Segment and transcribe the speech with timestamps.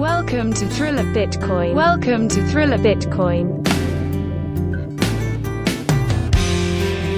[0.00, 1.74] Welcome to Thriller Bitcoin.
[1.74, 3.62] Welcome to Thriller Bitcoin.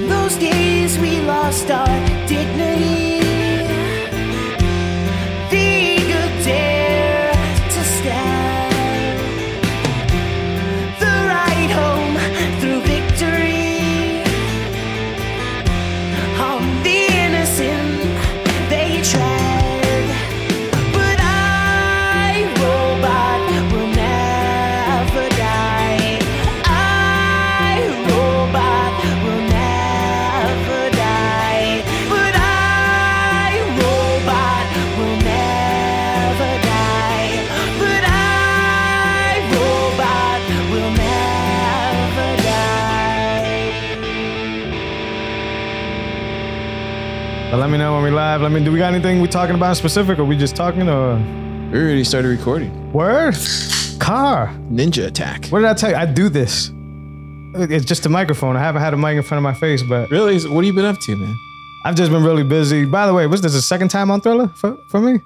[0.08, 3.11] Those days we lost our dignity.
[48.00, 48.00] Die.
[48.00, 48.40] But let me when we live.
[48.42, 48.64] Let me.
[48.64, 51.16] Do we got anything we talking about in specific, or we just talking, or
[51.72, 52.92] We already started recording.
[52.92, 53.34] word?
[53.98, 54.48] Car.
[54.70, 55.46] Ninja attack.
[55.48, 55.96] What did I tell you?
[55.96, 56.70] I do this.
[57.54, 58.56] It's just a microphone.
[58.56, 60.36] I haven't had a mic in front of my face, but Really?
[60.48, 61.36] What have you been up to, man?
[61.84, 62.84] I've just been really busy.
[62.86, 65.20] By the way, was this the second time on Thriller for, for me?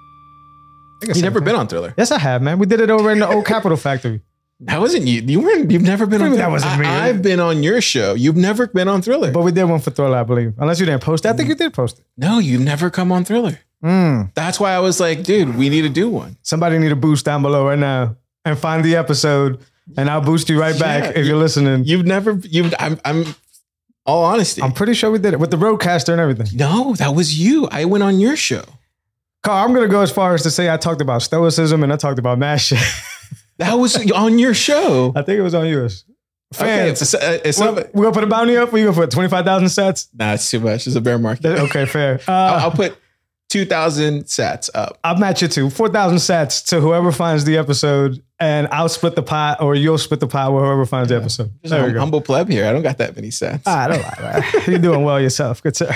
[1.05, 1.95] I You never been on Thriller.
[1.97, 2.59] Yes, I have, man.
[2.59, 4.23] We did it over in the old Capital Factory.
[4.61, 5.21] That wasn't you.
[5.21, 5.71] You weren't.
[5.71, 6.29] You've never been on.
[6.29, 6.39] Thriller.
[6.39, 6.87] that wasn't me?
[6.87, 8.15] I, have been on your show.
[8.15, 9.31] You've never been on Thriller.
[9.31, 10.55] But we did one for Thriller, I believe.
[10.59, 11.29] Unless you didn't post it.
[11.29, 12.05] I think you did post it.
[12.17, 13.59] no, you've never come on Thriller.
[13.85, 14.33] Mm.
[14.35, 16.39] That's why I was like, dude, we need to do one.
[16.43, 19.61] Somebody need a boost down below right now and find the episode,
[19.99, 21.85] and I'll boost you right back Yeah, if you- you're listening.
[21.85, 22.33] You've never.
[22.43, 22.73] You've.
[22.79, 22.99] I'm.
[23.05, 23.27] I'm.
[24.07, 24.63] All honesty.
[24.63, 26.47] I'm pretty sure we did it with the RODECaster and everything.
[26.57, 27.67] no, that was you.
[27.73, 28.63] I went on your show.
[29.43, 31.97] Carl, I'm gonna go as far as to say I talked about stoicism and I
[31.97, 32.79] talked about mass shit.
[33.59, 35.13] That was on your show.
[35.17, 36.05] I think it was on yours.
[36.55, 38.73] Okay, it's, a, it's we're, we're gonna put a bounty up.
[38.73, 40.09] We gonna put twenty five thousand sats.
[40.15, 40.87] Nah, it's too much.
[40.87, 41.59] It's a bear market.
[41.59, 42.21] Okay, fair.
[42.21, 42.97] Uh, I'll, I'll, put
[43.49, 44.97] two thousand sats up.
[45.03, 49.17] I'll match it to four thousand sats to whoever finds the episode, and I'll split
[49.17, 51.51] the pot, or you'll split the pot with whoever finds the episode.
[51.63, 51.99] There a we go.
[51.99, 52.65] humble pleb here.
[52.67, 53.63] I don't got that many sats.
[53.67, 54.63] Ah, I don't lie.
[54.69, 55.61] You're doing well yourself.
[55.63, 55.95] Good sir.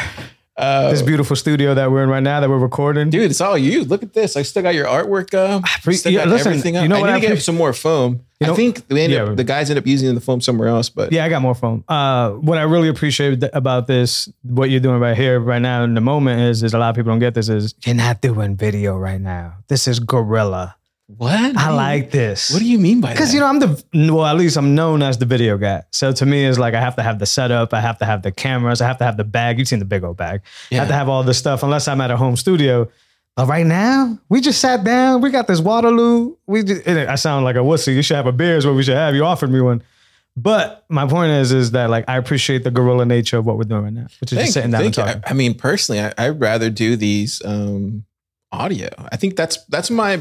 [0.61, 3.09] Uh, This beautiful studio that we're in right now that we're recording.
[3.11, 3.85] dude, it's all you.
[3.85, 4.37] Look at this.
[4.37, 5.63] I still got your artwork up.
[5.83, 6.83] pre- Still yeah, got listen, everything up.
[6.83, 8.21] you know I what need I to get pre- some more foam.
[8.41, 10.89] You know- I think end up- the guys end up using the foam somewhere else,
[10.91, 11.85] but Yeah, I got more foam.
[11.89, 15.95] Uh, what I really appreciate about this, what you're doing right here, right now in
[15.95, 17.49] the moment, is is a lot of people don't get this.
[17.49, 19.55] Is you're not doing video right now.
[19.69, 20.77] This is guerrilla.
[21.17, 21.33] What?
[21.33, 22.51] I What do you- like this.
[22.51, 23.15] What do you mean by that?
[23.15, 25.83] Because you know I'm the well, at least I'm known as the video guy.
[25.91, 28.23] So to me, it's like I have to have the setup, I have to have
[28.23, 29.59] the cameras, I have to have the bag.
[29.59, 30.43] You've seen the big old bag.
[30.71, 32.89] I have to have all this stuff, unless I'm at a home studio.
[33.37, 35.21] But right now, we just sat down.
[35.21, 36.37] We got this Waterloo.
[36.47, 37.95] We just, I sound like a wussy.
[37.95, 38.57] You should have a beer.
[38.57, 39.15] Is what we should have.
[39.15, 39.83] You offered me one.
[40.37, 43.65] But my point is, is that like I appreciate the guerrilla nature of what we're
[43.65, 45.23] doing right now, which is Thank just sitting down and talking.
[45.27, 48.05] I, I mean, personally, I, I'd rather do these um,
[48.53, 48.89] audio.
[49.11, 50.21] I think that's that's my.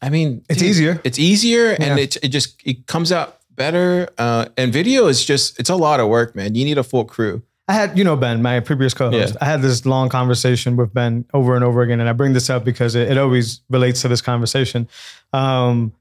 [0.00, 1.00] I mean, It's dude, easier.
[1.04, 4.08] It's easier, and it it just it comes out better.
[4.18, 6.54] Uh, and video is just it's a lot of work, man.
[6.54, 7.42] You need a full crew.
[7.68, 9.34] I had, you know, Ben, my previous co-host.
[9.34, 9.38] Yeah.
[9.40, 12.50] I had this long conversation with Ben over and over again, and I bring this
[12.50, 14.88] up because it, it always relates to this conversation.
[15.32, 15.92] Um,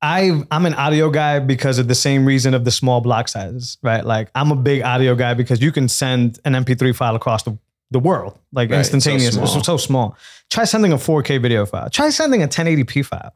[0.00, 3.78] I I'm an audio guy because of the same reason of the small block sizes,
[3.82, 4.04] right?
[4.04, 7.58] Like I'm a big audio guy because you can send an MP3 file across the,
[7.90, 9.42] the world like Right, so instantaneously.
[9.42, 10.16] It's so, small.
[10.50, 11.90] Try sending a 4K video file.
[11.90, 13.34] Try sending a 1080p file.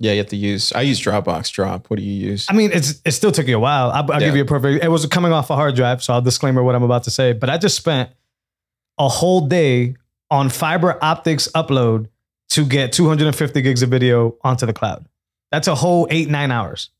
[0.00, 0.72] Yeah, you have to use.
[0.72, 1.90] I use Dropbox Drop.
[1.90, 2.46] What do you use?
[2.48, 3.90] I mean, it's it still took you a while.
[3.90, 4.84] I'll, I'll give you a perfect.
[4.84, 7.32] It was coming off a hard drive, so I'll disclaimer what I'm about to say.
[7.32, 8.10] But I just spent
[8.96, 9.96] a whole day
[10.30, 12.06] on fiber optics upload
[12.50, 15.04] to get 250 gigs of video onto the cloud.
[15.50, 16.90] That's a whole eight nine hours.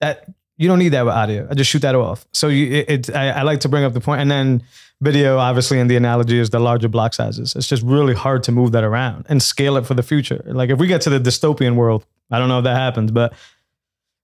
[0.00, 1.46] That you don't need that with audio.
[1.50, 2.26] I just shoot that off.
[2.32, 4.62] So you, it, it I, I like to bring up the point, and then
[5.00, 7.54] video, obviously, in the analogy is the larger block sizes.
[7.56, 10.42] It's just really hard to move that around and scale it for the future.
[10.46, 13.32] Like if we get to the dystopian world, I don't know if that happens, but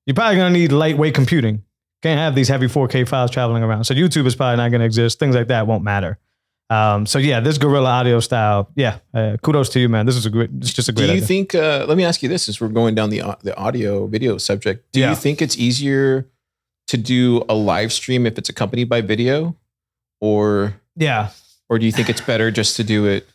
[0.07, 1.63] you're probably gonna need lightweight computing.
[2.03, 3.85] Can't have these heavy 4K files traveling around.
[3.85, 5.19] So YouTube is probably not gonna exist.
[5.19, 6.19] Things like that won't matter.
[6.71, 10.07] Um, so yeah, this Guerrilla Audio style, yeah, uh, kudos to you, man.
[10.07, 10.51] This is a great.
[10.59, 11.07] It's just a great.
[11.07, 11.27] do you idea.
[11.27, 11.55] think?
[11.55, 14.39] Uh, let me ask you this: Since we're going down the au- the audio video
[14.39, 15.11] subject, do Yeah.
[15.11, 16.27] you think it's easier
[16.89, 19.55] to do a live stream if it's accompanied by video,
[20.25, 21.31] or yeah.
[21.69, 23.29] or do you think it's better just to do it?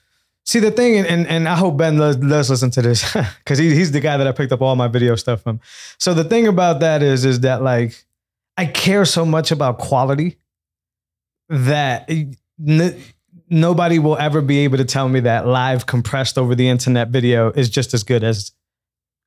[0.45, 3.13] See the thing, and and, I hope Ben does, does listen to this
[3.43, 5.59] because he, he's the guy that I picked up all my video stuff from.
[5.99, 8.03] So the thing about that is, is that like
[8.57, 10.37] I care so much about quality
[11.49, 12.99] that n-
[13.49, 17.51] nobody will ever be able to tell me that live compressed over the internet video
[17.51, 18.51] is just as good as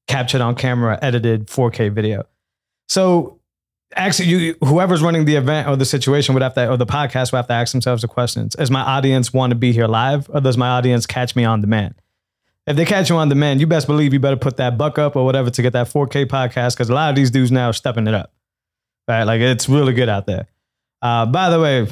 [0.09, 2.25] captured on camera edited 4K video.
[2.89, 3.39] So
[3.97, 7.33] actually you whoever's running the event or the situation would have to or the podcast
[7.33, 8.55] would have to ask themselves the questions.
[8.55, 11.61] Does my audience want to be here live or does my audience catch me on
[11.61, 11.95] demand?
[12.67, 15.17] if they catch you on demand, you best believe you better put that buck up
[15.17, 17.73] or whatever to get that 4K podcast because a lot of these dudes now are
[17.73, 18.33] stepping it up.
[19.09, 19.25] Right?
[19.25, 20.47] Like it's really good out there.
[21.01, 21.89] Uh, by the way,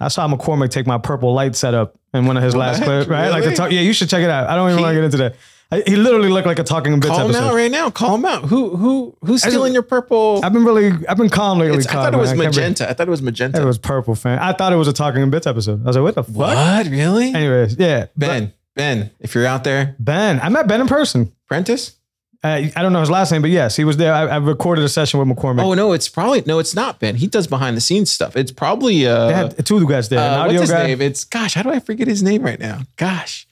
[0.00, 3.28] I saw McCormack take my purple light setup in one of his last clips, right?
[3.28, 4.48] Like the talk, yeah, you should check it out.
[4.48, 5.36] I don't even want to get into that.
[5.70, 7.44] I- He literally looked like a talking bits Call him episode.
[7.48, 7.90] out right now.
[7.90, 8.44] Call him out.
[8.44, 10.40] Who who who's I- stealing your purple?
[10.42, 11.78] I've been really, I've been calm lately.
[11.78, 12.40] It's- I thought it was man.
[12.40, 12.88] I magenta.
[12.88, 13.60] I thought it was magenta.
[13.60, 14.38] It was purple, fan.
[14.38, 15.82] I thought it was a talking in bits episode.
[15.82, 16.34] I was like, what the fuck?
[16.36, 16.86] what?
[16.86, 17.34] Really?
[17.34, 18.06] Anyways, yeah.
[18.16, 21.32] Ben, Ben, if you're out there, Ben, I met Ben in person.
[21.48, 21.96] Prentice.
[22.44, 24.14] Uh, I don't know his last name, but yes, he was there.
[24.14, 25.60] I, I recorded a session with McCormack.
[25.60, 27.16] Oh no, it's probably no, it's not Ben.
[27.16, 28.36] He does behind the scenes stuff.
[28.36, 30.20] It's probably uh, they had two guys there.
[30.20, 30.86] an uh, what's his guy.
[30.86, 31.02] name?
[31.02, 32.82] It's gosh, how do I forget his name right now?
[32.94, 33.47] Gosh,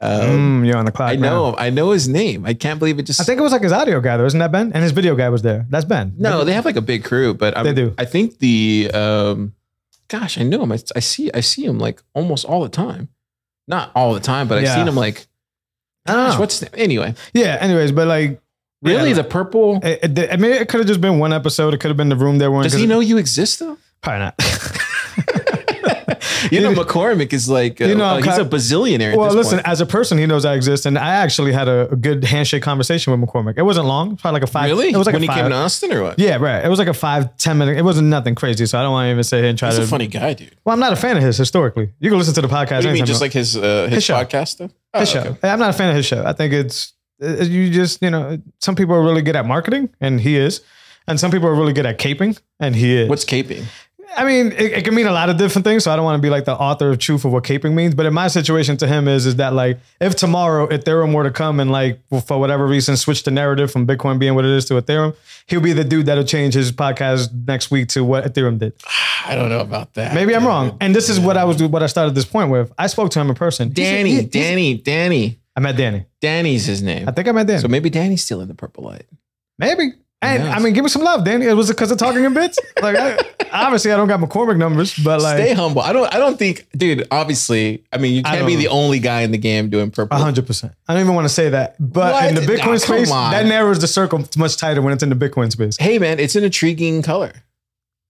[0.00, 1.10] um, Mm, you're on the clock.
[1.10, 1.30] I now.
[1.50, 2.46] know, I know his name.
[2.46, 3.02] I can't believe it.
[3.06, 4.24] Just I think it was like his audio guy, though.
[4.24, 4.72] Isn't that Ben?
[4.72, 5.66] And his video guy was there.
[5.68, 6.14] That's Ben.
[6.18, 7.94] no, they have like a big crew, but I'm, They do.
[7.98, 9.54] I think the um,
[10.08, 10.72] gosh, I know him.
[10.72, 13.08] I, I see, I see him like almost all the time.
[13.68, 15.26] Not all the time, but I've seen him like.
[16.06, 16.40] I don't Gosh, know.
[16.40, 16.64] what's?
[16.74, 17.14] Anyway?
[17.34, 17.58] Yeah.
[17.60, 18.40] Anyways, but like,
[18.82, 19.16] Really, Yeah.
[19.16, 19.78] the purple?
[19.82, 21.74] it, it, I mean, it could have just been one episode.
[21.74, 22.62] It could have been the room they were in.
[22.62, 23.76] Does he know you exist though?
[24.00, 24.34] Probably not.
[26.50, 29.12] You know, McCormack is like, uh, You know, uh, he's a bazillionaire.
[29.12, 29.68] At well, listen, point.
[29.68, 32.62] as a person, he knows I exist, and I actually had a, a good handshake
[32.62, 33.54] conversation with McCormack.
[33.56, 34.70] It wasn't long, probably like a five.
[34.70, 34.90] really?
[34.90, 35.36] It was like when a he five.
[35.42, 36.18] came to Austin or what?
[36.18, 36.64] yeah, right.
[36.64, 37.76] It was like a five ten minute.
[37.76, 39.78] It wasn't nothing crazy, so I don't want to even sit here and try He's
[39.78, 39.84] to.
[39.84, 40.56] a funny guy, dude.
[40.64, 41.90] Well, I'm not a fan of his historically.
[41.98, 42.84] You can listen to the podcast.
[42.84, 44.14] What mean, just like his uh, his, His show.
[44.14, 44.70] podcast stuff?
[44.94, 45.20] Oh, his show.
[45.20, 45.48] okay.
[45.48, 46.24] I'm not a fan of his show.
[46.24, 50.20] I think it's you just you know some people are really good at marketing, and
[50.20, 50.62] he is,
[51.06, 53.08] and some people are really good at caping, and he is.
[53.08, 53.64] What's caping?
[54.16, 55.84] I mean, it, it can mean a lot of different things.
[55.84, 57.94] So I don't want to be like the author of truth of what caping means.
[57.94, 61.30] But in my situation, to him is is that like if tomorrow Ethereum were to
[61.30, 64.64] come and like for whatever reason switch the narrative from Bitcoin being what it is
[64.66, 65.14] to Ethereum,
[65.46, 68.72] he'll be the dude that'll change his podcast next week to what Ethereum did.
[69.26, 70.14] I don't know about that.
[70.14, 70.76] Maybe I'm wrong.
[70.80, 72.72] And this is what I was what I started this point with.
[72.78, 73.72] I spoke to him in person.
[73.72, 75.38] Danny, he- he's- Danny, Danny.
[75.56, 76.06] I met Danny.
[76.20, 77.08] Danny's his name.
[77.08, 77.60] I think I met Danny.
[77.60, 79.04] so maybe Danny's still in the purple light.
[79.58, 79.92] Maybe.
[80.22, 80.54] And knows?
[80.54, 81.46] I mean, give me some love, Danny.
[81.46, 82.58] It was because of talking in bits.
[82.82, 83.18] Like, I,
[83.52, 85.82] obviously, I don't got McCormack numbers, but like, Stay humble.
[85.82, 86.12] I don't.
[86.14, 87.06] I don't think, dude.
[87.10, 90.16] Obviously, I mean, you can't be the only guy in the game doing purple.
[90.16, 90.72] hundred percent.
[90.88, 93.80] I don't even want to say that, but in the Bitcoin Nah, space, that narrows
[93.80, 95.76] the circle much tighter when it's in the Bitcoin space.
[95.76, 97.32] Hey, man, it's an intriguing color.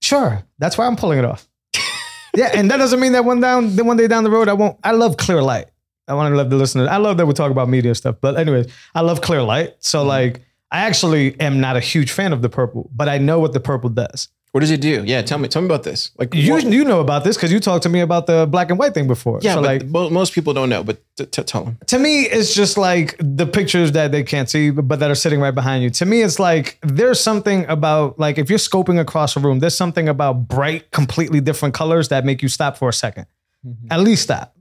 [0.01, 1.47] Sure, that's why I'm pulling it off.
[2.35, 4.53] yeah, and that doesn't mean that one down, then one day down the road, I
[4.53, 4.79] won't.
[4.85, 5.65] I love clear light.
[6.07, 6.87] I want to love the listeners.
[6.87, 9.71] I love that we talk about media stuff, but anyways, I love clear light.
[9.71, 9.77] Mm-hmm.
[9.81, 13.39] So like, I actually am not a huge fan of the purple, but I know
[13.39, 14.29] what the purple does.
[14.51, 15.03] What does it do?
[15.05, 15.47] Yeah, tell me.
[15.47, 16.11] Tell me about this.
[16.17, 18.69] Like You what- you know about this because you talked to me about the black
[18.69, 19.39] and white thing before.
[19.41, 20.83] yeah, so but like most people don't know.
[20.83, 21.77] But t- t- tell them.
[21.87, 25.39] to me, it's just like the pictures that they can't see, but that are sitting
[25.39, 25.89] right behind you.
[25.91, 29.75] To me, it's like there's something about like if you're scoping across a room, there's
[29.75, 33.25] something about bright, completely different colors that make you stop for a 2nd
[33.65, 33.87] mm-hmm.
[33.89, 34.53] At least stop.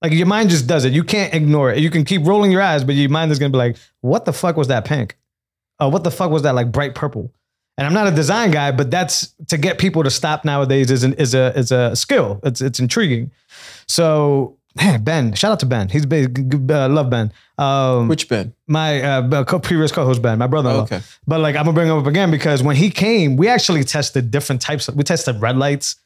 [0.00, 0.94] Like your mind just does it.
[0.94, 1.80] You can't ignore it.
[1.80, 4.32] You can keep rolling your eyes, but your mind is gonna be like, "What the
[4.32, 5.18] fuck was that pink?
[5.80, 7.32] Oh, what the fuck was that like bright purple?"
[7.76, 11.02] And I'm not a design guy, but that's to get people to stop nowadays is
[11.02, 12.40] an, is a is a skill.
[12.44, 13.32] It's it's intriguing.
[13.86, 15.88] So, man, Ben, shout out to Ben.
[15.88, 16.70] He's big.
[16.70, 17.32] Uh, love Ben.
[17.58, 18.54] Um, Which Ben?
[18.66, 20.82] my uh, co- previous co-host Ben, my brother-in-law.
[20.84, 21.00] Okay.
[21.26, 24.30] But like, I'm gonna bring him up again because when he came, we actually tested
[24.30, 24.88] different types.
[24.88, 25.96] Of, we tested red lights.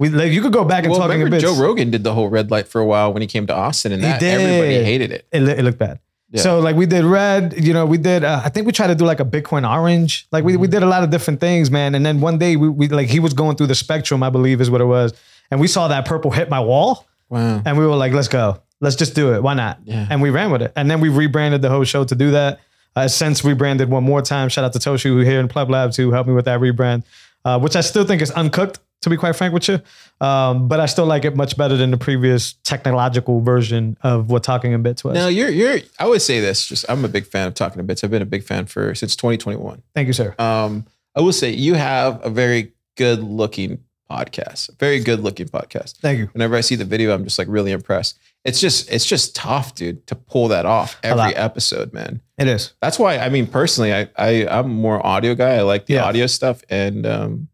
[0.00, 1.42] We like you could go back and Well, talking a remember bit.
[1.42, 3.92] Joe Rogan did the whole red light for a while when he came to Austin,
[3.92, 4.40] and He that did.
[4.40, 5.28] everybody hated it.
[5.30, 6.00] it, it looked bad.
[6.34, 6.42] Yeah.
[6.42, 8.24] So like we did red, you know, we did.
[8.24, 10.26] Uh, I think we tried to do like a Bitcoin orange.
[10.32, 11.94] Like we, we did a lot of different things, man.
[11.94, 14.60] And then one day we, we like he was going through the spectrum, I believe
[14.60, 15.12] is what it was,
[15.50, 17.62] and we saw that purple hit my wall, Wow.
[17.64, 19.42] and we were like, let's go, let's just do it.
[19.42, 19.78] Why not?
[19.84, 20.06] Yeah.
[20.10, 20.72] And we ran with it.
[20.76, 22.60] And then we rebranded the whole show to do that.
[22.96, 24.48] Uh, since rebranded one more time.
[24.48, 27.02] Shout out to Toshi who here in Pleb Labs who helped me with that rebrand,
[27.44, 28.78] uh, which I still think is uncooked.
[29.02, 29.80] To be quite frank with you,
[30.20, 34.42] um, but I still like it much better than the previous technological version of what
[34.42, 35.14] Talking in Bits was.
[35.14, 35.78] Now you're you're.
[35.98, 36.66] I would say this.
[36.66, 38.04] Just I'm a big fan of talking to bits.
[38.04, 39.82] I've been a big fan for since 2021.
[39.94, 40.34] Thank you, sir.
[40.38, 43.80] Um, I will say you have a very good looking
[44.10, 44.70] podcast.
[44.78, 45.96] Very good looking podcast.
[45.98, 46.26] Thank you.
[46.32, 48.18] Whenever I see the video, I'm just like really impressed.
[48.44, 52.20] It's just it's just tough, dude, to pull that off every episode, man.
[52.38, 52.74] It is.
[52.82, 55.54] That's why I mean personally, I, I I'm more audio guy.
[55.56, 56.04] I like the Yeah.
[56.04, 57.48] audio stuff, and um,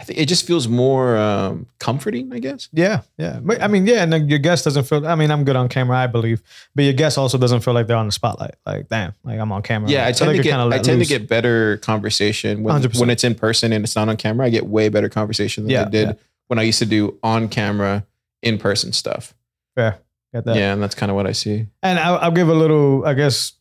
[0.00, 2.32] I think it just feels more um, comforting.
[2.32, 2.68] I guess.
[2.72, 3.40] Yeah, yeah.
[3.42, 5.06] But, I mean, yeah, and your guest doesn't feel.
[5.06, 6.40] I mean, I'm good on camera, I believe,
[6.74, 8.54] but your guest also doesn't feel like they're on the spotlight.
[8.64, 9.90] Like, damn, like I'm on camera.
[9.90, 11.08] Yeah, I tend to get I tend loose.
[11.08, 13.00] to get better conversation when 100%.
[13.00, 14.46] when it's in person and it's not on camera.
[14.46, 16.14] I get way better conversation than Yeah, I did yeah.
[16.46, 18.04] when I used to do on camera,
[18.42, 19.34] in person stuff.
[19.74, 19.98] fair.
[20.32, 20.56] Got that.
[20.56, 21.66] Yeah, and that's kind of what I see.
[21.82, 23.52] And I'll, I'll give a little, I guess.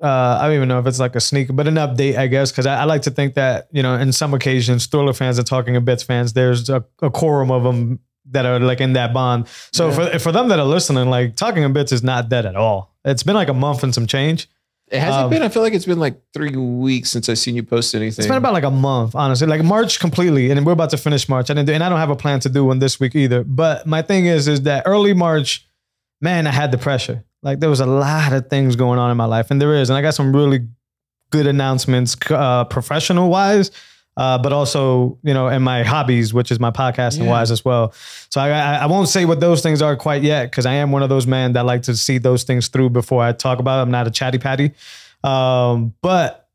[0.00, 2.52] Uh, I don't even know if it's like a sneak, but an update, I guess,
[2.52, 5.46] because I, I like to think that you know, in some occasions, thriller fans and
[5.46, 7.98] talking a bits fans, there's a, a quorum of them
[8.30, 9.48] that are like in that bond.
[9.72, 12.56] So for for them that are listening, like talking in bits is not dead at
[12.56, 12.94] all.
[13.04, 14.48] It's been like a month and some change.
[14.90, 15.42] It hasn't Um, been.
[15.42, 18.22] I feel like it's been like three weeks since I've seen you post anything.
[18.22, 21.28] It's been about like a month, honestly, like March completely, and we're about to finish
[21.28, 21.50] March.
[21.50, 23.44] I didn't, do, and I don't have a plan to do one this week either.
[23.44, 25.66] But my thing is, is that early March,
[26.22, 27.22] man, I had the pressure.
[27.42, 29.90] Like there was a lot of things going on in my life, and there is,
[29.90, 30.66] and I got some really
[31.30, 33.70] good announcements, uh, professional wise,
[34.16, 37.30] uh, but also you know in my hobbies, which is my podcasting Yeah.
[37.30, 37.92] wise as well.
[38.30, 40.90] So I, I, I won't say what those things are quite yet because I am
[40.90, 43.78] one of those men that like to see those things through before I talk about.
[43.78, 43.82] it.
[43.82, 44.72] I'm not a chatty patty,
[45.22, 46.48] um, but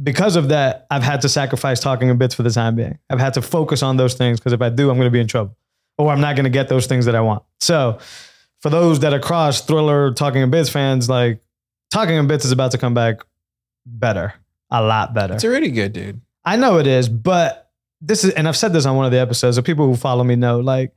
[0.00, 2.98] because of that, I've had to sacrifice talking in bits for the time being.
[3.10, 5.18] I've had to focus on those things because if I do, I'm going to be
[5.20, 5.56] in trouble
[5.96, 7.42] or I'm not going to get those things that I want.
[7.58, 7.98] So
[8.60, 11.40] for those that are cross thriller talking in bits fans, like
[11.90, 13.20] talking in bits is about to come back
[13.86, 14.34] better,
[14.70, 15.34] a lot better.
[15.34, 16.20] It's already good, dude.
[16.44, 19.18] I know it is, but this is, and I've said this on one of the
[19.18, 20.92] episodes, so people who follow me know, like,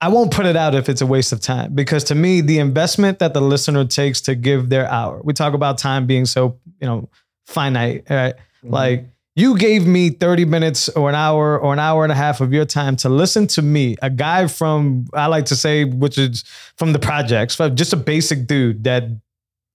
[0.00, 2.58] I won't put it out if it's a waste of time because to me, the
[2.58, 6.58] investment that the listener takes to give their hour, we talk about time being so,
[6.80, 7.08] you know,
[7.46, 8.34] finite, right?
[8.34, 8.70] Mm-hmm.
[8.70, 12.40] Like, you gave me 30 minutes or an hour or an hour and a half
[12.40, 16.16] of your time to listen to me, a guy from, I like to say, which
[16.16, 16.42] is
[16.78, 19.04] from the projects, just a basic dude that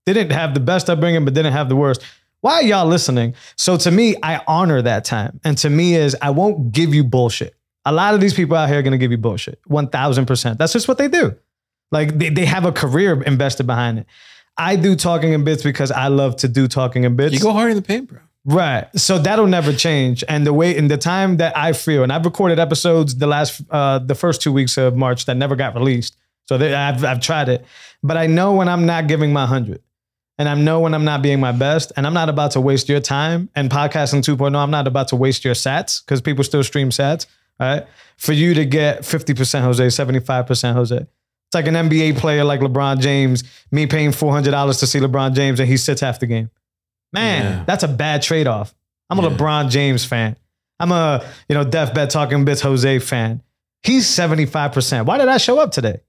[0.07, 2.01] didn't have the best upbringing, but didn't have the worst.
[2.41, 3.35] Why are y'all listening?
[3.55, 5.39] So to me, I honor that time.
[5.43, 7.55] And to me is I won't give you bullshit.
[7.85, 9.61] A lot of these people out here are gonna give you bullshit.
[9.69, 10.57] 1000%.
[10.57, 11.35] That's just what they do.
[11.91, 14.07] Like they, they have a career invested behind it.
[14.57, 17.33] I do talking in bits because I love to do talking in bits.
[17.33, 18.19] You go hard in the paint, bro.
[18.43, 18.87] Right.
[18.97, 20.23] So that'll never change.
[20.27, 23.61] And the way in the time that I feel, and I've recorded episodes the last
[23.69, 26.15] uh the first two weeks of March that never got released.
[26.45, 27.65] So they, I've I've tried it.
[28.01, 29.81] But I know when I'm not giving my hundred.
[30.41, 31.91] And I know when I'm not being my best.
[31.95, 33.49] And I'm not about to waste your time.
[33.53, 37.27] And podcasting 2.0, I'm not about to waste your sats because people still stream sats.
[37.59, 37.85] Right.
[38.17, 40.95] For you to get 50% Jose, 75% Jose.
[40.95, 45.59] It's like an NBA player like LeBron James, me paying $400 to see LeBron James
[45.59, 46.49] and he sits half the game.
[47.13, 47.63] Man, Yeah.
[47.65, 48.73] that's a bad trade off.
[49.09, 49.29] I'm a Yeah.
[49.35, 50.35] LeBron James fan.
[50.79, 53.41] I'm a, you know, Def Bet Talking Bits Jose fan.
[53.83, 55.05] He's 75%.
[55.05, 56.01] Why did I show up today?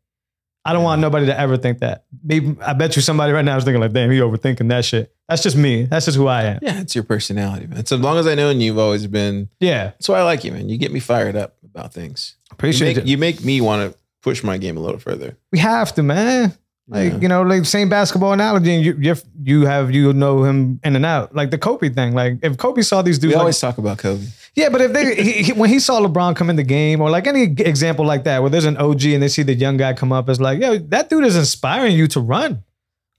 [0.64, 2.04] I don't want nobody to ever think that.
[2.22, 5.12] Maybe I bet you somebody right now is thinking like, damn, he overthinking that shit.
[5.28, 5.84] That's just me.
[5.84, 6.60] That's just who I am.
[6.62, 7.84] Yeah, it's your personality, man.
[7.84, 9.86] So as long as I know and you've always been, Yeah.
[9.86, 10.68] that's why I like you, man.
[10.68, 12.36] You get me fired up about things.
[12.50, 13.06] You Appreciate make, it.
[13.08, 15.36] you make me want to push my game a little further.
[15.50, 16.54] we have to, man.
[16.92, 17.18] Like, Yeah.
[17.20, 20.94] you know, like same basketball analogy, and you you you have you know him in
[20.96, 21.34] and out.
[21.34, 22.14] Like the Kobe thing.
[22.14, 24.24] Like if Kobe saw these dudes We like, always talk about Kobe.
[24.54, 27.08] Yeah, but if they he, he- when he saw LeBron come in the game, or
[27.08, 29.94] like any example like that, where there's an OG and they see the young guy
[29.94, 32.62] come up, it's like, yo, that dude is inspiring you to run.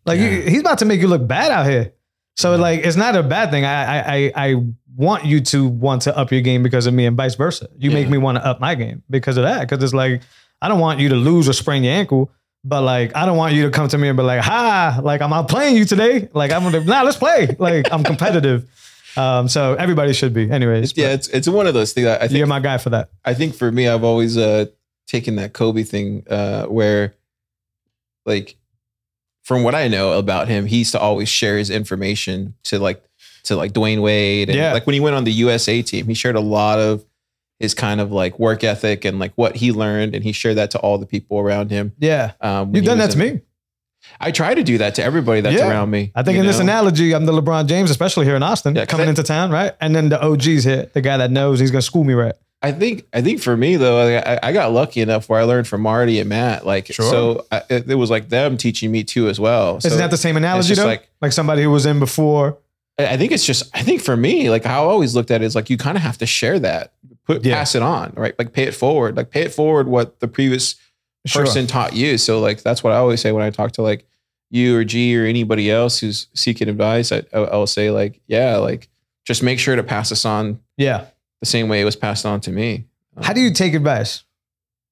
[0.05, 1.93] Like you- he's about to make you look bad out here.
[2.35, 3.65] So like, it's not a bad thing.
[3.65, 4.63] I I I, I
[4.95, 7.67] want you to want to up your game because of me, and vice versa.
[7.77, 9.61] You make me want to up my game because of that.
[9.67, 10.21] Because it's like
[10.61, 12.29] I don't want you to lose or sprain your ankle.
[12.65, 15.00] But like, I don't want you to come to me and be like, "Ha!
[15.03, 16.29] Like I'm out playing you today.
[16.34, 17.55] Like I'm gonna, nah, let's play.
[17.60, 18.70] Like I'm competitive.
[19.15, 20.50] Um, so everybody should be.
[20.50, 22.08] Anyways, Yeah, it's it's one of those things.
[22.08, 23.12] I I think you're my guy for that.
[23.24, 24.65] I think for me, I've always uh,
[25.05, 27.13] taken that Kobe thing uh, where,
[28.25, 28.55] like,
[29.43, 33.03] from what I know about him, he used to always share his information to like
[33.43, 34.74] to like Dwyane Wade, and Yeah.
[34.74, 37.05] like when he went on the USA team, he shared a lot of
[37.60, 40.72] his kind of like work ethic and like what he learned, and he shared that
[40.72, 41.93] to all the people around him.
[42.00, 42.31] Yeah.
[42.41, 43.41] Um, You've done that to in- me.
[44.19, 45.69] I try to do that to everybody that's Yeah.
[45.69, 46.12] around me.
[46.13, 49.07] I think in this analogy, I'm the LeBron James, especially here in Austin, Yeah, coming
[49.07, 49.72] I- into town, right?
[49.79, 52.33] And then the OG's here, the guy that knows he's gonna school me right.
[52.62, 55.67] I think I think for me though, I, I got lucky enough where I learned
[55.67, 56.65] from Marty and Matt.
[56.65, 57.10] Like Sure.
[57.10, 59.77] so, I, it, was like them teaching me too as well.
[59.77, 60.86] Isn't So that the same analogy though?
[60.86, 62.57] like- Like, somebody who was in before.
[63.00, 65.41] I I think it's just I think for me, like how I always looked at
[65.41, 66.91] it is like you kind of have to share that,
[67.25, 67.55] put Yeah.
[67.55, 68.33] pass it on, right?
[68.37, 70.75] Like pay it forward, like pay it forward what the previous
[71.25, 71.45] Sure.
[71.45, 72.17] person taught you.
[72.17, 74.05] So like that's what I always say when I talk to like
[74.51, 77.11] you or G or anybody else who's seeking advice.
[77.13, 78.89] I, I'll say like, yeah, like
[79.25, 81.05] just make sure to pass this on Yeah.
[81.39, 82.85] the same way it was passed on to me.
[83.21, 84.23] How do you um, take advice?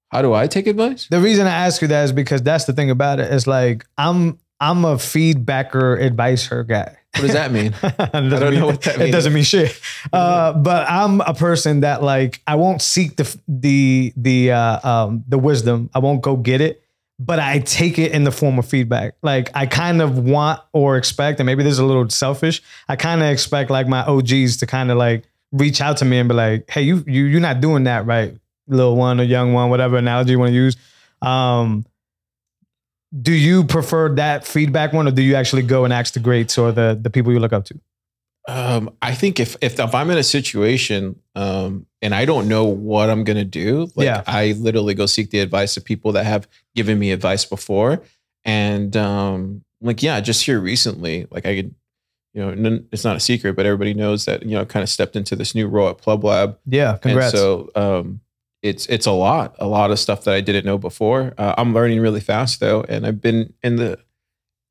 [0.09, 1.07] How do I take advice?
[1.09, 3.31] The reason I ask you that is because that's the thing about it.
[3.31, 6.97] It's like I'm I'm a feedbacker advicer guy.
[7.15, 7.73] What does that mean?
[7.83, 9.09] I don't know what that means.
[9.09, 9.79] It doesn't mean shit.
[10.13, 15.23] Uh, but I'm a person that like I won't seek the the the uh, um,
[15.27, 15.89] the wisdom.
[15.93, 16.81] I won't go get it,
[17.19, 19.15] but I take it in the form of feedback.
[19.21, 22.61] Like I kind of want or expect, and maybe this is a little selfish.
[22.87, 26.17] I kind of expect like my OGs to kind of like reach out to me
[26.17, 28.35] and be like, "Hey, you you you're not doing that right,
[28.67, 30.77] little one or young one, whatever analogy you want to use."
[31.21, 31.85] Um,
[33.19, 36.57] do you prefer that feedback one, or do you actually go and ask the greats
[36.57, 37.79] or the the people you look up to?
[38.47, 42.65] Um, I think if, if if I'm in a situation um, and I don't know
[42.65, 44.23] what I'm gonna do, like Yeah.
[44.25, 48.01] I literally go seek the advice of people that have given me advice before,
[48.43, 51.75] and um, like yeah, just here recently, like I could,
[52.33, 55.15] you know, it's not a secret, but everybody knows that you know, kind of stepped
[55.15, 57.33] into this new role at PlebLab, Yeah, congrats.
[57.33, 58.21] and so um,
[58.61, 61.33] it's it's a lot, a lot of stuff that I didn't know before.
[61.37, 63.99] Uh, I'm learning really fast though, and I've been in the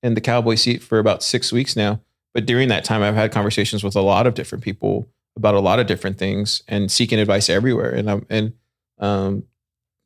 [0.03, 2.01] in the cowboy seat for about six weeks now.
[2.33, 5.61] But during that time, I've had conversations with a lot of different people about a
[5.61, 7.91] lot of different things and seeking advice everywhere.
[7.91, 8.53] And I'm and
[8.99, 9.45] um,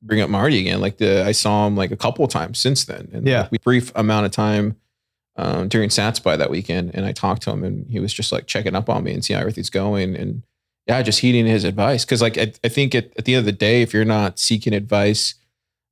[0.03, 0.81] bring up Marty again.
[0.81, 3.09] Like the I saw him like a couple of times since then.
[3.13, 3.49] And Yeah.
[3.53, 4.77] like, brief amount of time
[5.37, 8.33] um, during Sats by that weekend, and I talked to him, and he was just
[8.33, 10.43] like checking up on me and seeing how everything's going, and
[10.87, 12.05] yeah, just heeding his advice.
[12.05, 14.39] Because like I, I think at, at the end of the day, if you're not
[14.39, 15.35] seeking advice,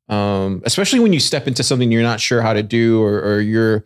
[0.08, 3.40] um, especially when you step into something you're not sure how to do, or, or
[3.40, 3.84] you're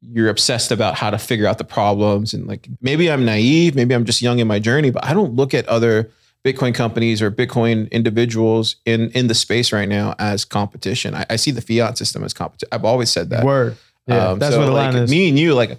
[0.00, 3.94] you're obsessed about how to figure out the problems, and like maybe I'm naive, maybe
[3.94, 6.10] I'm just young in my journey, but I don't look at other
[6.42, 11.14] Bitcoin companies or Bitcoin individuals in in the space right now as competition.
[11.14, 12.70] I, I see the fiat system as competition.
[12.72, 13.44] I've always said that.
[13.44, 13.76] Word.
[14.06, 15.10] Yeah, Um, that's so, where the like, line is.
[15.10, 15.78] Me and you, like,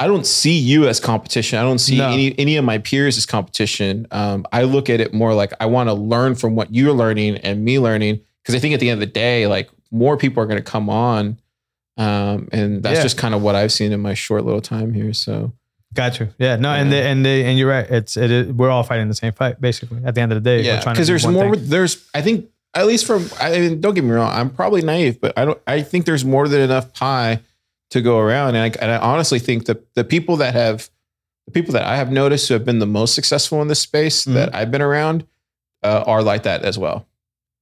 [0.00, 1.58] I don't see you as competition.
[1.58, 2.08] I don't see No.
[2.10, 4.06] any any of my peers as competition.
[4.10, 7.38] Um, I look at it more like I want to learn from what you're learning
[7.38, 10.42] and me learning because I think at the end of the day, like more people
[10.42, 11.38] are going to come on,
[11.96, 13.02] um, and that's Yeah.
[13.02, 15.12] just kind of what I've seen in my short little time here.
[15.12, 15.52] So
[15.94, 16.28] Got you.
[16.38, 16.56] Yeah.
[16.56, 17.90] No, and the, and the, and you're right.
[17.90, 19.98] It's it is, we're all fighting the same fight basically.
[20.04, 21.54] At the end of the day, yeah, we're trying to because there's more.
[21.56, 21.64] thing.
[21.68, 24.30] There's I think at least from I mean, don't get me wrong.
[24.30, 25.58] I'm probably naive, but I don't.
[25.66, 27.40] I think there's more than enough pie
[27.90, 30.90] to go around, and I, and I honestly think that the people that have
[31.46, 34.26] the people that I have noticed who have been the most successful in this space
[34.26, 34.34] Mhm.
[34.34, 35.24] that I've been around
[35.82, 37.06] uh, are like that as well.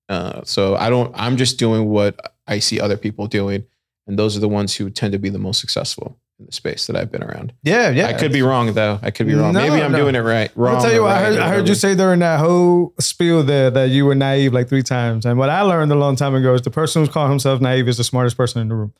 [0.09, 1.13] Uh, so I don't.
[1.17, 3.65] I'm just doing what I see other people doing,
[4.07, 6.87] and those are the ones who tend to be the most successful in the space
[6.87, 7.53] that I've been around.
[7.63, 8.09] Yeah, yeah.
[8.09, 8.99] I could be wrong though.
[9.03, 9.53] I could be wrong.
[9.55, 9.99] No, Maybe I'm no.
[9.99, 10.51] doing it right.
[10.57, 10.77] Wrong.
[10.77, 13.71] I'll tell you what, I heard, I heard you say during that whole spiel there
[13.71, 15.25] that you were naive like three times.
[15.25, 17.89] And what I learned a long time ago is the person who's calling himself naive
[17.89, 18.93] is the smartest person in the room.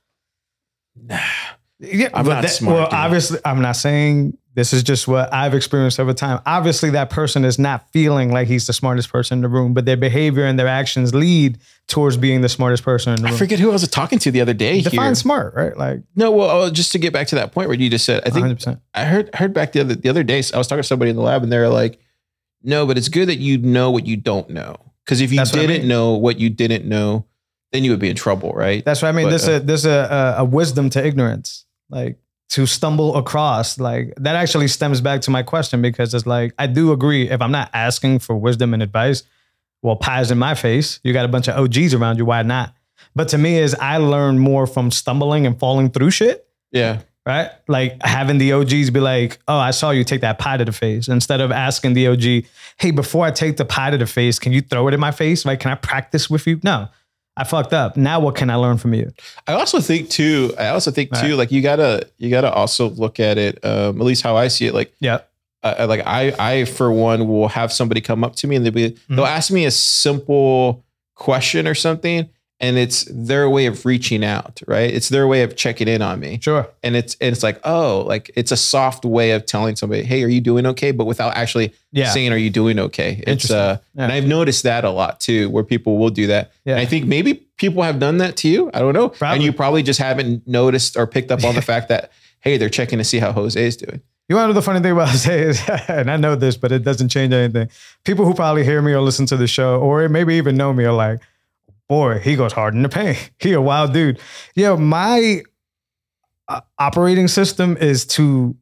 [1.79, 5.53] Yeah, I'm not that- smart, Well, obviously, I'm not saying this is just what I've
[5.53, 6.41] experienced over time.
[6.47, 9.85] Obviously, that person is not feeling like he's the smartest person in the room, but
[9.85, 13.39] their behavior and their actions lead towards being the smartest person in the I room.
[13.39, 15.15] forget who I was talking to the other day Define here.
[15.17, 15.77] smart, right?
[15.77, 18.23] Like No, well, oh, just to get back to that point where you just said,
[18.25, 18.81] I think 100%.
[18.95, 20.43] I heard heard back the other the other day.
[20.55, 21.99] I was talking to somebody in the lab, and they're like,
[22.63, 25.53] "No, but it's good that you know what you don't know, because if you That's
[25.53, 25.89] what I didn't mean.
[25.89, 27.27] know what you didn't know,
[27.73, 29.27] then you would be in trouble, right?" That's what I mean.
[29.27, 32.19] But, there's uh, a there's a, a a wisdom to ignorance, like
[32.51, 33.79] to stumble across.
[33.79, 37.29] Like that actually stems back to my question because it's like I do agree.
[37.29, 39.23] If I'm not asking for wisdom and advice,
[39.83, 41.01] well, pies in my face.
[41.03, 42.25] You got a bunch of OGs around you.
[42.25, 42.75] Why not?
[43.15, 46.47] But to me, is I learn more from stumbling and falling through shit.
[46.71, 50.59] yeah, Right, like having the OGs be like, "Oh, I saw you take that pie
[50.59, 52.45] to the face," instead of asking the OG,
[52.77, 55.11] "Hey, before I take the pie to the face, can you throw it in my
[55.11, 55.45] face?
[55.45, 56.87] Like, can I practice with you?" No,
[57.37, 57.97] I fucked up.
[57.97, 59.13] Now, what can I learn from you?
[59.47, 60.55] I also think too.
[60.59, 61.31] I also think too.
[61.31, 61.35] Right.
[61.39, 63.63] Like you gotta you gotta also look at it.
[63.65, 64.75] Um, at least how I see it.
[64.75, 65.21] Like Yeah.
[65.63, 68.73] uh, like I I for one will have somebody come up to me and they'll
[68.73, 69.17] be Mm-hmm.
[69.17, 74.63] they'll ask me a simple question or something, and it's their way of reaching out,
[74.67, 74.91] right?
[74.93, 76.67] It's their way of checking in on me, Sure.
[76.83, 80.23] and it's and it's like oh, like it's a soft way of telling somebody, hey,
[80.25, 80.91] are you doing okay?
[80.91, 82.11] But without actually Yeah.
[82.11, 83.23] saying, are you doing okay?
[83.27, 84.05] It's uh, Yeah.
[84.05, 86.53] and I've noticed that a lot too, where people will do that.
[86.65, 86.73] Yeah.
[86.75, 88.71] And I think maybe people have done that to you.
[88.73, 89.35] I don't know, Probably.
[89.37, 92.69] and you probably just haven't noticed or picked up on the fact that hey, they're
[92.71, 94.01] checking to see how Jose is doing.
[94.29, 96.71] You want to know the funny thing about Jose is, and I know this, but
[96.73, 97.69] it doesn't change anything.
[98.05, 100.85] People who probably hear me or listen to the show, or maybe even know me,
[100.85, 101.21] are like,
[101.89, 103.31] "Boy, he goes hard in the paint.
[103.39, 104.21] He a wild dude."
[104.55, 105.43] Yeah, my
[106.49, 108.57] uh, operating system is to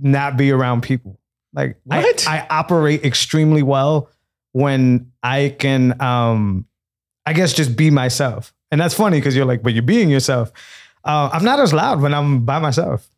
[0.00, 1.18] not be around people.
[1.52, 2.28] Like I- What?
[2.28, 4.08] I, operate extremely well
[4.52, 6.66] when I can, um,
[7.26, 8.54] I guess, just be myself.
[8.70, 10.52] And that's funny because you're like, but you're being yourself.
[11.04, 13.10] Uh, I'm not as loud when I'm by myself.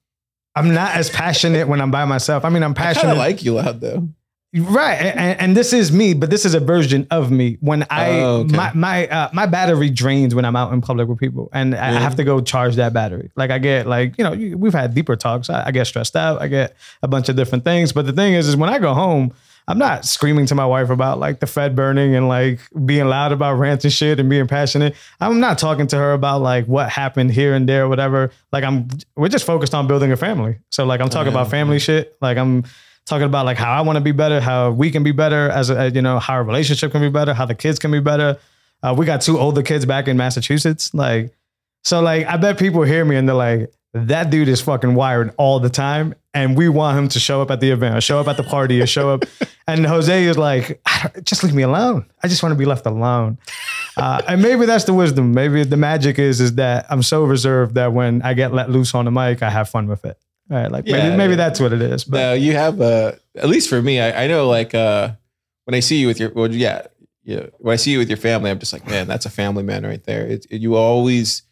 [0.54, 2.44] I'm not as passionate when I'm by myself.
[2.44, 3.12] I mean, I'm passionate.
[3.12, 4.08] of like you loud though.
[4.54, 7.56] Right, and, and this is me, but this is a version of me.
[7.60, 8.54] When I Oh, okay.
[8.54, 11.96] my my uh, my battery drains when I'm out in public with people, and I
[11.96, 13.30] I have to go charge that battery.
[13.34, 15.48] Like I get like you know we've had deeper talks.
[15.48, 16.42] I, I get stressed out.
[16.42, 17.92] I get a bunch of different things.
[17.92, 19.32] But the thing is, is when I go home,
[19.68, 23.32] I'm not screaming to my wife about like the Fed burning and like being loud
[23.32, 24.94] about rants and shit and being passionate.
[25.18, 28.30] I'm not talking to her about like what happened here and there, whatever.
[28.52, 30.58] Like I'm we're just focused on building a family.
[30.68, 31.40] So like I'm talking yeah.
[31.40, 32.18] about family shit.
[32.20, 32.64] Like I'm
[33.06, 35.70] talking about like how I want to be better, how we can be better as
[35.70, 38.38] a, you know, how our relationship can be better, how the kids can be better.
[38.82, 40.92] Uh, we got two older kids back in Massachusetts.
[40.94, 41.34] Like,
[41.84, 45.34] so like, I bet people hear me and they're like, that dude is fucking wired
[45.36, 46.14] all the time.
[46.34, 48.42] And we want him to show up at the event or show up at the
[48.42, 49.24] party or show up.
[49.68, 50.82] And Jose is like,
[51.22, 52.04] just leave me alone.
[52.20, 53.38] I just want to be left alone.
[53.96, 55.32] Uh, and maybe that's the wisdom.
[55.32, 58.92] Maybe the magic is is that I'm so reserved that when I get let loose
[58.92, 60.18] on the mic, I have fun with it.
[60.50, 62.04] All right, like Yeah, maybe maybe that's what it is.
[62.04, 65.12] But No, you have uh at least for me, I, I know like uh
[65.64, 66.86] when I see you with your well, yeah,
[67.24, 67.46] yeah.
[67.58, 69.84] When I see you with your family, I'm just like, man, that's a family man
[69.86, 70.26] right there.
[70.26, 71.42] It, it- you always,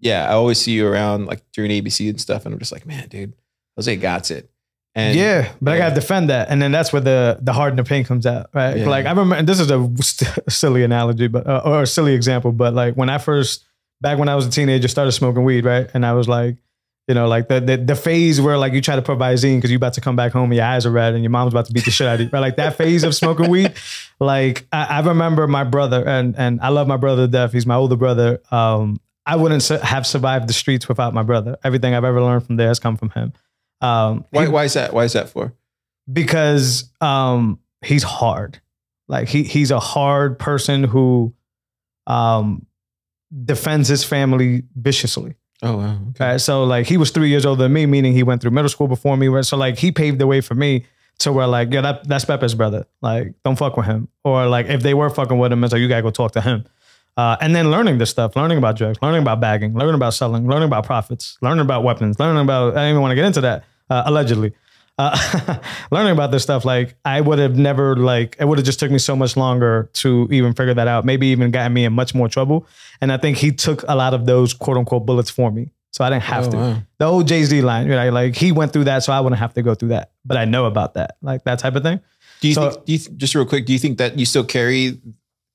[0.00, 2.84] yeah, I always see you around like during ABC and stuff, and I'm just like,
[2.86, 3.32] man, dude,
[3.76, 4.50] Jose got it.
[4.94, 7.78] And yeah, but I gotta defend that, and then that's where the the heart and
[7.78, 8.76] the pain comes out, right?
[8.78, 8.88] Yeah.
[8.88, 12.52] Like I remember, this is a st- silly analogy, but uh, or a silly example,
[12.52, 13.64] but like when I first
[14.00, 15.88] back when I was a teenager, started smoking weed, right?
[15.94, 16.56] And I was like,
[17.08, 19.70] you know, like the the, the phase where like you try to put Visine because
[19.70, 21.66] you're about to come back home and your eyes are red and your mom's about
[21.66, 22.40] to beat the shit out of you, right?
[22.40, 23.72] Like that phase of smoking weed.
[24.20, 27.52] Like I, I remember my brother, and and I love my brother to death.
[27.52, 28.40] He's my older brother.
[28.50, 31.56] Um, I wouldn't su- have survived the streets without my brother.
[31.62, 33.32] Everything I've ever learned from there has come from him.
[33.80, 34.92] Um, why, he- why is that?
[34.92, 35.54] Why is that for?
[36.12, 38.60] because um he's hard
[39.08, 41.34] like he he's a hard person who
[42.06, 42.66] um
[43.44, 46.38] defends his family viciously Oh wow, okay.
[46.38, 48.86] so like he was three years older than me meaning he went through middle school
[48.86, 50.86] before me so like he paved the way for me
[51.18, 52.86] to where like yeah that, that's Pepe's brother.
[53.02, 54.08] Like don't fuck with him.
[54.24, 56.40] Or like if they were fucking with him it's like you gotta go talk to
[56.40, 56.64] him.
[57.16, 60.46] Uh, and then learning this stuff, learning about drugs, learning about bagging, learning about selling,
[60.46, 63.40] learning about profits, learning about weapons, learning about, I don't even want to get into
[63.40, 64.52] that, uh, allegedly.
[64.98, 65.58] Uh,
[65.92, 68.90] learning about this stuff, like I would have never, like, it would have just took
[68.90, 72.14] me so much longer to even figure that out, maybe even gotten me in much
[72.14, 72.66] more trouble.
[73.00, 75.70] And I think he took a lot of those quote unquote bullets for me.
[75.92, 76.56] So I didn't have Oh, to.
[76.56, 76.82] wow.
[76.98, 78.10] The old Jay Z line, right?
[78.10, 80.10] Like he went through that, so I wouldn't have to go through that.
[80.24, 82.00] But I know about that, like that type of thing.
[82.40, 82.84] Do you So- think?
[82.84, 83.66] Do you th- just real quick?
[83.66, 85.00] Do you think that you still carry?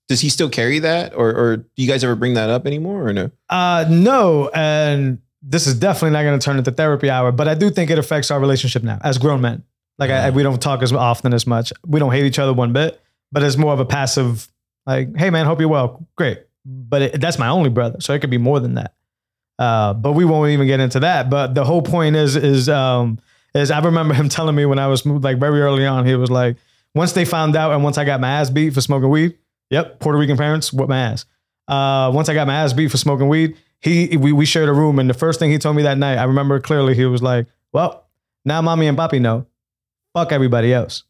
[0.09, 3.07] Does he still carry that, or or do you guys ever bring that up anymore,
[3.07, 3.31] or no?
[3.49, 7.53] Uh, no, and this is definitely not going to turn into therapy hour, but I
[7.53, 9.63] do think it affects our relationship now as grown men.
[9.99, 11.71] Like I, we don't talk as often as much.
[11.85, 12.99] We don't hate each other one bit,
[13.31, 14.47] but it's more of a passive,
[14.87, 18.19] like, "Hey man, hope you're well, great." But it, that's my only brother, so it
[18.19, 18.95] could be more than that.
[19.59, 21.29] Uh, but we won't even get into that.
[21.29, 23.19] But the whole point is, is, um,
[23.53, 26.31] is I remember him telling me when I was like very early on, he was
[26.31, 26.57] like,
[26.95, 29.37] once they found out, and once I got my ass beat for smoking weed,
[29.69, 31.25] yep, Puerto Rican parents what my ass.
[31.67, 34.73] Uh, once I got my ass beat for smoking weed, he we, we shared a
[34.73, 37.21] room, and the first thing he told me that night, I remember clearly, he was
[37.21, 38.05] like, "Well,
[38.45, 39.45] now mommy and papi know,
[40.13, 41.03] fuck everybody else."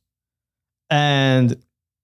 [0.90, 1.56] And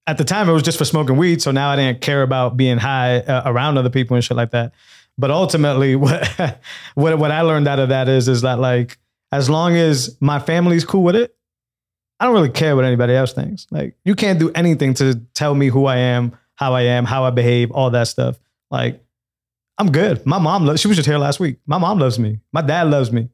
[0.06, 2.56] at the time, it was just for smoking weed, so now I didn't care about
[2.56, 4.72] being high uh, around other people and shit like that.
[5.18, 6.60] But ultimately, what
[6.94, 8.98] what what I learned out of that is is that like
[9.32, 11.34] as long as my family's cool with it,
[12.20, 13.66] I don't really care what anybody else thinks.
[13.72, 17.24] Like you can't do anything to tell me who I am, how I am, how
[17.24, 18.38] I behave, all that stuff.
[18.70, 19.04] Like
[19.80, 20.26] I'm good.
[20.26, 20.82] My mom loves.
[20.82, 21.56] She was just here last week.
[21.66, 22.40] My mom loves me.
[22.52, 23.30] My dad loves me.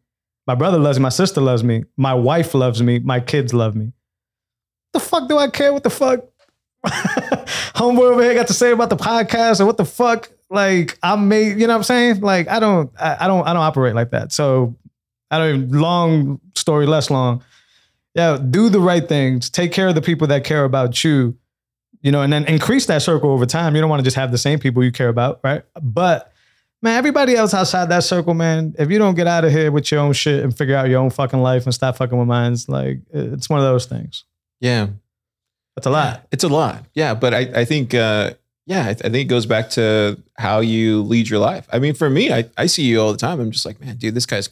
[0.47, 1.03] My brother loves me.
[1.03, 1.87] My sister loves me.
[1.97, 3.01] My wife loves me.
[3.01, 3.91] My kids love me.
[4.93, 5.73] The fuck do I care?
[5.73, 6.21] What the fuck?
[6.87, 10.31] Homeboy over here got to say about the podcast or what the fuck?
[10.49, 12.21] Like I made, you know what I'm saying?
[12.21, 14.31] Like I don't, I, I don't, I don't operate like that.
[14.31, 14.77] So
[15.33, 15.73] I don't.
[15.73, 17.43] Long story less long.
[18.15, 19.51] Yeah, do the right things.
[19.51, 21.37] Take care of the people that care about you.
[22.03, 23.75] You know, and then increase that circle over time.
[23.75, 25.65] You don't want to just have the same people you care about, right?
[25.83, 26.33] But
[26.83, 29.91] man, everybody else outside that circle, man, if you don't get out of here with
[29.91, 32.69] your own shit and figure out your own fucking life and stop fucking with mines,
[32.69, 34.25] like it's one of those things.
[34.61, 34.89] Yeah,
[35.75, 36.27] That's a lot.
[36.33, 36.85] It's a lot.
[36.95, 38.35] Yeah, but I, I think uh
[38.67, 41.69] yeah, I, I think it goes back to how you lead your life.
[41.73, 43.39] I mean, for me, I, I see you all the time.
[43.39, 44.51] I'm just like, man, dude, this guy's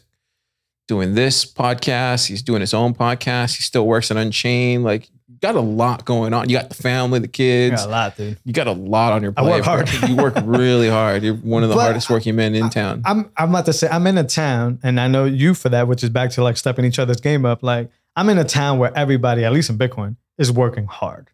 [0.87, 2.27] doing this podcast.
[2.27, 3.57] He's doing his own podcast.
[3.57, 4.85] He still works at Unchained.
[4.85, 5.09] Like,
[5.41, 6.49] got a lot going on.
[6.49, 7.83] You got the family, the kids.
[7.83, 8.37] a lot, dude.
[8.43, 9.45] You got a lot on your plate.
[9.45, 9.89] I work hard.
[9.99, 10.09] bro.
[10.09, 11.23] you work really hard.
[11.23, 13.01] You're one of the But hardest working men in town.
[13.05, 15.87] I'm I'm about to say I'm in a town, and I know you for that,
[15.87, 17.63] which is back to like stepping each other's game up.
[17.63, 21.29] Like I'm in a town where everybody, at least in Bitcoin, is working hard.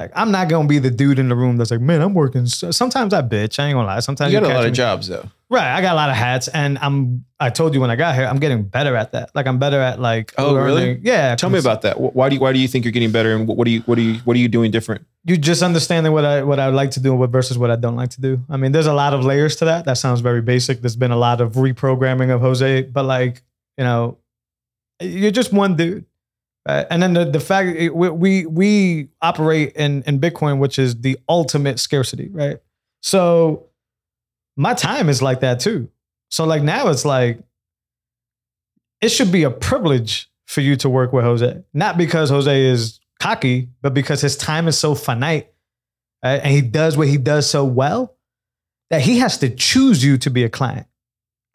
[0.00, 2.46] Like I'm not gonna be the dude in the room that's like, man, I'm working.
[2.46, 3.58] So, sometimes I bitch.
[3.58, 4.00] I ain't gonna lie.
[4.00, 5.28] Sometimes you got a catch lot of me- jobs though.
[5.48, 5.76] Right.
[5.76, 7.24] I got a lot of hats, and I'm.
[7.38, 9.30] I told you when I got here, I'm getting better at that.
[9.34, 10.34] Like I'm better at like.
[10.36, 10.98] Oh, really?
[11.02, 11.36] Yeah.
[11.36, 12.00] Tell me about that.
[12.00, 13.94] Why do you, why do you think you're getting better, and what do you what
[13.94, 15.06] do you what are you doing different?
[15.24, 17.76] you just understanding what I what I like to do and what versus what I
[17.76, 18.44] don't like to do.
[18.48, 19.84] I mean, there's a lot of layers to that.
[19.84, 20.80] That sounds very basic.
[20.80, 23.42] There's been a lot of reprogramming of Jose, but like
[23.76, 24.18] you know,
[25.00, 26.06] you're just one dude.
[26.66, 26.86] Right?
[26.90, 31.78] And then the, the fact we, we operate in in Bitcoin, which is the ultimate
[31.78, 32.58] scarcity, right?
[33.02, 33.66] So
[34.56, 35.88] my time is like that too.
[36.30, 37.38] So like now it's like
[39.00, 43.00] it should be a privilege for you to work with Jose, not because Jose is
[43.20, 45.52] cocky, but because his time is so finite
[46.22, 48.16] and he does what he does so well
[48.90, 50.86] that he has to choose you to be a client.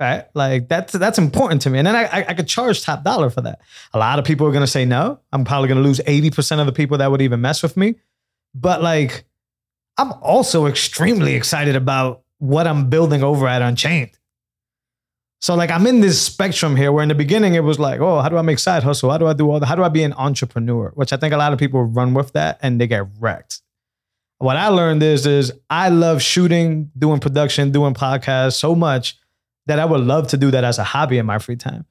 [0.01, 0.25] Right?
[0.33, 3.29] Like that's that's important to me, and then I, I I could charge top dollar
[3.29, 3.61] for that.
[3.93, 5.19] A lot of people are gonna say no.
[5.31, 7.95] I'm probably gonna lose eighty percent of the people that would even mess with me,
[8.55, 9.23] but like
[9.97, 14.17] I'm also extremely excited about what I'm building over at Unchained.
[15.39, 18.21] So like I'm in this spectrum here where in the beginning it was like, oh,
[18.21, 19.11] how do I make side hustle?
[19.11, 19.65] How do I do all that?
[19.67, 20.91] How do I be an entrepreneur?
[20.95, 23.61] Which I think a lot of people run with that and they get wrecked.
[24.37, 29.17] What I learned is is I love shooting, doing production, doing podcasts so much
[29.67, 31.85] that I would love to do that as a hobby in my free time.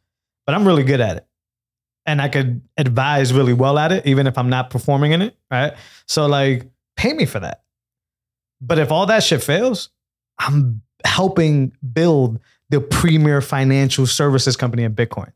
[0.46, 1.26] But I'm really good at it.
[2.06, 5.36] And I could advise really well at it, even if I'm not performing in it.
[5.50, 5.74] Right.
[6.06, 7.62] So like pay me for that.
[8.60, 9.90] But if all that shit fails,
[10.38, 15.32] I'm helping build the premier financial services company in Bitcoin.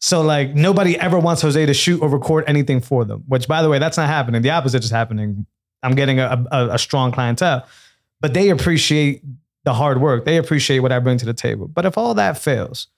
[0.00, 3.62] So like nobody ever wants Jose to shoot or record anything for them, which by
[3.62, 4.42] the way, that's not happening.
[4.42, 5.46] The opposite is happening.
[5.82, 7.66] I'm getting a, a, a strong clientele,
[8.20, 9.22] but they appreciate
[9.64, 10.24] the hard work.
[10.24, 11.68] They appreciate what I bring to the table.
[11.68, 12.88] But if all that fails,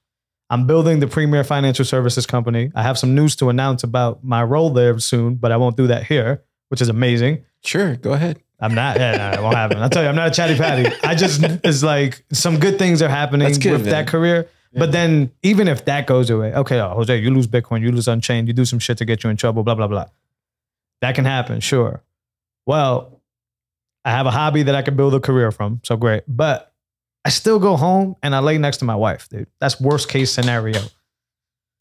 [0.51, 2.71] I'm building the premier financial services company.
[2.75, 5.87] I have some news to announce about my role there soon, but I won't do
[5.89, 7.45] that here, which is amazing.
[7.65, 8.41] Sure, go ahead.
[8.61, 8.99] I'm not.
[8.99, 9.79] Yeah, no, it won't happen.
[9.79, 10.95] I'll tell you, I'm not a chatty patty.
[11.03, 13.91] I just it's like some good things are happening good, with man.
[13.91, 14.49] that career.
[14.77, 18.09] But then even if that goes away, okay, oh, Jose, you lose Bitcoin, you lose
[18.09, 20.07] Unchained, you do some shit to get you in trouble, blah blah blah.
[21.01, 22.03] That can happen, sure.
[22.67, 23.14] Well,
[24.05, 26.25] I have a hobby that I can build a career from, so great.
[26.29, 26.73] But
[27.25, 29.47] I still go home and I lay next to my wife, dude.
[29.61, 30.81] That's worst case scenario.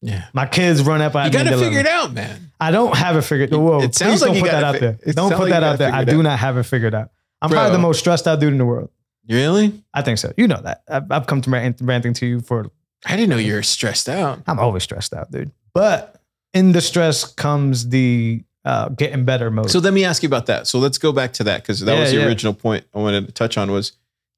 [0.00, 0.24] Yeah.
[0.32, 1.44] My kids run up at You me.
[1.44, 2.50] gotta figure it out, man.
[2.60, 3.50] I don't have it figured.
[3.52, 4.98] Whoa, It sounds like don't you put that out fi- there.
[5.14, 5.92] Don't put like that out there.
[5.92, 6.22] I do out.
[6.22, 7.10] not have it figured out.
[7.42, 7.58] I'm Bro.
[7.58, 8.90] probably the most stressed out dude in the world.
[9.28, 9.82] Really?
[9.94, 10.32] I think so.
[10.36, 10.82] You know that.
[10.88, 12.70] I've, I've come to rant, ranting to you for.
[13.06, 14.40] I didn't know you were stressed out.
[14.46, 15.50] I'm always stressed out, dude.
[15.74, 16.20] But
[16.54, 19.70] in the stress comes the uh, getting better mode.
[19.70, 20.66] So let me ask you about that.
[20.66, 22.26] So let's go back to that because that Yeah, was the yeah.
[22.26, 23.92] original point I wanted to touch on was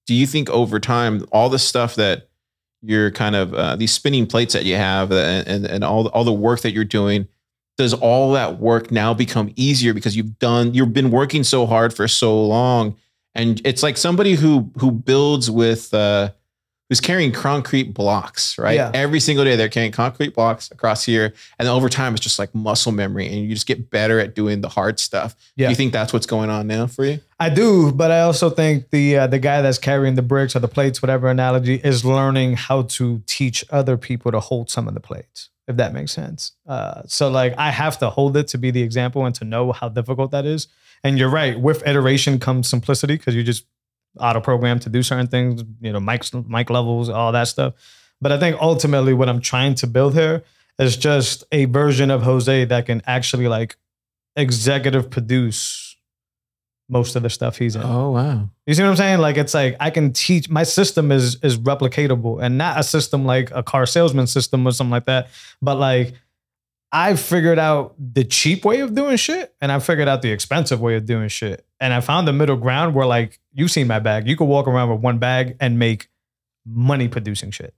[0.07, 2.29] do you think over time all the stuff that
[2.83, 6.11] you're kind of uh, these spinning plates that you have uh, and and all the,
[6.11, 7.27] all the work that you're doing
[7.79, 11.93] does all that work now become easier because you've done you've been working so hard
[11.93, 12.97] for so long
[13.35, 16.31] and it's like somebody who who builds with uh
[16.89, 18.91] who's carrying concrete blocks right Yeah.
[18.95, 22.39] every single day they're carrying concrete blocks across here and then over time it's just
[22.39, 25.67] like muscle memory and you just get better at doing the hard stuff Yeah.
[25.67, 28.49] do you think that's what's going on now for you I do, but I also
[28.49, 32.03] think the uh, the guy that's carrying the bricks or the plates, whatever analogy, is
[32.03, 35.51] learning how to teach other people to hold some of the plates.
[35.69, 36.53] If that makes sense.
[36.67, 39.73] Uh, so like I have to hold it to be the example and to know
[39.73, 40.69] how difficult that is.
[41.05, 41.61] And you're right.
[41.61, 43.67] With iteration comes simplicity because you just
[44.19, 45.63] auto program to do certain things.
[45.81, 47.75] You know, mic mic levels, all that stuff.
[48.21, 50.43] But I think ultimately what I'm trying to build here
[50.79, 53.77] is just a version of Jose that can actually like
[54.37, 55.97] executive produce
[56.89, 57.83] most of the stuff he's in.
[57.83, 59.19] oh wow You see what I'm saying?
[59.19, 63.25] Like it's like I can teach my system is is replicatable and not a system
[63.25, 65.29] like a car salesman system or something like that.
[65.61, 66.15] But like
[66.99, 70.81] I figured out the cheap way of doing shit and I figured out the expensive
[70.81, 71.67] way of doing shit.
[71.79, 74.27] And I found the middle ground where like you've seen my bag.
[74.27, 76.09] You could walk around with one bag and make
[76.65, 77.75] money producing shit.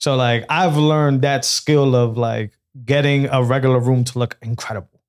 [0.00, 5.00] So like I've learned that skill of like getting a regular room to look incredible.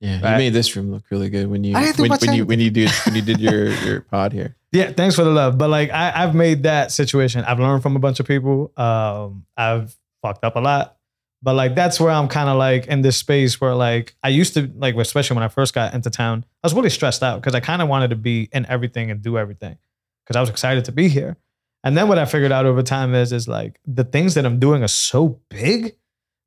[0.00, 0.32] yeah Right.
[0.32, 2.46] you made this room look really good when you I didn't do when, when you
[2.46, 5.58] when you did when you did your your pod here Yeah, thanks for the love.
[5.58, 7.42] But like I, I've made that situation.
[7.44, 8.70] I've learned from a bunch of people.
[8.76, 10.94] Um, I've fucked up a lot.
[11.40, 14.54] But like that's where I'm kind of like in this space where like I used
[14.54, 17.54] to like especially when I first got into town, I was really stressed out because
[17.54, 19.78] I kind of wanted to be in everything and do everything
[20.24, 21.36] because I was excited to be here.
[21.84, 24.58] And then what I figured out over time is is like the things that I'm
[24.58, 25.94] doing are so big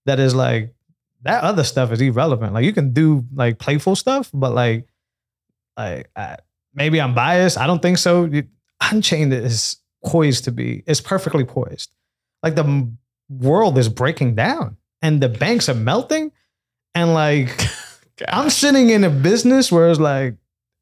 [0.05, 0.73] that is like
[1.23, 2.53] that other stuff is irrelevant.
[2.53, 4.87] Like you can do like playful stuff, but like
[5.77, 6.37] like I,
[6.73, 7.57] maybe I'm biased.
[7.57, 8.29] I don't think so.
[8.81, 10.83] Unchained is poised to be.
[10.85, 11.95] It's perfectly poised.
[12.43, 12.91] Like the
[13.29, 16.31] world is breaking down and the banks are melting,
[16.95, 17.61] and like
[18.27, 20.35] I'm sitting in a business where it's like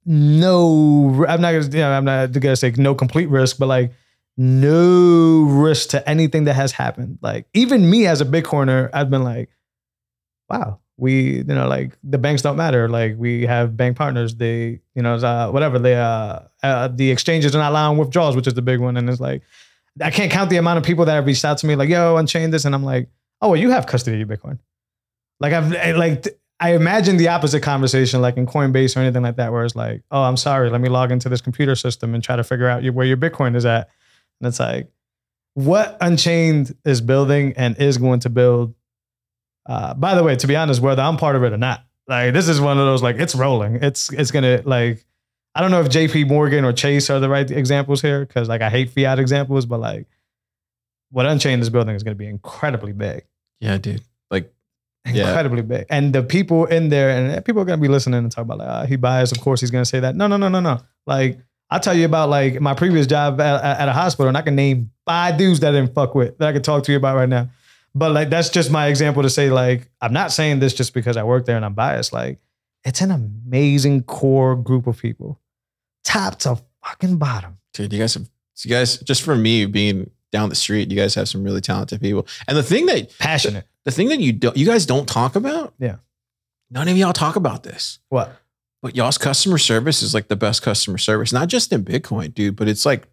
[0.06, 1.26] no.
[1.28, 1.66] I'm not gonna.
[1.66, 3.92] You know, I'm not gonna say no complete risk, but like
[4.38, 7.20] no risk to anything that has happened.
[7.22, 9.50] Like even me as a Bitcoiner, I've been like,
[10.50, 12.88] wow, we, you know, like the banks don't matter.
[12.88, 14.36] Like we have bank partners.
[14.36, 15.78] They, you know, uh, whatever.
[15.78, 18.96] They, uh, uh, the exchanges are not allowing withdrawals, which is the big one.
[18.96, 19.42] And it's like,
[20.02, 22.16] I can't count the amount of people that have reached out to me, like, yo,
[22.16, 23.10] unchain this, and I'm like,
[23.42, 24.60] oh, well, you have custody of your Bitcoin.
[25.40, 26.28] Like I've I- like
[26.60, 30.04] I imagine the opposite conversation, like in Coinbase or anything like that, where it's like,
[30.12, 32.84] oh, I'm sorry, let me log into this computer system and try to figure out
[32.94, 33.90] where your Bitcoin is at.
[34.42, 34.90] And it's like,
[35.54, 38.76] what Unchained is building and is going to build.
[39.66, 42.34] Uh, by the way, to be honest, whether I'm part of it or not, like
[42.34, 43.76] this is one of those like it's rolling.
[43.76, 45.06] It's it's gonna like
[45.56, 46.26] I don't know if J.P.
[46.26, 49.80] Morgan or Chase are the right examples here because like I hate fiat examples, but
[49.80, 50.08] like
[51.12, 53.26] what Unchained is building is going to be incredibly big.
[53.60, 54.02] Yeah, dude.
[54.32, 54.54] Like,
[55.06, 55.28] Yeah.
[55.28, 55.86] incredibly big.
[55.90, 58.68] And the people in there, and people are gonna be listening and talk about like,
[58.70, 59.32] ah, he biased.
[59.36, 60.16] Of course, he's gonna say that.
[60.16, 60.82] No, no, no, no, no.
[61.08, 61.40] Like
[61.72, 64.56] I'll tell you about like my previous job at, at a hospital, and I can
[64.56, 67.16] name five dudes that I didn't fuck with that I can talk to you about
[67.16, 67.50] right now.
[67.96, 71.18] But like that's just my example to say like I'm not saying this just because
[71.18, 72.14] I work there and I'm biased.
[72.14, 72.40] Like
[72.86, 75.40] it's an amazing core group of people,
[76.04, 77.58] top to fucking bottom.
[77.74, 78.30] dude, you guys have,
[78.64, 82.02] you guys, just for me being down the street, you guys have some really talented
[82.02, 82.28] people.
[82.48, 83.66] And the thing that, Passionate.
[83.86, 85.74] the thing that you don't, you guys don't talk about.
[85.80, 85.98] Yeah.
[86.72, 88.00] None of y'all talk about this.
[88.10, 88.36] What?
[88.82, 92.56] But y'all's customer service is like the best customer service, not just in Bitcoin, dude,
[92.56, 93.08] but it's like,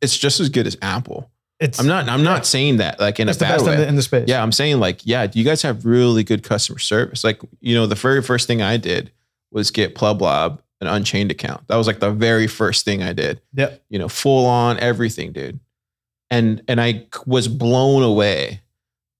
[0.00, 1.30] it's just as good as Apple.
[1.58, 3.74] It's I'm not, I'm not saying that like in it's a the bad way.
[3.74, 4.28] in the, in the space.
[4.28, 7.22] Yeah, I'm saying like, yeah, do you guys have really good customer service.
[7.22, 9.12] Like, you know, the very first thing I did
[9.50, 11.68] was get PlebLab an Unchained account.
[11.68, 13.42] That was like the very first thing I did.
[13.54, 13.82] Yep.
[13.90, 15.60] You know, full on everything, dude.
[16.30, 18.60] And and I was blown away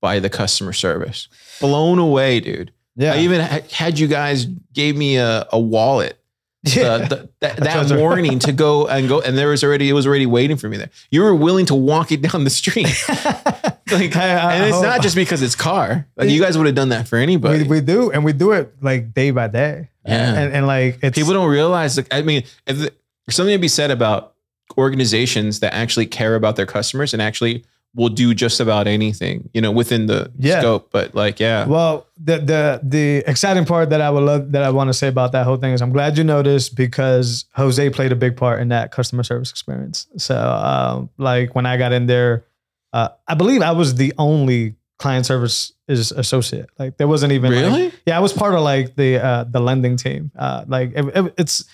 [0.00, 1.28] by the customer service.
[1.60, 2.72] Blown away, dude.
[2.96, 3.14] Yeah.
[3.14, 6.18] I even had you guys gave me a, a wallet
[6.64, 6.98] yeah.
[6.98, 7.56] the, the, that,
[7.88, 10.68] that morning to go and go, and there was already it was already waiting for
[10.68, 10.90] me there.
[11.10, 14.84] You were willing to walk it down the street, like, Hey, I- and it's hope-
[14.84, 16.06] not just because it's car.
[16.16, 17.62] Like you guys would have done that for anybody.
[17.62, 19.88] we, we do, and we do it like day by day.
[20.04, 20.34] Yeah.
[20.34, 21.96] and, and like it's People don't realize.
[21.96, 22.92] Like, I mean, if the-
[23.26, 24.34] there's something to be said about
[24.78, 27.64] organizations that actually care about their customers and actually
[27.96, 30.60] will do just about anything, you know, within the Yeah.
[30.60, 30.90] scope.
[30.92, 34.70] But like, yeah, Well, the the the exciting part that I would love that I
[34.70, 38.12] want to say about that whole thing is I'm glad you noticed because Jose played
[38.12, 40.06] a big part in that customer service experience.
[40.18, 42.44] So, um, like when I got in there,
[42.92, 46.68] uh, I believe I was the only client service is associate.
[46.78, 49.58] Like there wasn't even like- really, yeah, I was part of like the uh, the
[49.60, 50.30] lending team.
[50.38, 51.64] Uh, like it, it- it's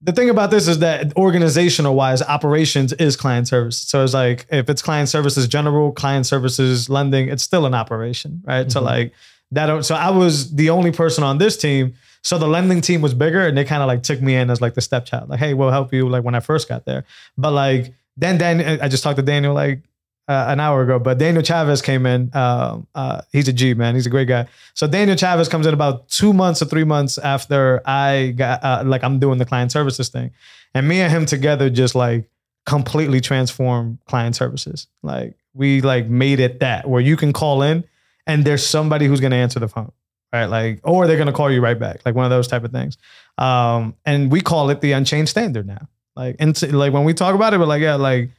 [0.00, 3.78] the thing about this is that organizational wise, operations is client service.
[3.78, 8.42] So it's like if it's client services general, client services lending, it's still an operation,
[8.46, 8.70] right?
[8.70, 8.84] So Mhm.
[8.84, 9.12] like
[9.52, 9.84] that.
[9.84, 11.94] So I was the only person on this team.
[12.22, 14.60] So the lending team was bigger, and they kind of like took me in as
[14.60, 15.30] like the stepchild.
[15.30, 16.08] Like, hey, we'll help you.
[16.08, 17.04] Like when I first got there,
[17.36, 19.80] but like then Dan, I just talked to Daniel like
[20.28, 22.30] uh, an hour ago, but Daniel Chavez came in.
[22.36, 23.94] Um, uh, he's a G man.
[23.94, 24.46] He's a great guy.
[24.74, 28.82] So Daniel Chavez comes in about two months or three months after I got uh,
[28.84, 30.30] like I'm doing the client services thing,
[30.74, 32.28] and me and him together just like
[32.66, 34.86] completely transform client services.
[35.02, 37.84] Like we like made it that where you can call in
[38.26, 39.90] and there's somebody who's gonna answer the phone,
[40.32, 40.44] right?
[40.44, 42.98] Like or they're gonna call you right back, like one of those type of things.
[43.38, 45.88] Um, and we call it the Unchained Standard now.
[46.14, 48.30] Like and t- like when we talk about it, we're like yeah, like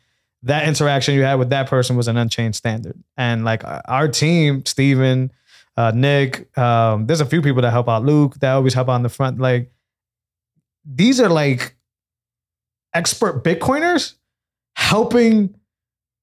[0.44, 2.98] that interaction you had with that person was an Unchained standard.
[3.18, 5.32] And like our- our team, Steven,
[5.76, 8.04] uh, Nick, um, there's a few people that help out.
[8.06, 9.40] Luke, that always help out the front.
[9.40, 9.72] Like
[10.86, 11.76] these are like
[12.94, 14.16] expert Bitcoiners
[14.76, 15.56] helping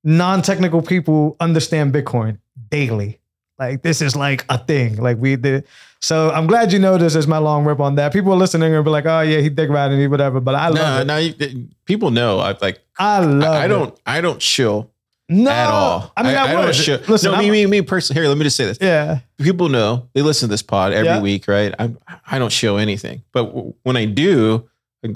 [0.02, 2.38] non-technical people understand Bitcoin
[2.70, 3.20] daily.
[3.58, 4.96] Like this is like a thing.
[4.96, 5.66] Like we did.
[6.00, 8.12] So I'm glad you noticed as my long rip on that.
[8.12, 10.40] People are listening and be like, oh yeah, he dick riding me, whatever.
[10.40, 11.40] But I love no, it.
[11.54, 12.38] no, people know.
[12.38, 12.80] I like.
[12.98, 13.98] I love I, I don't.
[14.06, 14.90] I don't chill
[15.28, 16.12] no, at all.
[16.16, 17.00] I mean, I, don't chill.
[17.08, 18.20] Listen, no, I'm- me, me, me personally.
[18.20, 18.78] Here, let me just say this.
[18.80, 21.20] yeah, people know they listen to this pod every Yeah.
[21.20, 21.74] week, right?
[21.78, 21.92] I
[22.26, 24.68] I don't show anything, but w- when I do,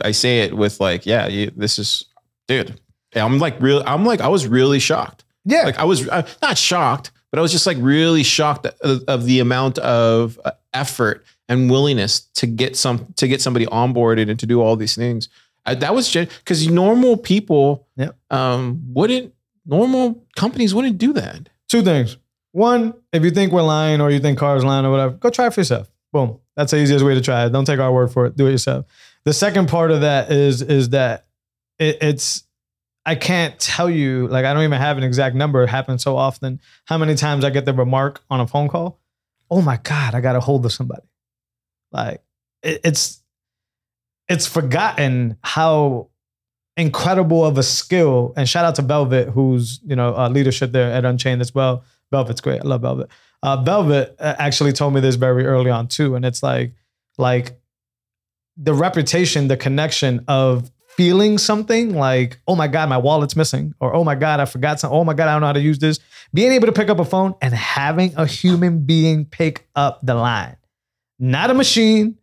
[0.03, 2.05] I say it with like, yeah, you, this is,
[2.49, 2.81] dude.
[3.14, 3.83] I'm like real.
[3.87, 5.25] I'm like I was really shocked.
[5.45, 5.62] yeah.
[5.62, 9.25] Like I was uh, not shocked, but I was just like really shocked of, of
[9.27, 14.38] the amount of uh, effort and willingness to get some to get somebody onboarded and
[14.40, 15.28] to do all these things.
[15.66, 18.16] I, that was just because normal people, Yep.
[18.30, 19.35] um, wouldn't
[19.66, 21.48] normal companies wouldn't do that.
[21.68, 22.16] Two things.
[22.52, 25.46] One, if you think we're lying or you think Car's lying or whatever, go try
[25.46, 25.88] it for yourself.
[26.12, 26.38] Boom.
[26.56, 27.50] That's the easiest way to try it.
[27.50, 28.37] Don't take our word for it.
[28.37, 28.87] Do it yourself.
[29.24, 31.26] The second part of that is is that
[31.78, 32.44] it, it's
[33.06, 35.62] I can't tell you like I don't even have an exact number.
[35.62, 36.61] It happens so often.
[36.87, 38.98] How many times I get the remark on a phone call?
[39.50, 41.06] Oh my god, I got a hold of somebody.
[41.92, 42.22] Like
[42.62, 43.22] it, it's
[44.28, 46.08] it's forgotten how
[46.76, 48.32] incredible of a skill.
[48.36, 51.84] And shout out to Velvet, who's you know uh, leadership there at Unchained as well.
[52.10, 52.60] Velvet's great.
[52.60, 53.10] I love Velvet.
[53.42, 56.72] Uh, Velvet uh, actually told me this very early on too, and it's like
[57.18, 57.59] like
[58.57, 63.95] the reputation, the connection of feeling something like, oh my God, my wallet's missing, or
[63.95, 65.78] oh my God, I forgot something, oh my God, I don't know how to use
[65.78, 65.99] this.
[66.34, 70.14] Being able to pick up a phone and having a human being pick up the
[70.14, 70.57] line,
[71.18, 72.16] not a machine,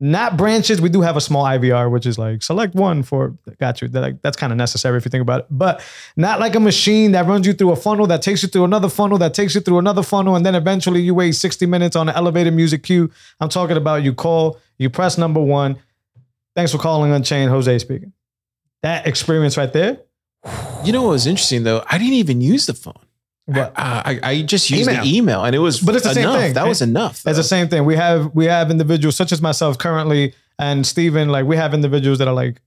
[0.00, 0.80] not branches.
[0.80, 3.88] We do have a small IVR, which is like select one for got you.
[3.88, 5.84] That like, that's kind of necessary if you think about it, but
[6.16, 8.88] not like a machine that runs you through a funnel that takes you through another
[8.88, 12.08] funnel that takes you through another funnel, and then eventually you wait 60 minutes on
[12.08, 13.10] an elevated music queue.
[13.40, 15.78] I'm talking about you call, you press number one.
[16.58, 18.12] Thanks for calling Unchained, Jose speaking.
[18.82, 19.98] That experience right there.
[20.84, 21.84] You know what was interesting though?
[21.88, 22.98] I didn't even use the phone.
[23.46, 23.72] What?
[23.76, 25.04] Uh, I, I just used Email.
[25.04, 26.40] the email and it was But it's the same enough.
[26.40, 26.54] thing.
[26.54, 27.22] That was enough.
[27.24, 27.84] It's the same thing.
[27.84, 31.28] We have we have individuals such as myself currently and Stephen.
[31.28, 32.60] like we have individuals that are like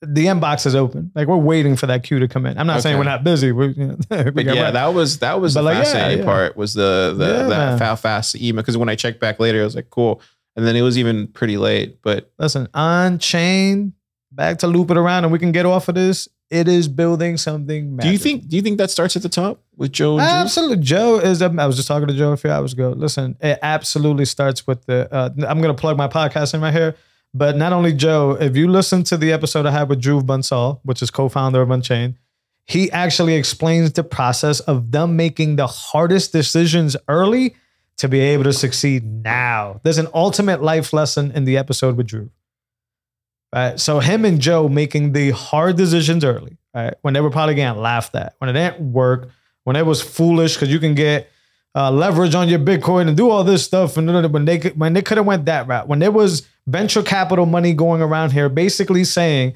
[0.00, 1.10] the inbox is open.
[1.14, 2.56] Like we're waiting for that queue to come in.
[2.56, 3.52] I'm not saying we're not busy.
[3.52, 4.70] We're, you know, we But yeah, right.
[4.72, 6.24] that was that was But the like, yeah, fascinating yeah.
[6.24, 9.64] part was the the Yeah, that fast email because when I checked back later, I
[9.64, 10.22] was like, cool.
[10.58, 12.02] And then it was even pretty late.
[12.02, 13.92] But listen, Unchained,
[14.32, 16.28] back to loop it around and we can get off of this.
[16.50, 19.62] It is building something do you think do you think that starts at the top
[19.76, 20.18] with Joe?
[20.18, 20.78] Absolutely.
[20.78, 22.92] Joe is, I was just talking to Joe a few hours ago.
[22.96, 26.74] Listen, it absolutely starts with the, uh, I'm going to plug my podcast in right
[26.74, 26.96] here.
[27.34, 30.80] But not only Joe, if you listen to the episode I had with Dhruv Bansal,
[30.82, 32.16] which is co founder of Unchained,
[32.64, 37.54] he actually explains the process of them making the hardest decisions early
[37.98, 39.80] to be able to succeed now.
[39.82, 42.30] There's an ultimate life lesson in the episode with Dhruv.
[43.54, 43.78] Right.
[43.80, 46.94] So him and Joe making the hard decisions early, right?
[47.02, 49.30] When they were probably getting laughed at, when it didn't work,
[49.64, 51.30] when it was foolish, because you can get
[51.74, 53.96] uh, leverage on your Bitcoin and do all this stuff.
[53.96, 57.46] And when they when they could have went that route, when there was venture capital
[57.46, 59.54] money going around here, basically saying,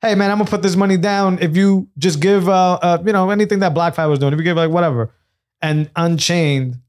[0.00, 3.12] "Hey man, I'm gonna put this money down if you just give uh, uh you
[3.12, 5.10] know anything that BlockFi was doing, if you give like whatever,"
[5.60, 6.81] and Unchained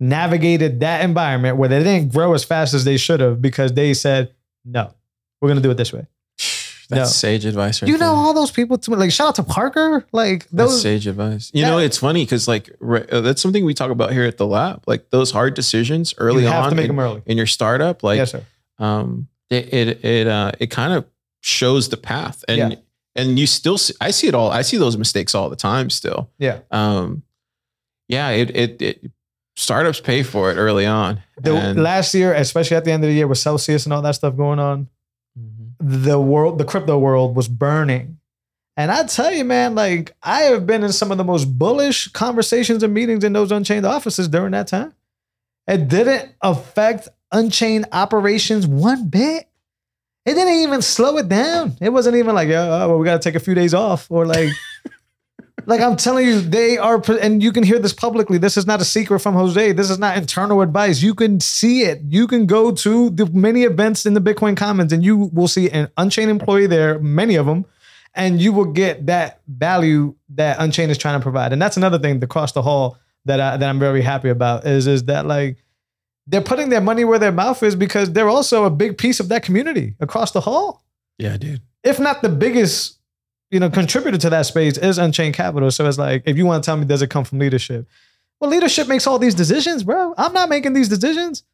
[0.00, 3.94] navigated that environment where they didn't grow as fast as they should have because they
[3.94, 4.32] said,
[4.64, 4.92] "No,
[5.40, 6.06] we're gonna do it this way."
[6.88, 7.04] That's No.
[7.06, 7.82] sage advice.
[7.82, 8.16] Right you know there.
[8.16, 11.50] all those people to like shout out to Parker, like That's sage advice.
[11.52, 14.46] You know, it's funny because like uh, that's something we talk about here at the
[14.46, 14.84] lab.
[14.86, 17.22] Like those hard decisions early you have on to make in, them early.
[17.26, 18.44] in your startup, like yes, sir.
[18.78, 21.04] um, it it it uh, it kind of
[21.40, 22.78] shows the path, and Yeah.
[23.16, 24.50] and you still see, I see it all.
[24.52, 26.30] I see those mistakes all the time still.
[26.38, 26.58] Yeah.
[26.70, 27.22] Um,
[28.08, 29.10] yeah, it it, it
[29.56, 31.22] startups pay for it early on.
[31.38, 34.02] The, And- last year, especially at the end of the year with Celsius and all
[34.02, 34.88] that stuff going on,
[35.38, 35.74] Mhm.
[35.80, 38.18] the world, the crypto world was burning.
[38.76, 42.08] And I tell you, man, like I have been in some of the most bullish
[42.08, 44.92] conversations and meetings in those Unchained offices during that time.
[45.66, 49.48] It didn't affect Unchained operations one bit.
[50.26, 51.76] It didn't even slow it down.
[51.80, 54.26] It wasn't even like, oh, well, we got to take a few days off or
[54.26, 54.50] like,
[55.66, 58.38] like I'm telling you, they are, and you can hear this publicly.
[58.38, 59.72] This is not a secret from Jose.
[59.72, 61.02] This is not internal advice.
[61.02, 62.00] You can see it.
[62.08, 65.68] You can go to the many events in the Bitcoin Commons, and you will see
[65.70, 67.64] an Unchained employee there, many of them,
[68.14, 71.52] and you will get that value that Unchained is trying to provide.
[71.52, 74.86] And that's another thing across the hall that I, that I'm very happy about is
[74.86, 75.58] is that like
[76.26, 79.28] they're putting their money where their mouth is because they're also a big piece of
[79.28, 80.82] that community across the hall
[81.18, 81.62] yeah, dude.
[81.82, 82.98] if not the biggest,
[83.50, 85.70] you know, contributor to that space is Unchained Capital.
[85.70, 87.86] So it's like, if you want to tell me, does it come from leadership?
[88.40, 90.14] Well, leadership makes all these decisions, bro.
[90.18, 91.44] I'm not making these decisions.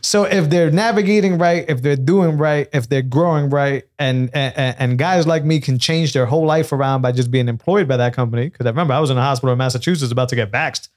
[0.00, 4.76] So if they're navigating right, if they're doing right, if they're growing right, and and,
[4.78, 7.96] and guys like me can change their whole life around by just being employed by
[7.96, 8.48] that company.
[8.48, 10.88] Because I remember I was in a hospital in Massachusetts about to get vaxxed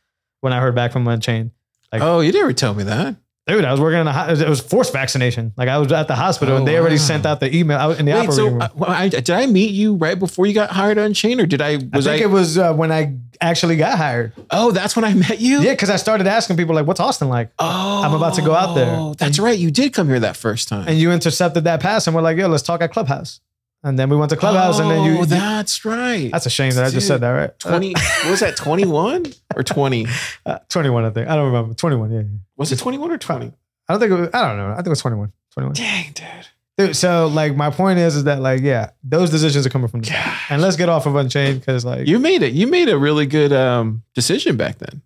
[0.41, 1.51] when I heard back from Unchained.
[1.91, 3.15] Like- oh, you didn't tell me that.
[3.47, 5.53] Dude, I was working in a it was forced vaccination.
[5.55, 7.01] Like I was at the hospital Oh, and they already wow.
[7.01, 7.77] sent out the email.
[7.77, 8.61] I was in the Wait, operating so room.
[8.61, 11.73] uh, I, did I meet you right before you got hired Unchained, or did I?
[11.73, 12.13] I Was I?
[12.13, 14.33] think it was uh, when I actually got hired.
[14.49, 15.61] oh, that's when I met you.
[15.61, 18.55] Yeah, because I started asking people like, "What's Austin like?" Oh, I'm about to go
[18.55, 19.13] out there.
[19.19, 19.57] That's right.
[19.59, 20.87] You did come here that first time.
[20.87, 23.41] And you intercepted that pass, and we're like, "Yo, let's talk at Clubhouse."
[23.85, 25.19] And then we went to Clubhouse, and then you.
[25.19, 26.31] Oh, that's right.
[26.31, 27.59] that's a shame that I just Dude, said that, right?
[27.59, 30.07] 20 what was that 21 or 20
[30.45, 31.29] Uh, 21, I think.
[31.29, 31.75] I don't remember.
[31.75, 32.19] 21, yeah.
[32.19, 32.25] yeah.
[32.57, 33.45] was it 21 or 20
[33.87, 34.71] I don't think it was, I don't know.
[34.71, 35.31] I think it was 21.
[35.51, 35.75] 21.
[35.75, 36.25] dang dude
[36.77, 40.01] Dude, so like my point is, is that like, yeah, those decisions are coming from
[40.01, 40.13] the.
[40.49, 43.27] And let's get off of Unchained because like you made it you made a really
[43.27, 45.01] good um decision back then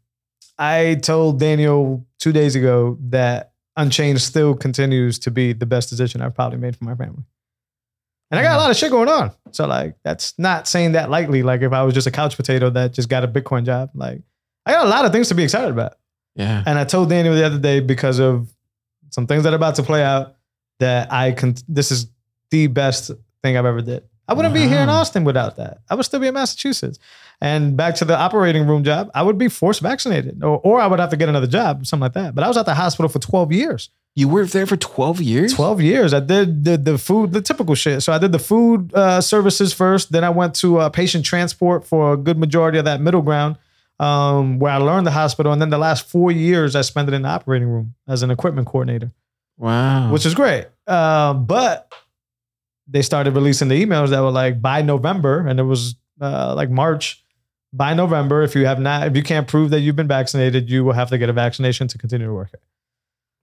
[0.57, 6.21] I told Daniel two days ago that Unchained still continues to be the best decision
[6.21, 7.23] I've probably made for my family.
[8.31, 8.61] And I got a mm-hmm.
[8.61, 9.31] lot of shit going on.
[9.51, 11.43] So like that's not saying that lightly.
[11.43, 14.21] Like if I was just a couch potato that just got a Bitcoin job, like
[14.65, 15.93] I got a lot of things to be excited about.
[16.35, 18.47] yeah And I told Daniel the other day because of
[19.09, 20.35] some things that are about to play out
[20.79, 22.07] that I can this is
[22.51, 23.11] the best
[23.41, 24.03] thing I've ever did.
[24.27, 25.79] I wouldn't be here in Austin without that.
[25.89, 26.99] I would still be in Massachusetts.
[27.41, 30.87] And back to the operating room job, I would be forced vaccinated or, or I
[30.87, 32.35] would have to get another job, something like that.
[32.35, 33.89] But I was at the hospital for 12 years.
[34.15, 36.13] you were there for 12 years 12 years.
[36.13, 38.03] I did the, the food, the typical shit.
[38.03, 40.11] So I did the food uh, services first.
[40.11, 43.57] Then I went to uh, patient transport for a good majority of that middle ground
[43.99, 45.53] um, where I learned the hospital.
[45.53, 48.31] And then the last four years, I spent it in the operating room as an
[48.31, 49.11] equipment coordinator,
[49.57, 50.67] wow which is great.
[50.87, 51.93] Uh, but
[52.87, 56.69] they started releasing the emails that were like by November, and it was uh, like
[56.69, 57.23] March.
[57.71, 60.83] By November, if you have not, if you can't prove that you've been vaccinated, you
[60.83, 62.49] will have to get a vaccination to continue to work.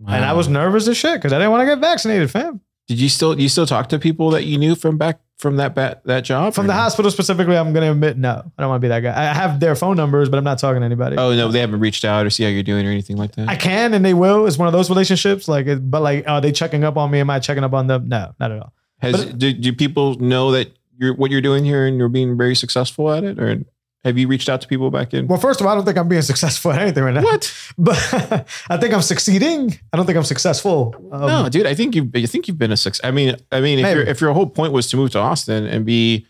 [0.06, 2.60] And I was nervous as shit because I didn't want to get vaccinated, fam.
[2.88, 5.74] Did you still you still talk to people that you knew from back from that
[5.74, 6.78] bat, that job From the no?
[6.78, 8.30] hospital specifically, I'm gonna admit no.
[8.56, 9.10] I don't want to be that guy.
[9.10, 11.16] I have their phone numbers, but I'm not talking to anybody.
[11.16, 13.48] Oh no, they haven't reached out or see how you're doing or anything like that.
[13.48, 14.46] I can and they will.
[14.46, 15.48] It's one of those relationships.
[15.48, 17.18] Like, but like, are they checking up on me?
[17.20, 18.08] Am I checking up on them?
[18.08, 18.72] No, not at all.
[18.98, 22.36] Has but- do, do people know that you're what you're doing here and you're being
[22.38, 23.62] very successful at it, or
[24.06, 25.26] have you reached out to people back in?
[25.26, 27.22] Well, first of all, I don't think I'm being successful at anything right now.
[27.22, 27.52] what?
[27.78, 27.96] But
[28.70, 29.78] I think I'm succeeding.
[29.92, 30.94] I don't think I'm successful.
[31.12, 31.66] Um, no, dude.
[31.66, 32.10] I think you.
[32.14, 33.04] I think you've been a success.
[33.06, 35.66] I mean, I mean, if your if your whole point was to move to Austin
[35.66, 36.26] and be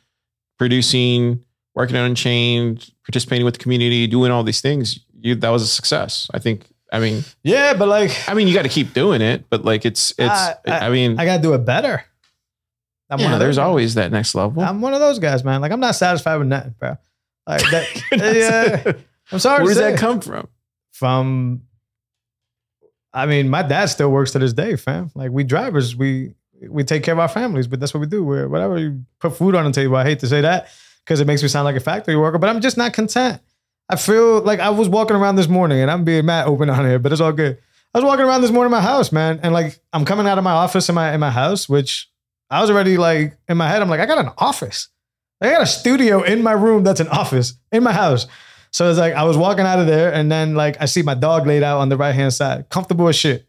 [0.59, 5.63] producing, working on Unchained, participating with the community, doing all these things, you that was
[5.63, 6.29] a success.
[6.35, 6.67] I think.
[6.93, 9.85] I mean, Yeah, but like, I mean, you got to keep doing it, but like,
[9.85, 10.31] it's it's.
[10.31, 12.05] I- I, mean, I gotta do it better.
[13.11, 13.65] I'm yeah, one of there's guys.
[13.67, 14.63] always that next level.
[14.63, 15.61] I'm one of those guys, man.
[15.61, 16.97] Like, I'm not satisfied with nothing, bro.
[17.47, 18.03] Like that.
[18.85, 18.93] yeah,
[19.33, 19.65] I'm sorry.
[19.65, 20.49] Where does that come from?
[20.93, 21.63] from
[23.13, 25.11] I mean, my dad still works to this day, fam.
[25.15, 26.35] Like we drivers, we
[26.69, 28.25] we take care of our families, but that's what we do.
[28.25, 29.97] We're whatever you put food on the table.
[29.97, 30.69] I hate to say that
[31.05, 33.41] because it makes me sound like a factory worker, but I'm just not content.
[33.89, 36.85] I feel like I was walking around this morning and I'm being mad open on
[36.85, 37.57] here, but it's all good.
[37.95, 40.37] I was walking around this morning in my house, man, and like I'm coming out
[40.37, 42.11] of my office in my in my house, which
[42.51, 44.89] I was already like in my head, I'm like, I got an office.
[45.41, 48.27] I got a studio in my room that's an office in my house.
[48.71, 51.15] So it's like I was walking out of there, and then like I see my
[51.15, 53.46] dog laid out on the right hand side, comfortable as shit.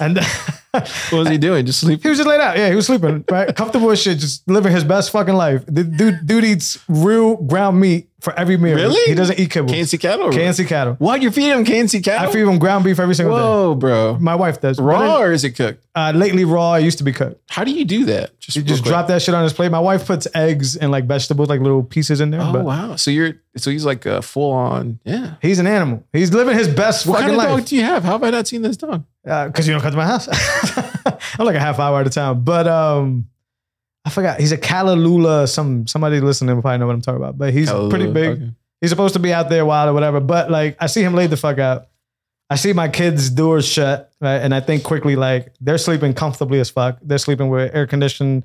[0.00, 0.18] And
[0.74, 1.64] What was he doing?
[1.66, 2.02] Just sleep.
[2.02, 2.56] he was just laid out.
[2.56, 3.54] Yeah, he was sleeping, right?
[3.54, 5.64] comfortable as shit, just living his best fucking life.
[5.66, 8.74] The dude, dude eats real ground meat for every meal.
[8.74, 9.00] Really?
[9.04, 9.68] He doesn't eat kibble.
[9.68, 10.30] K&C cattle.
[10.32, 10.94] K&C cattle.
[10.94, 12.28] What you're feeding him K&C cattle?
[12.28, 13.42] I feed him ground beef every single day.
[13.42, 14.18] Whoa, bro.
[14.18, 14.80] My wife does.
[14.80, 15.86] Raw or is it cooked?
[15.94, 16.74] Uh, lately raw.
[16.74, 17.40] It used to be cooked.
[17.50, 18.38] How do you do that?
[18.40, 18.90] Just You real just quick.
[18.90, 19.70] drop that shit on his plate.
[19.70, 22.40] My wife puts eggs and like vegetables, like little pieces in there.
[22.40, 22.96] Oh but wow!
[22.96, 25.34] So you're so he's like a full on yeah.
[25.40, 26.04] he's an animal.
[26.12, 27.60] He's living his best What fucking kind of life.
[27.60, 28.02] dog do you have?
[28.02, 29.04] How have I not seen this dog?
[29.24, 30.28] Because you don't come to my house.
[31.38, 33.28] I'm like a half hour out of town, but um,
[34.04, 34.38] I forgot.
[34.38, 35.48] He's a Kalalula.
[35.48, 37.38] Some somebody listening will probably know what I'm talking about.
[37.38, 38.42] But he's pretty big.
[38.42, 38.50] Okay.
[38.80, 40.20] He's supposed to be out there wild or whatever.
[40.20, 41.88] But like, I see him laid the fuck out.
[42.50, 44.36] I see my kids' doors shut, right?
[44.36, 46.98] And I think quickly, like, they're sleeping comfortably as fuck.
[47.00, 48.44] They're sleeping with air conditioned,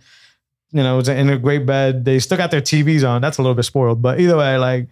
[0.71, 2.05] you know, in a great bed.
[2.05, 3.21] They still got their TVs on.
[3.21, 4.01] That's a little bit spoiled.
[4.01, 4.87] But either way, like,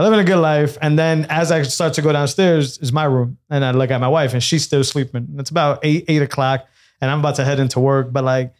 [0.00, 0.78] I live in a good life.
[0.80, 3.36] And then as I start to go downstairs, is my room.
[3.50, 5.28] And I look at my wife and she's still sleeping.
[5.36, 6.66] It's about eight, eight o'clock.
[7.02, 8.10] And I'm about to head into work.
[8.10, 8.54] But like,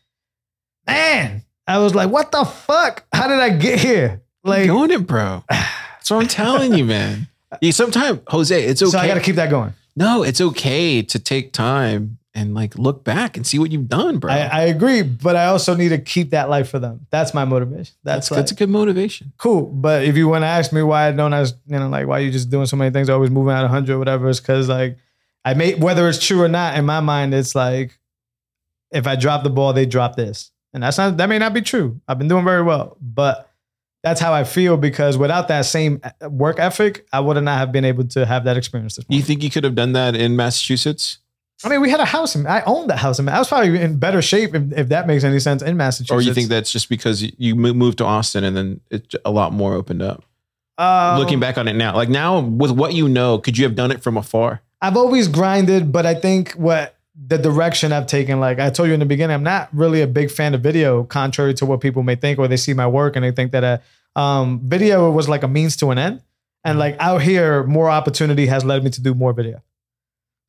[0.87, 3.07] man, I was like, what the fuck?
[3.11, 4.21] How did I get here?
[4.45, 5.43] Like, Like going it, bro.
[5.51, 7.27] That's what I'm telling you, man.
[7.63, 8.91] You sometimes Jose, it's okay.
[8.91, 9.73] so I got to keep that going.
[9.97, 14.19] no, it's okay to take time and like look back and see what you've done,
[14.19, 14.33] bro.
[14.33, 17.07] I, I agree, but I also need to keep that life for them.
[17.11, 17.95] That's my motivation.
[18.05, 19.33] that's That's, like, that's a good motivation.
[19.37, 19.67] cool.
[19.67, 22.21] But if you want to ask me why I don't, as you know, like why
[22.21, 24.97] you just doing so many things, always moving at hundred, whatever, it's because like
[25.45, 26.79] I may whether it's true or not.
[26.79, 27.99] In my mind, it's like
[28.91, 31.63] if I drop the ball, they drop this, and that's not that may not be
[31.63, 32.01] true.
[32.07, 33.51] I've been doing very well, but
[34.03, 37.71] that's how I feel because without that same uh, work ethic, I would not have
[37.73, 38.97] been able to have that experience.
[38.97, 41.19] This You think you could have done that in Massachusetts?
[41.63, 42.35] I mean, we had a house.
[42.35, 43.19] In, I owned that house.
[43.19, 46.11] In, I was probably in better shape if, if that makes any sense in Massachusetts.
[46.11, 49.53] Or you think that's just because you moved to Austin and then it a lot
[49.53, 50.25] more opened up?
[50.79, 53.75] Um, Looking back on it now, like now with what you know, could you have
[53.75, 54.63] done it from afar?
[54.81, 58.95] I've always grinded, but I think what the direction I've taken, like I told you
[58.95, 62.03] in the beginning, I'm not really a big fan of video, contrary to what people
[62.03, 63.83] may think, or they see my work and they think that
[64.17, 66.23] uh, um, video was like a means to an end.
[66.65, 69.63] And like out here, more opportunity has led me to do more video.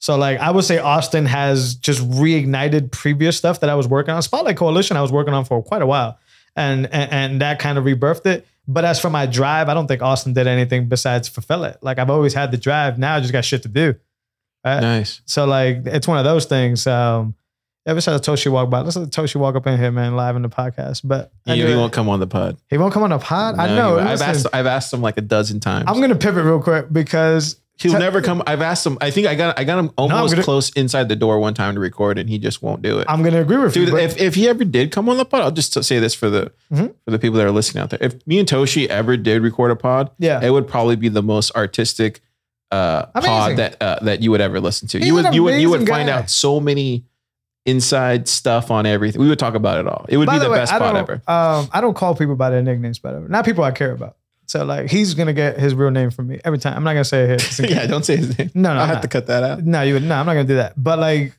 [0.02, 4.14] So like I would say Austin has just reignited previous stuff that I was working
[4.14, 4.22] on.
[4.24, 6.18] Spotlight Coalition I was working on for quite a while.
[6.56, 8.45] And and, and that kind of rebirthed it.
[8.68, 11.78] But as for my drive, I don't think Austin did anything besides fulfill it.
[11.82, 12.97] Like I've always had the drive.
[12.97, 13.93] Now I just got shit to do.
[14.66, 14.80] Right?
[14.82, 15.22] Nice.
[15.26, 16.88] So like it's one of those things.
[16.88, 17.36] Um
[17.86, 20.41] ever since Toshi walk by, let's let Toshi walk up in here, man, live in
[20.41, 21.02] the podcast.
[21.04, 22.58] But He, anyway, he won't come on the pod.
[22.72, 23.60] he won't come on the pod.
[23.60, 23.99] I know.
[23.99, 24.47] I've asked.
[24.52, 25.86] I've asked him like a dozen times.
[25.88, 28.44] I'm gonna pivot real quick because He'll never come.
[28.48, 28.98] I've asked him.
[29.02, 29.58] I think I got.
[29.60, 32.38] I got him almost gonna- close inside the door one time to record, and he
[32.38, 33.08] just won't do it.
[33.10, 33.94] I'm gonna agree with Dude, you.
[33.94, 36.30] but- if, if he ever did come on the pod, I'll just say this for
[36.30, 36.94] the Mhm.
[37.06, 38.00] for the people that are listening out there.
[38.02, 40.40] If me and Toshi ever did record a pod, Yeah.
[40.44, 42.22] it would probably be the most artistic
[42.72, 43.30] uh, Amazing.
[43.30, 44.98] pod that uh, that you would ever listen to.
[45.00, 46.18] He's you would an you would you would amazing find guy.
[46.20, 47.04] out so many
[47.66, 49.22] inside stuff on everything.
[49.22, 50.06] We would talk about it all.
[50.10, 51.14] It would be the, best I pod don't, ever.
[51.28, 53.28] Um, I don't call people by their nicknames, by the way.
[53.30, 54.16] Not people I care about.
[54.52, 56.76] So like he's gonna get his real name from me every time.
[56.76, 57.66] I'm not gonna say it here.
[57.70, 58.52] yeah, don't say his name.
[58.54, 59.02] No, no, I have not.
[59.04, 59.64] to cut that out.
[59.64, 60.74] No, you would no, I'm not gonna do that.
[60.76, 61.34] But like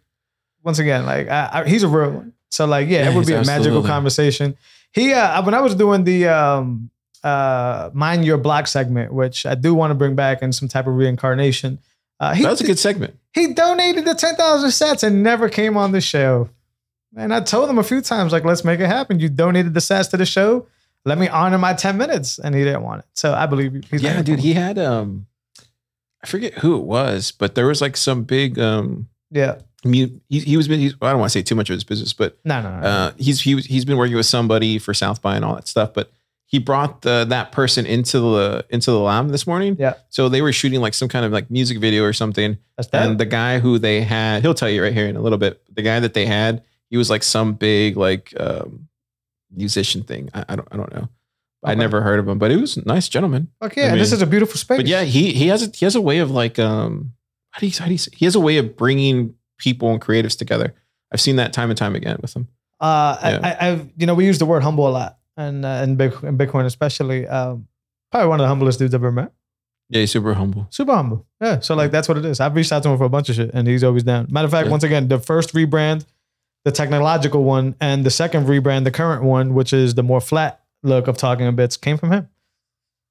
[0.65, 2.33] once again, like I, I, he's a real one.
[2.51, 3.89] So like, yeah, Yeah, it would be a he's magical absolutely.
[3.91, 4.57] conversation.
[4.93, 6.91] He uh when I was doing the um
[7.23, 10.87] uh mind your block segment, which I do want to bring back in some type
[10.87, 11.79] of reincarnation.
[12.19, 13.15] Uh he That was a good segment.
[13.35, 16.49] he donated the ten thousand sats and never came on the show.
[17.17, 19.21] And I told him a few times, like, let's make it happen.
[19.21, 20.67] You donated the sats to the show.
[21.05, 22.39] Let me honor my 10 minutes.
[22.39, 23.07] And he didn't want it.
[23.15, 23.81] So I believe you.
[23.91, 25.27] He's yeah, not dude, he had um,
[26.23, 29.57] I forget who it was, but there was like some big um, Yeah.
[29.83, 32.13] he he was been, he's, I don't want to say too much of his business,
[32.13, 32.87] but No, no, no.
[32.87, 35.67] uh, he's he was, he's been working with somebody for South by and all that
[35.67, 36.13] stuff, but
[36.47, 39.75] he brought the that person into the into the lab this morning.
[39.81, 39.95] Yeah.
[40.11, 43.09] So they were shooting like some kind of like music video or something, That's that.
[43.09, 45.61] and the guy who they had, he'll tell you right here in a little bit.
[45.75, 48.87] The guy that they had, he was like some big like um,
[49.55, 50.31] musician thing.
[50.35, 51.09] I, I don't I don't know.
[51.65, 53.49] I never heard of him, but he was a nice gentleman.
[53.63, 53.85] Okay.
[53.85, 54.79] I and this is a beautiful space.
[54.79, 57.13] But yeah, he he has a he has a way of like um
[57.53, 60.01] how do you how do you say, he has a way of bringing people and
[60.01, 60.75] creatives together.
[61.13, 62.49] I've seen that time and time again with him.
[62.81, 63.41] Uh, Yeah.
[63.43, 65.95] I, I, I've, you know, we use the word humble a lot, and uh, in,
[65.97, 67.29] Big, in Bitcoin especially.
[67.29, 67.69] Um,
[68.11, 69.33] probably one of the humblest dudes I've ever met.
[69.89, 70.67] Yeah, he's super humble.
[70.71, 71.27] Super humble.
[71.41, 71.61] Yeah.
[71.61, 72.41] So like that's what it is.
[72.41, 74.27] I've reached out to him for a bunch of shit, and he's always down.
[74.31, 74.71] Matter of fact, Yeah.
[74.73, 76.07] once again, the first rebrand,
[76.65, 80.61] the technological one, and the second rebrand, the current one, which is the more flat
[80.83, 82.29] look of talking in bits, came from him.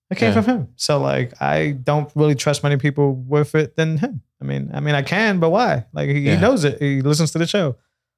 [0.09, 0.41] It came Yeah.
[0.41, 0.67] from him.
[0.75, 4.21] So like I don't really trust many people with it than him.
[4.41, 5.85] I mean, I mean I can, but why?
[5.93, 6.35] Like he, Yeah.
[6.35, 6.81] he knows it.
[6.81, 7.77] He listens to the show.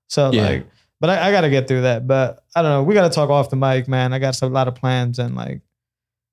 [0.09, 0.43] So Yeah.
[0.43, 0.67] like,
[0.99, 2.07] but I, I got to get through that.
[2.07, 2.83] But I don't know.
[2.83, 4.13] We got to talk off the mic, man.
[4.13, 5.61] I got a lot of plans and like.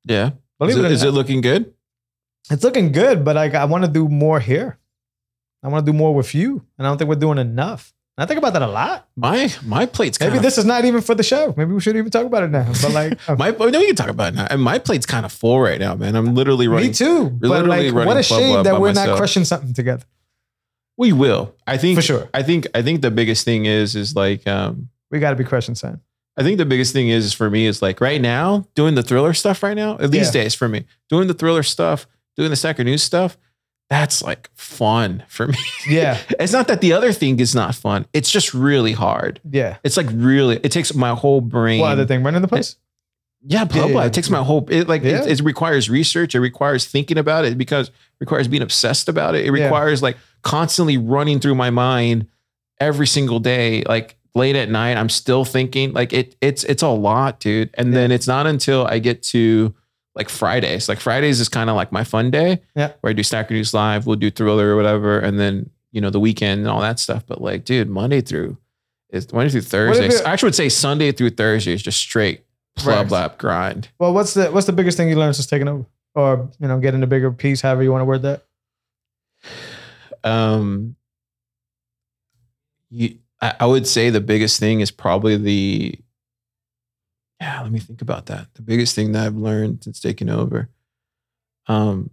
[0.04, 0.30] Yeah.
[0.58, 1.74] Believe Is it, it, is not, it looking good?
[2.50, 4.78] it's looking good, but like I want to do more here.
[5.62, 7.92] I want to do more with you, and I don't think we're doing enough.
[8.20, 9.08] I think about that a lot.
[9.16, 11.54] My my plate's kind Maybe of this is not even for the show.
[11.56, 12.70] Maybe we shouldn't even talk about it now.
[12.82, 14.46] But like, my oh, no, we can talk about it now.
[14.50, 16.14] And my plate's kind of full right now, man.
[16.14, 16.88] I'm literally running.
[16.88, 17.30] me too.
[17.30, 20.04] But like, what a shame that we're not crushing something together.
[20.98, 21.54] We will.
[21.66, 22.28] I think For sure.
[22.34, 25.44] I think I think the biggest thing is is like um We got to be
[25.44, 26.00] crushing something.
[26.36, 29.32] I think the biggest thing is for me is like right now doing the thriller
[29.32, 29.96] stuff right now.
[29.96, 30.42] These Yeah.
[30.42, 32.06] days for me doing the thriller stuff,
[32.36, 33.38] doing the Stacker News stuff.
[33.90, 35.58] That's like fun for me.
[35.88, 38.06] Yeah, it's not that the other thing is not fun.
[38.12, 39.40] It's just really hard.
[39.50, 39.78] yeah.
[39.82, 40.60] It's like really.
[40.62, 41.80] It takes my whole brain.
[41.80, 42.22] What other thing?
[42.22, 42.76] Running the eh, place.
[43.42, 44.04] Yeah, Pub Yeah.
[44.04, 44.64] It takes my whole.
[44.70, 45.24] It like Yeah.
[45.24, 46.36] it, it requires research.
[46.36, 47.58] It requires thinking about it.
[47.58, 49.44] Because it requires being obsessed about it.
[49.44, 49.64] It Yeah.
[49.64, 52.28] requires like constantly running through my mind
[52.78, 53.82] every single day.
[53.82, 55.92] Like late at night, I'm still thinking.
[55.94, 56.36] Like it.
[56.40, 57.70] It's it's a lot, dude.
[57.74, 59.74] And then it's not until I get to
[60.20, 60.86] like Fridays.
[60.86, 62.60] Like Fridays is kind of like my fun day.
[62.76, 62.92] Yeah.
[63.00, 64.06] Where I do Stacker News live.
[64.06, 67.24] We'll do Thriller or whatever, and then you know the weekend and all that stuff.
[67.26, 68.58] But like, dude, Monday through.
[69.08, 70.06] It's Monday through Thursday.
[70.08, 72.44] it- I actually would say Sunday through Thursday is just straight
[72.76, 73.10] Club Right.
[73.12, 73.88] Lab grind.
[73.98, 76.78] Well, what's the what's the biggest thing you learned since taking over, or you know,
[76.78, 78.44] getting a bigger piece, however you want to word that?
[80.22, 80.96] um
[82.90, 85.98] you, I, I would say the biggest thing is probably the
[87.40, 90.68] yeah let me think about that the biggest thing that i've learned since taking over
[91.66, 92.10] um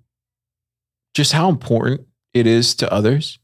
[1.13, 2.01] just how important
[2.34, 3.39] it is to others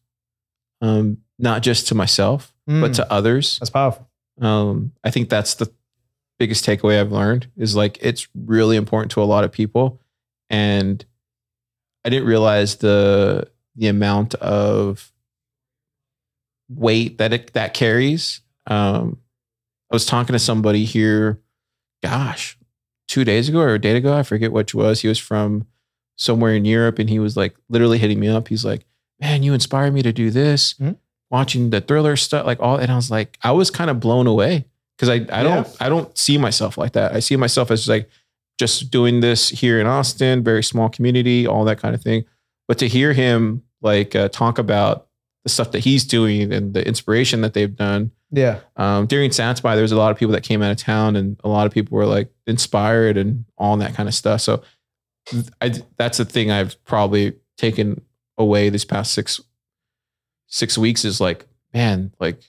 [0.82, 4.10] um not just to myself but Mm, to others that's powerful.
[4.40, 5.70] um, I think that's the
[6.40, 10.00] biggest takeaway I've learned is like it's really important to a lot of people,
[10.50, 11.04] and
[12.06, 15.12] I didn't realize the the amount of
[16.70, 18.42] weight that it that carries.
[18.68, 19.18] Um,
[19.92, 21.42] I was talking to somebody here,
[22.04, 22.58] gosh,
[23.08, 25.02] two days ago or a day ago, I forget which was.
[25.02, 25.66] He was from
[26.18, 28.50] somewhere in Europe, and he was like literally hitting me up.
[28.50, 28.86] He's like,
[29.20, 30.98] "Man, you inspired me to do this." Mhm.
[31.32, 34.28] Watching the thriller stuff, like all, and I was like, I was kind of blown
[34.28, 35.68] away because I I don't.
[35.80, 37.14] I don't see myself like that.
[37.16, 38.08] I see myself as like
[38.60, 42.26] just doing this here in Austin, very small community, all that kind of thing.
[42.68, 45.08] But to hear him like uh, talk about
[45.44, 49.30] the stuff that he's doing and the inspiration that they've done Yeah, um, during
[49.62, 51.68] by, there was a lot of people that came out of town, and a lot
[51.68, 54.42] of people were like inspired and all that kind of stuff.
[54.42, 54.64] So,
[55.62, 58.02] I, that's the thing I've probably taken
[58.38, 59.40] away these past six
[60.48, 62.42] six weeks is like, man, like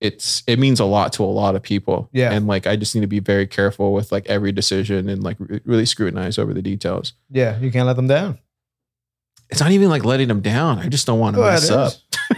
[0.00, 2.08] it's it means a lot to a lot of people.
[2.12, 2.32] Yeah.
[2.32, 5.36] and like I just need to be very careful with like every decision and like
[5.40, 7.14] re- really scrutinize over the details.
[7.30, 7.58] yeah.
[7.58, 8.38] You can't let them down.
[9.48, 10.80] It's not even like letting them down.
[10.80, 11.92] I just don't want to Well, mess up.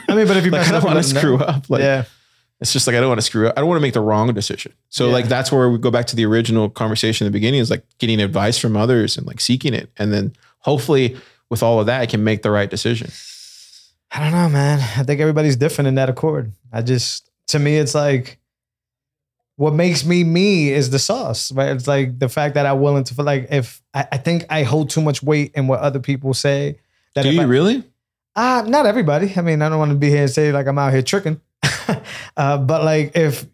[0.08, 1.68] I mean, but if you Like I don't up, want to screw up.
[1.70, 2.04] Like yeah,
[2.60, 3.54] it's just like I don't want to screw up.
[3.56, 4.72] I don't want to make the wrong decision.
[4.88, 5.12] So Yeah.
[5.12, 7.84] like that's where we go back to the original conversation in the beginning is like
[7.98, 9.90] getting advice from others and like seeking it.
[9.98, 11.16] And then hopefully
[11.50, 13.10] with all of that, I can make the right decision.
[14.10, 14.78] I don't know, man.
[14.80, 16.52] I think everybody's different in that accord.
[16.72, 18.38] I just, to me, it's like
[19.56, 21.70] what makes me me is the sauce, right?
[21.70, 24.62] It's like the fact that I'm willing to feel like if I, I think I
[24.62, 26.78] hold too much weight in what other people say.
[27.14, 27.82] That Do you I, really?
[28.38, 29.32] Uh, not everybody.
[29.36, 31.40] I mean, I don't want to be here and say like I'm out here tricking.
[32.36, 33.44] uh, but like if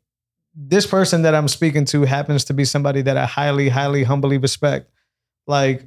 [0.55, 4.37] this person that I'm speaking to happens to be somebody that I highly, highly, humbly
[4.37, 4.91] respect,
[5.47, 5.87] like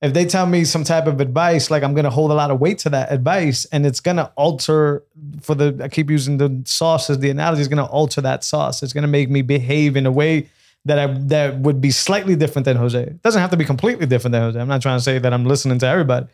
[0.00, 2.60] if they tell me some type of advice, like I'm gonna hold a lot of
[2.60, 5.04] weight to that advice, and it's gonna alter
[5.42, 8.82] for the I keep using the sauce as the analogy, it's gonna alter that sauce.
[8.82, 10.48] It's gonna make me behave in a way
[10.86, 13.02] that I that would be slightly different than Jose.
[13.02, 14.58] It doesn't have to be completely different than Jose.
[14.58, 16.26] I'm not trying to say that I'm listening to everybody,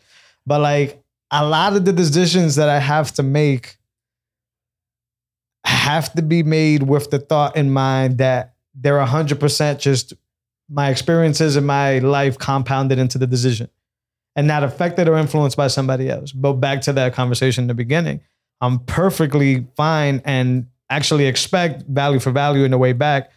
[0.47, 1.04] but like
[1.37, 3.77] a lot of the decisions that I have to make
[5.65, 10.13] have to be made with the thought in mind that they're 100% just
[10.69, 13.69] my experiences in my life compounded into the decision
[14.35, 16.31] and not affected or influenced by somebody else.
[16.31, 18.21] But back to that conversation in the beginning,
[18.61, 23.31] I'm perfectly fine and actually expect value for value in the way back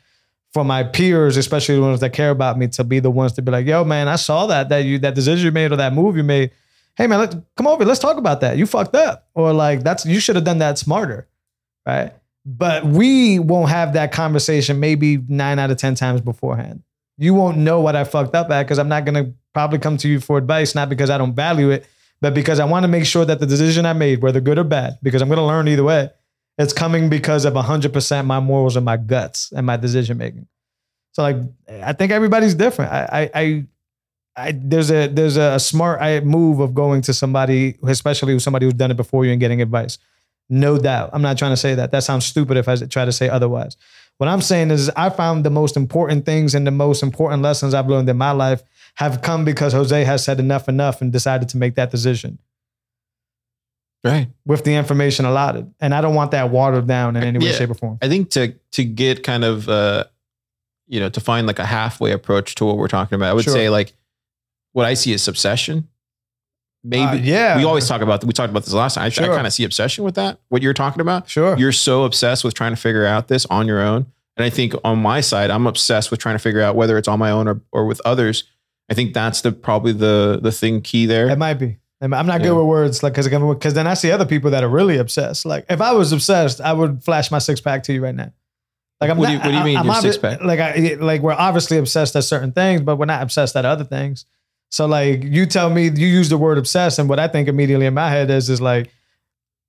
[0.53, 3.43] for my peers, especially the ones that care about me, to be the ones to
[3.43, 5.93] be like, "Yo, man, I saw that that you that decision you made or that
[5.93, 6.53] move you made.
[6.99, 7.85] Hey, man, let come over.
[7.85, 8.59] Let's talk about that.
[8.59, 11.29] You fucked up, or like that's you should have done that smarter,
[11.87, 12.13] right?"
[12.45, 16.83] But we won't have that conversation maybe nine out of ten times beforehand.
[17.17, 20.09] You won't know what I fucked up at because I'm not gonna probably come to
[20.09, 21.87] you for advice, not because I don't value it,
[22.21, 24.65] but because I want to make sure that the decision I made, whether good or
[24.65, 26.11] bad, because I'm gonna learn either way,
[26.59, 30.49] it's coming because of 100% my morals and my guts and my decision making.
[31.13, 31.37] So like,
[31.83, 32.93] I think everybody's different.
[32.93, 33.67] I, I, I,
[34.39, 38.67] I there's a there's a smart I, move of going to somebody, especially with somebody
[38.67, 39.99] who's done it before you and getting advice.
[40.49, 41.11] No doubt.
[41.13, 41.91] I'm not trying to say that.
[41.91, 43.77] That sounds stupid if I try to say otherwise.
[44.17, 47.75] What I'm saying is, I found the most important things and the most important lessons
[47.75, 48.63] I've learned in my life
[48.95, 52.39] have come because Jose has said enough, enough, and decided to make that decision
[54.05, 54.29] Right.
[54.47, 55.73] with the information allotted.
[55.81, 57.53] And I don't want that watered down in any way, Yeah.
[57.53, 57.99] shape, or form.
[58.01, 60.05] I think to to get kind of uh
[60.87, 63.45] you know to find like a halfway approach to what we're talking about, I would
[63.45, 63.53] Sure.
[63.53, 63.93] say like
[64.79, 65.89] what I see is obsession.
[66.85, 67.57] Maybe Uh, yeah.
[67.57, 69.05] we always talk about we talked about this last time.
[69.05, 69.35] I, Sure.
[69.35, 70.39] kind of see obsession with that.
[70.49, 71.29] What you're talking about.
[71.29, 71.59] Sure.
[71.59, 74.07] You're so obsessed with trying to figure out this on your own.
[74.37, 77.09] And I think on my side, I'm obsessed with trying to figure out whether it's
[77.09, 78.45] on my own or, or with others.
[78.89, 81.29] I think that's the probably the the thing key there.
[81.29, 81.79] It might be.
[82.01, 82.39] I'm not Yeah.
[82.39, 85.45] good with words, like, because because then I see other people that are really obsessed.
[85.45, 88.31] Like, if I was obsessed, I would flash my six pack to you right now.
[89.01, 90.43] Like, I'm What do you- what do you mean, I'm your obvi- six-pack?
[90.45, 93.85] Like, I like we're obviously obsessed at certain things, but we're not obsessed at other
[93.85, 94.25] things.
[94.71, 97.87] So, like, you tell me you use the word obsessed, and what I think immediately
[97.87, 98.91] in my head is is like,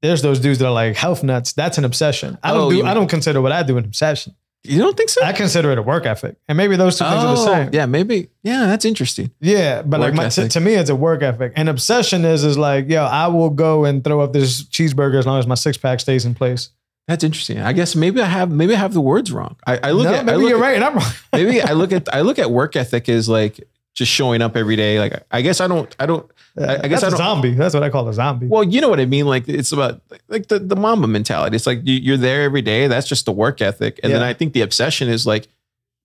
[0.02, 1.54] there's those dudes that are like health nuts.
[1.54, 2.38] That's an obsession.
[2.44, 2.86] I don't Oh, do.
[2.86, 4.36] I don't consider what I do an obsession.
[4.64, 5.24] you don't think so?
[5.24, 7.70] I consider it a work ethic, and maybe those two things are the Oh, same.
[7.72, 8.28] yeah, maybe.
[8.44, 9.32] Yeah, that's interesting.
[9.40, 11.54] Yeah, but like my, to, to me, it's a work ethic.
[11.56, 15.26] And obsession is is like, yo, I will go and throw up this cheeseburger as
[15.26, 16.70] long as my six pack stays in place.
[17.08, 17.60] That's interesting.
[17.60, 19.56] I guess maybe I have maybe I have the words wrong.
[19.66, 21.12] I, I look no, at maybe look you're at- right, and I'm wrong.
[21.34, 23.62] maybe I look at I look at work ethic as like
[23.96, 25.00] just showing up every day.
[25.00, 27.54] Like I guess I don't I don't I guess That's I a don't- zombie.
[27.54, 28.48] That's what I call a zombie.
[28.48, 29.26] well you know what I mean.
[29.26, 31.56] Like it's about like the the mama mentality.
[31.56, 32.88] It's like you, you're there every day.
[32.88, 34.00] That's just the work ethic.
[34.04, 35.48] And then I think the obsession is like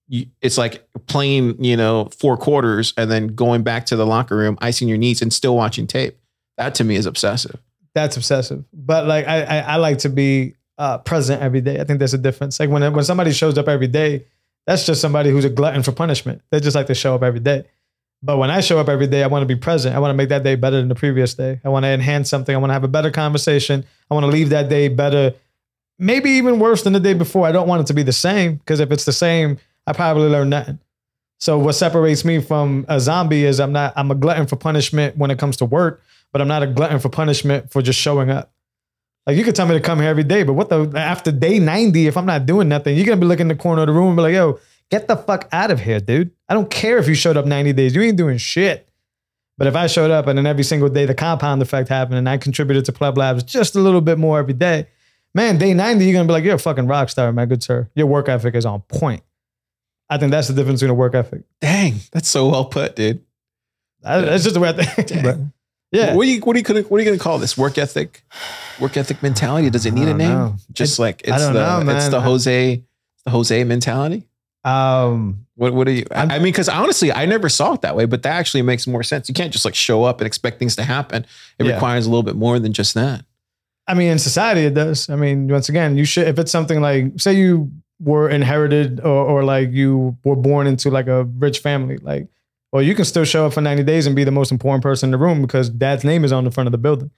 [0.08, 4.36] you, it's like playing you know four quarters and then going back to the locker
[4.36, 6.18] room, icing your knees, and still watching tape.
[6.58, 7.60] That to me is obsessive.
[7.94, 8.64] That's obsessive.
[8.72, 11.80] But like, I I, I like to be uh, present every day.
[11.80, 12.60] I think there's a difference.
[12.60, 14.26] Like when when somebody shows up every day,
[14.66, 16.42] that's just somebody who's a glutton for punishment.
[16.50, 17.64] They just like to show up every day.
[18.24, 19.94] But when I show up every day, I want to be present.
[19.94, 21.60] I want to make that day better than the previous day.
[21.62, 22.54] I want to enhance something.
[22.54, 23.84] I want to have a better conversation.
[24.10, 25.34] I want to leave that day better,
[25.98, 27.46] maybe even worse than the day before.
[27.46, 30.30] I don't want it to be the same because if it's the same, I probably
[30.30, 30.78] learn nothing.
[31.38, 35.18] So what separates me from a zombie is I'm not I'm a glutton for punishment
[35.18, 36.02] when it comes to work,
[36.32, 38.50] but I'm not a glutton for punishment for just showing up.
[39.26, 41.58] Like you could tell me to come here every day, but what the after day
[41.58, 43.92] 90, if I'm not doing nothing, you're gonna be looking in the corner of the
[43.92, 44.58] room and be like, yo,
[44.90, 46.30] get the fuck out of here, dude.
[46.48, 47.94] I don't care if you showed up 90 days.
[47.94, 48.88] You ain't doing shit.
[49.56, 52.28] But if I showed up and then every single day the compound effect happened and
[52.28, 54.88] I contributed to PlebLabs just a little bit more every day,
[55.34, 57.88] man, day 90, you're gonna be like, you're a fucking rock star, my good sir.
[57.94, 59.22] Your work ethic is on point.
[60.10, 61.42] I think that's the difference between a work ethic.
[61.60, 63.24] Dang, that's so well put, dude.
[64.04, 65.22] I- That's just the way I think.
[65.24, 65.38] But
[65.92, 66.14] yeah.
[66.14, 67.56] What are you what are you gonna what are you gonna call this?
[67.56, 68.24] Work ethic?
[68.80, 69.70] Work ethic mentality?
[69.70, 70.28] Does it need a name?
[70.30, 70.56] know.
[70.72, 72.82] Just It- like it's the know, it's the Jose
[73.24, 74.24] the Jose mentality.
[74.64, 76.04] Um, What what are you?
[76.10, 78.62] I I'm- I mean, because honestly, I never saw it that way, but that actually
[78.62, 79.28] makes more sense.
[79.28, 81.24] You can't just like show up and expect things to happen.
[81.58, 81.74] It Yeah.
[81.74, 83.24] requires a little bit more than just that.
[83.86, 85.08] I mean, in society, it does.
[85.10, 89.24] I mean, once again, you should, if it's something like, say you were inherited or,
[89.26, 92.26] or like you were born into like a rich family, like,
[92.72, 95.08] well, you can still show up for 90 days and be the most important person
[95.08, 97.10] in the room because dad's name is on the front of the building.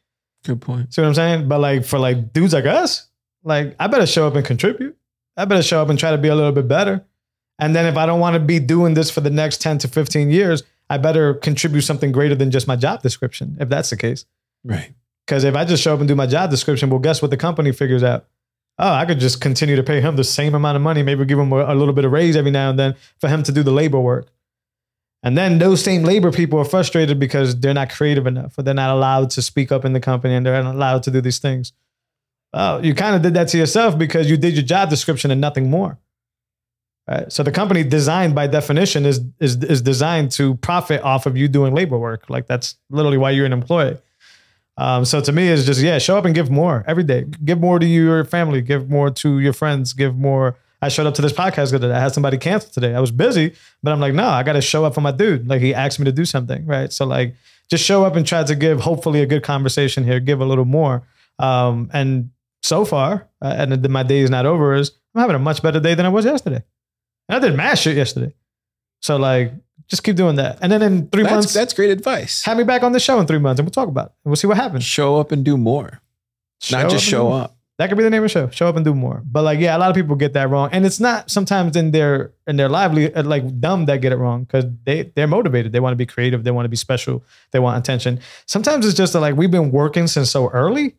[0.45, 0.93] Good point.
[0.93, 1.49] See what I'm saying?
[1.49, 3.07] But like for like dudes like us,
[3.45, 4.95] like I better show up and contribute.
[5.39, 7.05] I better show up and try to be a little bit better.
[7.59, 9.89] And then if I don't want to be doing this for the next 10 to
[9.89, 13.97] 15 years, I better contribute something greater than just my job description, if that's the
[13.97, 14.27] case.
[14.65, 14.93] Right.
[15.27, 17.37] Because if I just show up and do my job description, well, guess what the
[17.37, 18.27] company figures out?
[18.79, 21.39] Oh, I could just continue to pay him the same amount of money, maybe give
[21.39, 23.63] him a, a little bit of raise every now and then for him to do
[23.63, 24.29] the labor work.
[25.23, 28.75] And then those same labor people are frustrated because they're not creative enough or they're
[28.75, 31.39] not allowed to speak up in the company and they're not allowed to do these
[31.39, 31.73] things.
[32.53, 35.41] Well, you kind of did that to yourself because you did your job description and
[35.41, 35.99] nothing more.
[37.09, 37.33] Right?
[37.33, 41.47] So the company designed by definition is, is is designed to profit off of you
[41.47, 42.29] doing labor work.
[42.29, 43.99] Like that's literally why you're an employee.
[44.77, 47.25] Um, so to me, it's just yeah, show up and give more every day.
[47.45, 48.61] Give more to your family.
[48.61, 49.93] Give more to your friends.
[49.93, 50.57] Give more.
[50.83, 51.91] I showed up to this podcast today.
[51.91, 52.95] I had somebody cancel today.
[52.95, 55.49] I was busy, but I'm like, no, I got to show up for my dude.
[55.49, 56.93] Like he asked me to do something, right?
[56.93, 57.35] So like,
[57.71, 60.21] just show up and try to give hopefully a good conversation here.
[60.21, 61.03] Give a little more.
[61.39, 62.31] Um, and
[62.63, 64.75] so far, uh, and my day is not over.
[64.75, 66.63] Is I'm having a much better day than I was yesterday.
[67.29, 68.35] And I did mad shit yesterday.
[69.01, 69.53] So like,
[69.89, 70.59] just keep doing that.
[70.61, 72.45] And then in three That's months, that's great advice.
[72.45, 74.13] have me back on the show in three months, and we'll talk about it.
[74.25, 74.85] And we'll see what happens.
[74.85, 76.01] Show up and do more,
[76.73, 77.57] not just show up.
[77.79, 78.49] That could be the name of the show.
[78.49, 79.23] Show up and do more.
[79.25, 81.91] But like, yeah, a lot of people get that wrong, and it's not sometimes in
[81.91, 85.73] their in their lively uh, like dumb that get it wrong because they they're motivated.
[85.73, 86.43] They want to be creative.
[86.43, 87.23] They want to be special.
[87.53, 88.21] They want attention.
[88.47, 90.97] Sometimes it's just that, like we've been working since so early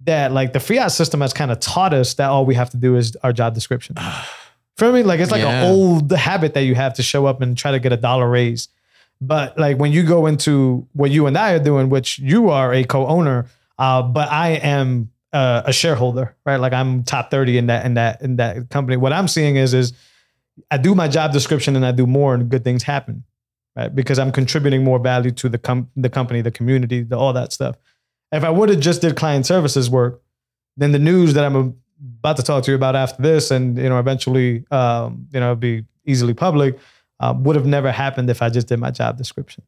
[0.00, 2.76] that like the fiat system has kind of taught us that all we have to
[2.76, 3.96] do is our job description.
[4.78, 5.02] Feel me?
[5.02, 5.62] Like it's like Yeah.
[5.64, 8.28] an old habit that you have to show up and try to get a dollar
[8.30, 8.68] raise.
[9.20, 12.72] But like when you go into what you and I are doing, which you are
[12.72, 13.46] a co-owner,
[13.78, 16.56] uh, but I am uh, a shareholder, right?
[16.58, 18.96] Like I'm top thirty in that in that in that company.
[18.96, 19.92] What I'm seeing is is
[20.70, 23.24] I do my job description and I do more, and good things happen,
[23.76, 23.92] right?
[23.92, 27.52] Because I'm contributing more value to the com- the company, the community, the, all that
[27.52, 27.76] stuff.
[28.30, 30.22] If I would have just did client services work,
[30.76, 31.76] then the news that I'm
[32.20, 35.54] about to talk to you about after this, and you know, eventually, um, you know,
[35.54, 36.78] be easily public,
[37.20, 39.64] uh, would have never happened if I just did my job description.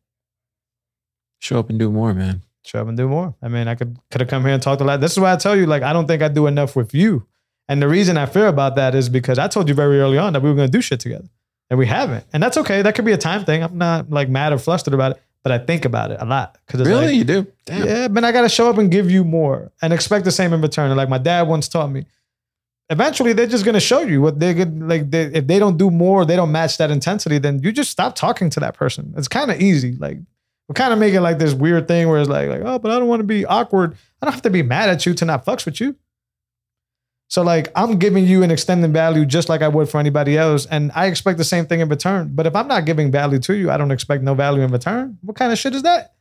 [1.38, 2.42] Show up and do more, man.
[2.64, 3.34] Show up and do more.
[3.42, 5.00] I mean, I could could have come here and talked a lot.
[5.00, 7.26] This is why I tell you, like, I don't think I do enough with you.
[7.68, 10.32] And the reason I fear about that is because I told you very early on
[10.32, 11.28] that we were going to do shit together,
[11.70, 12.26] and we haven't.
[12.32, 12.82] And that's okay.
[12.82, 13.62] That could be a time thing.
[13.62, 16.58] I'm not like mad or flustered about it, but I think about it a lot
[16.66, 17.46] because Really, like, you do?
[17.64, 17.86] Damn.
[17.86, 20.52] yeah, but I got to show up and give you more and expect the same
[20.52, 20.90] in return.
[20.90, 22.04] And like my dad once taught me,
[22.90, 25.10] eventually they're just going to show you what they're could like.
[25.10, 28.14] They, if they don't do more, they don't match that intensity, then you just stop
[28.16, 29.14] talking to that person.
[29.16, 29.96] It's kind of easy.
[29.96, 30.18] Like
[30.68, 32.90] we kind of make it like this weird thing where it's like, like, oh, but
[32.90, 33.96] I don't want to be awkward.
[34.20, 35.96] I don't have to be mad at you to not fucks with you.
[37.28, 40.66] So like I'm giving you an extended value just like I would for anybody else,
[40.66, 42.32] and I expect the same thing in return.
[42.34, 45.16] But if I'm not giving value to you, I don't expect no value in return.
[45.22, 46.14] What kind of shit is that?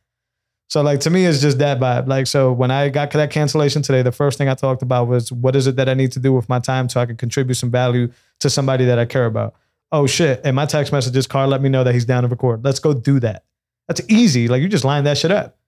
[0.70, 2.06] So like to me, it's just that vibe.
[2.06, 5.32] Like so, when I got that cancellation today, the first thing I talked about was
[5.32, 7.56] what is it that I need to do with my time so I can contribute
[7.56, 9.54] some value to somebody that I care about.
[9.90, 10.40] Oh shit!
[10.44, 12.64] And my text messages, Carl let me know that he's down to record.
[12.64, 13.44] Let's go do that.
[13.88, 14.46] That's easy.
[14.46, 15.58] Like you just line that shit up.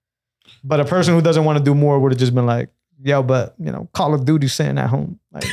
[0.63, 2.71] But a person who doesn't want to do more would have just been like,
[3.03, 5.45] "Yo, but you know, Call of Duty sitting at home." Like,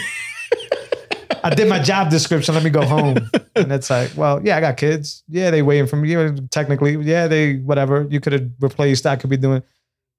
[1.44, 2.56] I did my job description.
[2.56, 3.30] Let me go home.
[3.56, 5.24] And it's like, well, yeah, I got kids.
[5.28, 6.16] Yeah, they waiting for me.
[6.50, 8.08] Technically, yeah, they whatever.
[8.10, 9.06] You could have replaced.
[9.06, 9.64] I could be doing.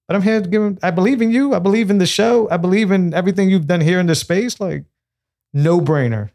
[0.06, 0.78] But I'm here to give.
[0.82, 1.54] I believe in you.
[1.54, 2.48] I believe in the show.
[2.50, 4.60] I believe in everything you've done here in this space.
[4.60, 4.84] Like,
[5.52, 6.30] no brainer.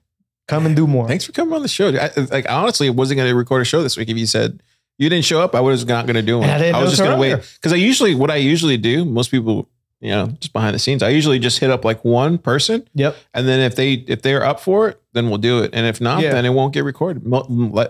[0.47, 1.07] Come and do more.
[1.07, 1.89] Thanks for coming on the show.
[1.89, 4.61] I, like honestly, I wasn't going to record a show this week if you said
[4.99, 5.55] you didn't show up.
[5.55, 6.47] I was not going to do one.
[6.47, 9.05] And I was just going to wait because I usually what I usually do.
[9.05, 9.67] Most people,
[10.02, 13.16] you know, just behind the scenes, I usually just hit up like one person, Yep.
[13.34, 15.72] and then if they if they're up for it, then we'll do it.
[15.74, 16.32] And if not, Yeah.
[16.34, 17.24] then it won't get recorded.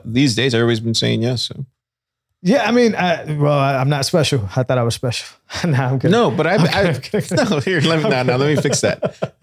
[0.05, 1.43] These days, everybody's been saying yes.
[1.43, 1.65] So
[2.41, 4.47] Yeah, I mean, I, well, I, I'm not special.
[4.55, 5.27] I thought I was special.
[5.65, 6.11] nah, I'm kidding.
[6.11, 6.55] no, but I,
[6.89, 7.37] I kidding.
[7.49, 9.35] no here let me now now let me fix that.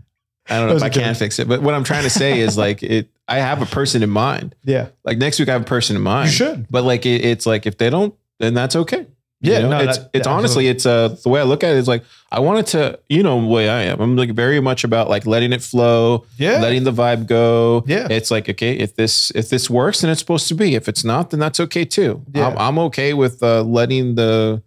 [0.49, 2.57] I don't know if I can fix it, but what I'm trying to say is
[2.57, 3.09] like it.
[3.29, 4.55] I have a person in mind.
[4.65, 4.89] Yeah.
[5.05, 6.29] Like next week, I have a person in mind.
[6.31, 6.67] You should.
[6.71, 9.07] But like it, it's like if they don't, then that's okay.
[9.45, 9.71] Yeah, You know?
[9.71, 12.05] no, it's that- it's honestly it's uh the way I look at it is like
[12.31, 14.01] I wanted to you know the way I am.
[14.01, 16.61] I'm like very much about like letting it flow, Yeah.
[16.61, 17.83] letting the vibe go.
[17.87, 18.07] Yeah.
[18.11, 20.75] it's like okay if this if this works then it's supposed to be.
[20.77, 22.23] If it's not then that's okay too.
[22.33, 22.49] Yeah.
[22.49, 24.63] I'm, I'm okay with uh, letting the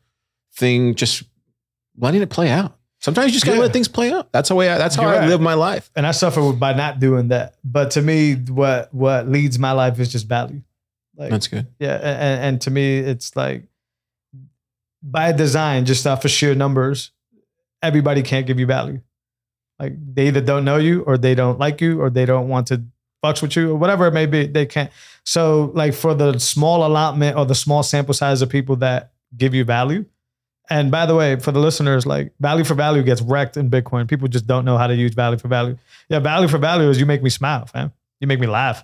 [0.56, 1.24] thing just
[1.98, 2.76] letting it play out.
[3.00, 3.64] Sometimes you just gotta Yeah.
[3.64, 4.32] let things play out.
[4.32, 5.30] That's the way I, that's how You're I right.
[5.30, 5.90] live my life.
[5.96, 7.56] and I suffer by not doing that.
[7.64, 10.62] But to me, what what leads my life is just value.
[11.18, 11.68] Like, That's good.
[11.80, 13.64] yeah, and, and to me, it's like
[15.06, 17.12] by design, just off of sheer numbers,
[17.82, 19.02] everybody can't give you value.
[19.80, 22.68] Like they either don't know you, or they don't like you, or they don't want
[22.68, 22.84] to
[23.24, 24.48] fucks with you, or whatever it may be.
[24.48, 24.92] They can't.
[25.24, 29.54] So, like for the small allotment or the small sample size of people that give
[29.54, 30.06] you value.
[30.70, 34.08] And by the way, for the listeners, like value for value gets wrecked in Bitcoin.
[34.08, 35.78] People just don't know how to use value for value.
[36.10, 37.92] Yeah, value for value is you make me smile, fam.
[38.20, 38.84] You make me laugh.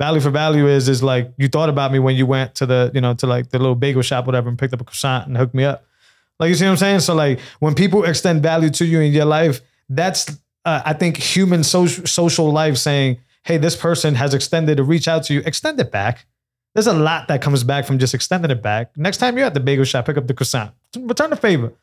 [0.00, 2.90] Value for value is is like you thought about me when you went to the
[2.94, 5.36] you know to like the little bagel shop whatever and picked up a croissant and
[5.36, 5.84] hooked me up.
[6.38, 7.00] Like you see what I'm saying?
[7.00, 10.30] So like when people extend value to you in your life, that's
[10.64, 15.06] uh, I think human social social life saying, hey, this person has extended to reach
[15.06, 15.42] out to you.
[15.44, 16.24] Extend it back.
[16.74, 18.96] There's a lot that comes back from just extending it back.
[18.96, 20.72] Next time you're at the bagel shop, pick up the croissant.
[20.96, 21.74] Return the favor.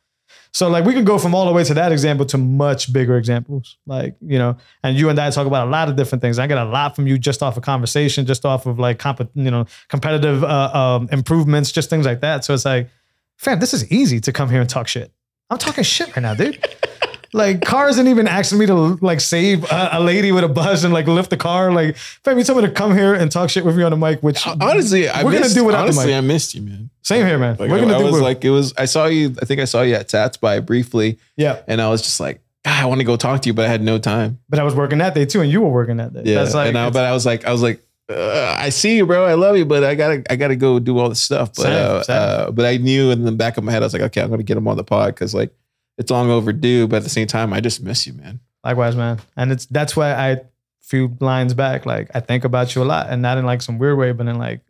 [0.57, 3.15] So like we can go from all the way to that example to much bigger
[3.15, 3.77] examples.
[3.85, 6.39] Like, you know, and you and I talk about a lot of different things.
[6.39, 9.29] I get a lot from you just off of conversation, just off of like comp-
[9.35, 12.43] you know, competitive uh, um, improvements, just things like that.
[12.43, 12.89] So it's like,
[13.35, 15.11] fam, this is easy to come here and talk shit.
[15.51, 16.57] I'm talking shit right now, dude.
[17.33, 20.83] like cars isn't even asking me to like save a, a lady with a bus
[20.83, 21.71] and like lift the car.
[21.71, 23.97] Like, fam, you told me to come here and talk shit with you on the
[23.97, 26.15] mic, which Honestly, I We're gonna missed, do without the honestly, mic.
[26.15, 26.89] I missed you, man.
[27.01, 27.57] same here, man.
[27.59, 28.73] Like, We're gonna I, I was what- like, it was.
[28.77, 29.35] I saw you.
[29.41, 31.61] I think I saw you at Tats by briefly, yeah.
[31.67, 33.81] and I was just like, I want to go talk to you, but I had
[33.81, 34.39] no time.
[34.49, 36.23] But I was working that day too, and you were working that day.
[36.25, 38.95] Yeah, That's like, and I, but I was like, I was like, uh, I see
[38.97, 39.25] you, bro.
[39.25, 41.49] I love you, but I gotta, I gotta go do all this stuff.
[41.55, 42.15] But, Same, uh, same.
[42.17, 44.29] uh, but I knew in the back of my head, I was like, okay, I'm
[44.29, 45.53] gonna get him on the pod because like
[45.97, 46.87] it's long overdue.
[46.87, 48.39] But at the same time, I just miss you, man.
[48.63, 49.19] Likewise, man.
[49.35, 50.41] And it's that's why I
[50.81, 53.77] few lines back, like I think about you a lot, and not in like some
[53.77, 54.61] weird way, but in like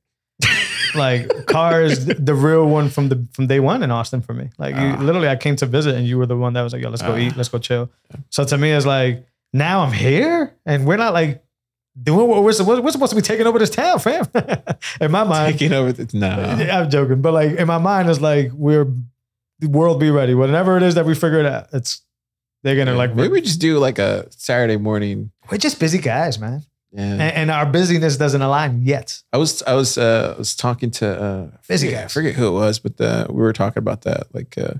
[0.95, 4.49] like Car's, the, real one from the from day one in Austin for me.
[4.57, 4.97] Like you, Ah.
[4.99, 7.01] literally, I came to visit, and you were the one that was like, "Yo, let's
[7.01, 7.17] go Ah.
[7.17, 7.89] eat, let's go chill."
[8.30, 11.43] So to me, it's like now I'm here, and we're not like
[12.01, 12.84] doing what we're supposed.
[12.84, 14.25] We're supposed to be taking over this town, fam.
[15.01, 15.91] in my mind, Taking over.
[15.91, 18.88] The, no, I'm joking, but like in my mind, it's like we're
[19.60, 20.34] the world be ready.
[20.34, 22.01] Whatever it is that we figure it out, it's
[22.64, 25.32] they're gonna like maybe we just do like a Saturday morning.
[25.51, 26.64] we're just busy guys, man.
[26.91, 29.22] Yeah, and, and our busyness doesn't align yet.
[29.34, 32.14] I was, I was, uh, I was talking to uh, I Busy forget- I guys.
[32.14, 34.34] forget who it was, but uh, we were talking about that.
[34.34, 34.76] Like, uh,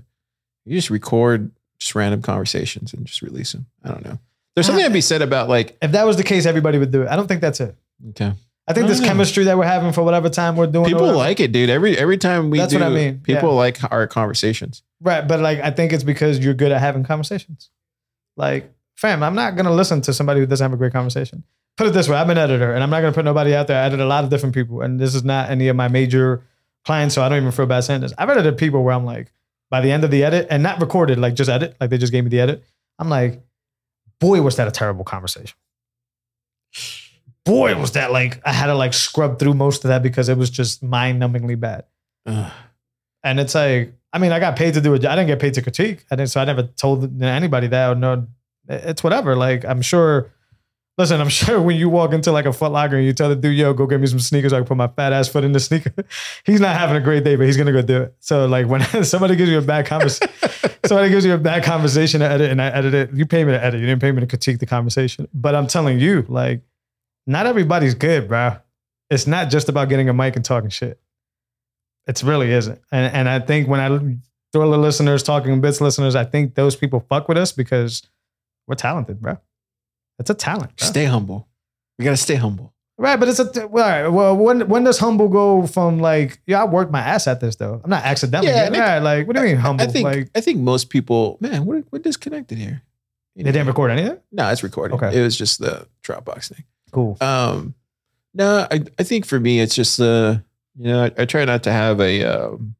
[0.66, 3.66] you just record just random conversations and just release them.
[3.84, 4.18] I don't know.
[4.56, 7.04] There's something to be said about like, If that was the case, everybody would do
[7.04, 7.10] it.
[7.10, 7.76] I don't think that's it.
[8.12, 8.34] okay.
[8.68, 9.07] I think I this know.
[9.07, 11.70] chemistry that we're having for whatever time we're doing, People like it, dude.
[11.70, 13.20] Every every time we That's do, what I mean.
[13.20, 13.55] people Yeah.
[13.55, 14.84] like our conversations.
[15.01, 15.26] right?
[15.28, 17.70] But like, I think it's because you're good at having conversations.
[18.36, 21.43] Like, fam, I'm not gonna listen to somebody who doesn't have a great conversation.
[21.78, 23.82] Put it this way: I'm an editor, and I'm not gonna put nobody out there.
[23.82, 26.43] I edit a lot of different people, and this is not any of my major
[26.86, 28.13] clients, so I don't even feel bad saying this.
[28.18, 29.32] I've edited people where I'm like,
[29.70, 32.11] by the end of the edit, and not recorded, like just edit, like they just
[32.11, 32.63] gave me the edit.
[32.99, 33.41] I'm like,
[34.20, 35.55] boy, was that a terrible conversation.
[37.48, 40.38] Boy, was that like I had to like scrub through most of that because it
[40.38, 41.86] was just mind-numbingly bad.
[42.26, 42.52] Ugh.
[43.24, 45.06] And it's like, I mean, I got paid to do it.
[45.06, 46.06] I didn't get paid to critique.
[46.12, 48.28] I didn't, so I never told anybody that or no,
[48.70, 49.36] it's whatever.
[49.36, 50.32] Like, I'm sure,
[50.98, 53.36] listen, I'm sure when you walk into like a Foot Locker and you tell the
[53.36, 55.52] dude, yo, go get me some sneakers, I can put my fat ass foot in
[55.52, 55.93] the sneaker.
[56.45, 58.16] he's not having a great day, but he's going to go do it.
[58.20, 60.34] So like when somebody gives you a bad conversation,
[60.86, 63.52] somebody gives you a bad conversation to edit and I edit it, you pay me
[63.52, 63.80] to edit.
[63.80, 65.28] You didn't pay me to critique the conversation.
[65.34, 66.62] But I'm telling you, like,
[67.28, 68.58] not everybody's good, bro.
[69.10, 71.00] It's not just about getting a mic and talking shit.
[72.08, 72.82] It really isn't.
[72.92, 74.18] And and I think when I
[74.54, 78.02] Thriller listeners, talking bits listeners, I think those people fuck with us because
[78.66, 79.38] we're talented, bro.
[80.20, 80.78] It's a talent.
[80.78, 80.88] bro.
[80.88, 81.48] Stay humble.
[82.00, 82.74] We gotta stay humble.
[83.00, 84.36] Right, but it's a well, all right, well.
[84.36, 87.80] When when does humble go from like, yeah, I worked my ass at this though.
[87.84, 88.52] I'm not accidentally.
[88.52, 89.84] Yeah, think- right, like, what do you mean humble?
[89.84, 92.82] I think like I think most people, man, we're we're disconnected here.
[93.36, 93.54] You they know?
[93.54, 94.18] didn't record anything.
[94.32, 94.98] No, it's recording.
[94.98, 95.20] Okay.
[95.20, 96.64] It was just the Dropbox thing.
[96.92, 97.18] Cool.
[97.22, 97.74] Um,
[98.34, 100.38] no, I, I think for me, it's just, uh,
[100.78, 102.76] you know, I, I try not to have a, um,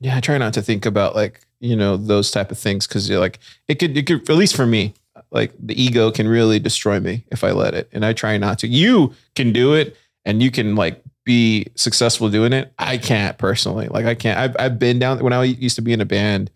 [0.00, 2.86] yeah, I try not to think about like, you know, those type of things.
[2.86, 3.38] Cause you're like,
[3.68, 4.94] it could, it could, at least for me,
[5.30, 7.88] like the ego can really destroy me if I let it.
[7.92, 12.28] And I try not to, you can do it and you can like be successful
[12.28, 12.72] doing it.
[12.78, 15.92] I can't personally, like I can't, I've, I've been down when I used to be
[15.92, 16.50] in a band,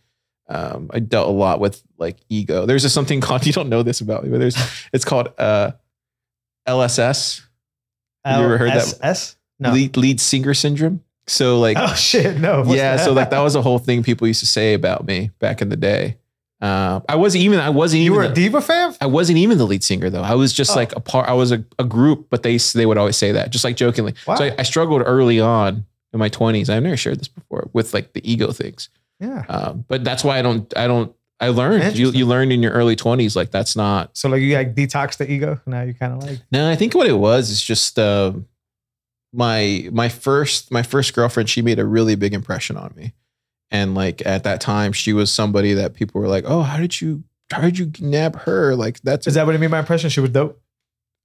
[0.48, 2.66] um, I dealt a lot with like ego.
[2.66, 4.56] There's just something called, you don't know this about me, but there's,
[4.92, 5.72] it's called, uh,
[6.66, 7.42] LSS,
[8.24, 8.98] Have you ever heard that?
[9.02, 9.36] S?
[9.58, 9.72] No.
[9.72, 11.02] lead, lead singer syndrome.
[11.26, 12.58] So like, oh shit, no.
[12.58, 13.04] What's yeah, that?
[13.04, 15.68] so like that was a whole thing people used to say about me back in
[15.70, 16.18] the day.
[16.60, 18.94] Uh, I wasn't even, I wasn't even you even, were a diva fan.
[19.00, 20.22] I wasn't even the lead singer though.
[20.22, 20.76] I was just Oh.
[20.76, 23.50] like a part, I was a, a group, but they, they would always say that
[23.50, 24.14] just like jokingly.
[24.26, 24.36] Wow.
[24.36, 26.68] So I, I struggled early on in my twenties.
[26.70, 28.88] I've never shared this before with like the ego things.
[29.20, 29.44] Yeah.
[29.48, 32.72] Um, but that's why I don't, I don't, I learned, you, you learned in your
[32.72, 35.60] early twenties, like that's not, So like you like detox the ego.
[35.66, 38.32] Now you kind of like no, I think what it was is just, uh,
[39.32, 43.14] my, my first, my first girlfriend, she made a really big impression on me.
[43.70, 47.00] And like at that time, she was somebody that people were like, Oh, how did
[47.00, 48.76] you, how did you nab her?
[48.76, 50.10] Like that's, is that what I mean by impression?
[50.10, 50.60] She was dope.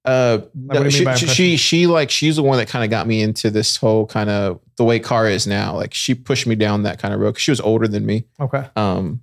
[0.10, 2.84] Uh, what do you mean she, she, she, she, like, she's the one that kind
[2.84, 5.76] of got me into this whole kind of the way Car is now.
[5.76, 7.34] Like she pushed me down that kind of road.
[7.36, 8.24] 'cause She was older than me.
[8.40, 8.66] Okay.
[8.76, 9.22] Um,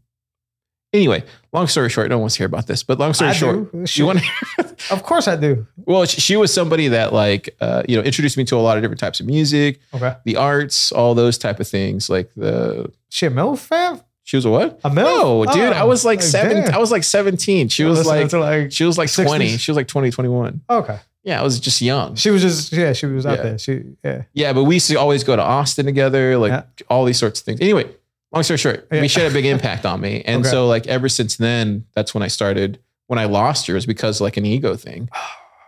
[0.92, 3.34] anyway, long story short, no one wants to hear about this, but long story I
[3.34, 3.86] short, do.
[3.86, 3.98] Shit.
[3.98, 4.20] you want
[4.90, 5.66] Of course I do.
[5.76, 8.76] well, she, she was somebody that like, uh, you know, introduced me to a lot
[8.76, 10.14] of different types of music, Okay.
[10.24, 12.08] the arts, all those type of things.
[12.10, 14.00] Like the, She a MILF fam?
[14.26, 14.80] She was a what?
[14.82, 14.94] A MILF?
[15.04, 16.64] No, dude, I oh, was like Oh, seven.
[16.64, 16.74] damn.
[16.74, 17.68] I was like 17.
[17.68, 19.56] She oh, was like, like she was like 20.
[19.56, 20.62] She was like 20, 21.
[20.68, 20.98] okay.
[21.22, 22.16] Yeah, I was just young.
[22.16, 23.42] She was just yeah, she was out Yeah.
[23.44, 23.58] there.
[23.58, 24.22] She yeah.
[24.32, 26.62] Yeah, but we used to always go to Austin together, like Yeah.
[26.90, 27.60] all these sorts of things.
[27.60, 27.88] Anyway,
[28.32, 29.00] long story short, Yeah.
[29.00, 30.22] we she had a big impact on me.
[30.26, 30.50] And Okay.
[30.50, 33.86] so like ever since then, that's when I started when I lost her it was
[33.86, 35.08] because like an ego thing.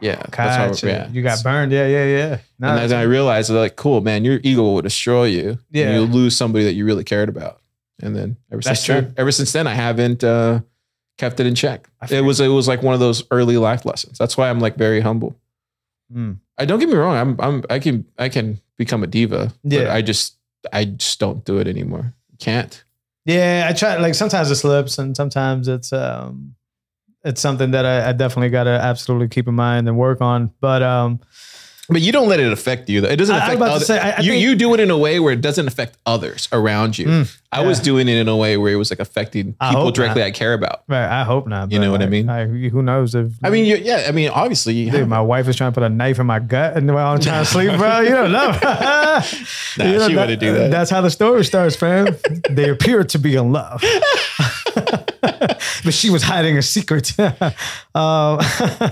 [0.01, 0.23] Yeah.
[0.31, 0.87] Gotcha.
[0.87, 1.09] yeah.
[1.11, 1.73] You got burned.
[1.73, 2.39] Yeah, yeah, yeah.
[2.63, 5.59] And then I realized like, cool, man, your ego will destroy you.
[5.73, 5.93] Yeah.
[5.95, 7.61] You'll lose somebody that you really cared about.
[8.03, 8.95] And then ever That's since true.
[9.01, 10.61] then, ever since then, I haven't uh,
[11.19, 11.89] kept it in check.
[12.11, 14.19] It was it was like one of those early life lessons.
[14.19, 15.37] That's why I'm like very humble.
[16.13, 16.39] Mm.
[16.57, 17.17] I don't get me wrong.
[17.17, 19.53] I'm I'm I can I can become a diva.
[19.65, 19.93] But Yeah.
[19.95, 20.37] I just
[20.73, 22.15] I just don't do it anymore.
[22.39, 22.85] Can't.
[23.25, 23.97] Yeah, I try.
[23.97, 26.55] Like sometimes it slips, and sometimes it's um,
[27.25, 30.51] it's something that I, I definitely got to absolutely keep in mind and work on.
[30.61, 31.21] But um,
[31.91, 33.03] But you don't let it affect you.
[33.03, 33.09] Though.
[33.09, 34.31] It doesn't I- I affect about to say, I- I you.
[34.33, 37.07] think- you do it in a way where it doesn't affect others around you.
[37.07, 39.85] Mm, I was doing it in a way where it was like affecting I people
[39.85, 40.27] hope directly not.
[40.27, 40.83] I care about.
[40.87, 41.73] right, I hope not.
[41.73, 42.29] You but, know what I like, mean?
[42.29, 44.05] I, who knows if I mean, you, yeah.
[44.07, 46.27] I mean, obviously, you Dude, have my wife is trying to put a knife in
[46.27, 48.01] my gut and while I'm trying to sleep, bro.
[48.01, 48.59] You don't know.
[49.19, 49.23] Nah,
[49.85, 50.71] You know, she wouldn't do that.
[50.71, 52.17] That's how the story starts, fam.
[52.51, 53.83] they appear to be in love.
[55.21, 57.19] but she was hiding a secret.
[57.21, 58.39] um,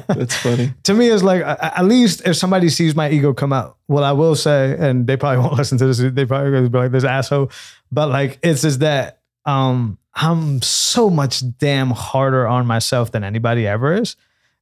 [0.08, 0.72] That's funny.
[0.84, 4.12] to me, it's like at least if somebody sees my ego come out, what I
[4.12, 7.04] will say, and they probably won't listen to this, they probably gonna be like this
[7.04, 7.50] asshole.
[7.90, 13.66] But like it's just that um I'm so much damn harder on myself than anybody
[13.66, 14.16] ever is.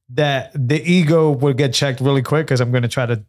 [0.09, 3.23] That the ego will get checked really quick because I'm gonna try to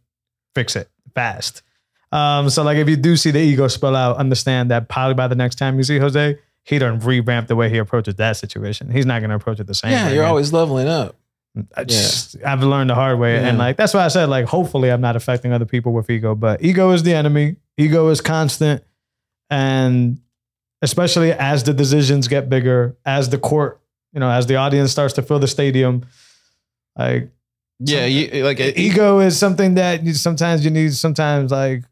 [0.53, 1.63] fix it fast.
[2.11, 5.27] Um, so like if you do see the ego spill out, understand that probably by
[5.27, 8.91] the next time you see Jose, he done revamped the way he approaches that situation.
[8.91, 9.91] He's not gonna approach it the same.
[9.91, 11.15] Yeah, way you're always leveling up.
[11.75, 13.37] I just, I've learned the hard way.
[13.37, 16.35] And like, that's why I said, like, hopefully I'm not affecting other people with ego,
[16.35, 17.55] but ego is the enemy.
[17.77, 18.83] Ego is constant.
[19.49, 20.19] And
[20.81, 23.81] especially as the decisions get bigger, as the court,
[24.13, 26.05] you know, as the audience starts to fill the stadium,
[26.97, 27.29] like,
[27.79, 31.83] Yeah, you like ego is something that you, sometimes you need, sometimes like,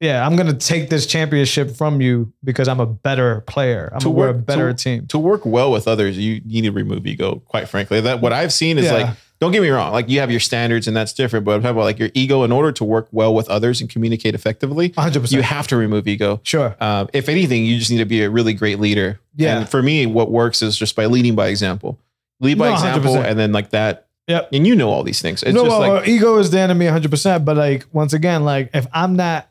[0.00, 3.90] yeah, I'm going to take this championship from you because I'm a better player.
[3.92, 5.06] I'm To a, a work- better to- team.
[5.08, 7.42] to work well with others, you, you need to remove ego.
[7.46, 8.92] Quite frankly, that what I've seen is Yeah.
[8.94, 11.46] like, don't get me wrong, like you have your standards and that's different.
[11.46, 12.42] But I'm talking about like your ego.
[12.44, 15.32] In order to work well with others and communicate effectively, 100%.
[15.32, 16.40] you have to remove ego.
[16.42, 16.76] sure.
[16.80, 19.18] Um, if anything, you just need to be a really great leader.
[19.36, 19.58] Yeah.
[19.58, 21.98] And for me, what works is just by leading by example.
[22.40, 23.24] Lead by No, example, 100%.
[23.30, 24.06] and then like that.
[24.28, 24.50] Yep.
[24.52, 25.42] And you know all these things.
[25.42, 27.44] It's no, just well, like ego is the enemy 100%.
[27.44, 29.48] But like, once again, like if I'm not,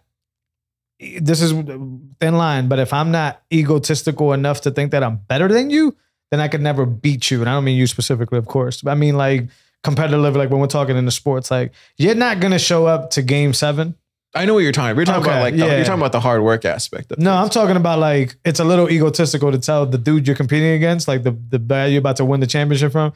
[0.99, 1.51] this is
[2.19, 5.95] thin line, but if I'm not egotistical enough to think that I'm better than you,
[6.31, 7.39] then I could never beat you.
[7.41, 8.81] And I don't mean you specifically, of course.
[8.81, 9.47] But I mean like
[9.83, 13.21] competitive, like when we're talking in the sports, like you're not to show up to
[13.21, 13.95] game seven.
[14.35, 14.91] I know what you're talking.
[14.91, 14.97] about.
[14.99, 15.75] You're talking Okay, about like the, yeah.
[15.77, 17.43] you're talking about the hard work aspect of No, things.
[17.45, 21.07] I'm talking about like it's a little egotistical to tell the dude you're competing against,
[21.07, 23.13] like the the guy you're about to win the championship from.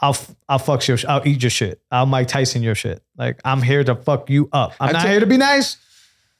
[0.00, 0.16] I'll
[0.48, 1.80] I'll fuck your I'll eat your shit.
[1.92, 3.02] I'll Mike Tyson your shit.
[3.16, 4.72] Like I'm here to fuck you up.
[4.80, 5.76] I'm I not took- here to be nice.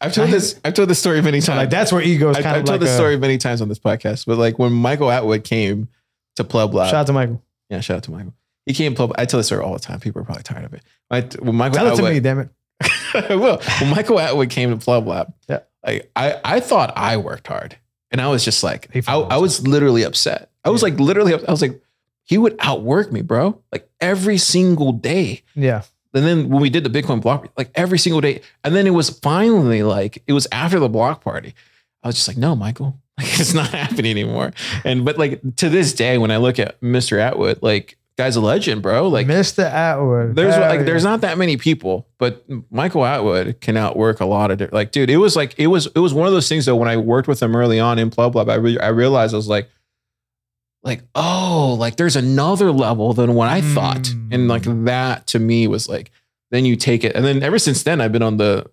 [0.00, 0.58] I've told this.
[0.64, 1.56] I've told this story many times.
[1.58, 3.60] like that's where ego is I, kind I've of told this a- story many times
[3.60, 4.26] on this podcast.
[4.26, 5.88] But like when Michael Atwood came
[6.36, 7.42] to PlebLab, Shout out to Michael.
[7.68, 8.34] yeah, shout out to Michael.
[8.66, 9.12] He came to Pleb.
[9.18, 9.98] I tell this story all the time.
[9.98, 10.82] People are probably tired of it.
[11.10, 12.48] I, when Michael Tell it to me, damn it.
[13.14, 13.58] I will.
[13.80, 15.60] When Michael Atwood came to PlebLab, Yeah.
[15.84, 17.76] like I, I thought I worked hard,
[18.10, 20.50] and I was just like, I, I was literally upset.
[20.64, 20.90] I was Yeah.
[20.90, 21.80] like, literally, I was like,
[22.24, 25.42] he would outwork me, bro, like every single day.
[25.54, 25.82] Yeah.
[26.18, 28.90] And then when we did the Bitcoin block, like every single day, and then it
[28.90, 31.54] was finally like it was after the block party.
[32.02, 34.52] I was just like, no, Michael, like it's not happening anymore.
[34.84, 37.18] And but like to this day, when I look at Mr.
[37.18, 39.08] Atwood, like guy's a legend, bro.
[39.08, 39.62] Like Mr.
[39.62, 40.34] Atwood.
[40.34, 40.86] there's Hell like yeah.
[40.86, 44.74] there's not that many people, but Michael Atwood can outwork a lot of different.
[44.74, 46.76] Like, dude, it was like it was it was one of those things though.
[46.76, 49.48] When I worked with him early on in PlebLab, I re- I realized I was
[49.48, 49.70] like,
[50.88, 54.28] like oh, like there's another level than what I thought, Mm.
[54.34, 56.10] and like that to me was like
[56.50, 58.66] then you take it, and then ever since then I've been on the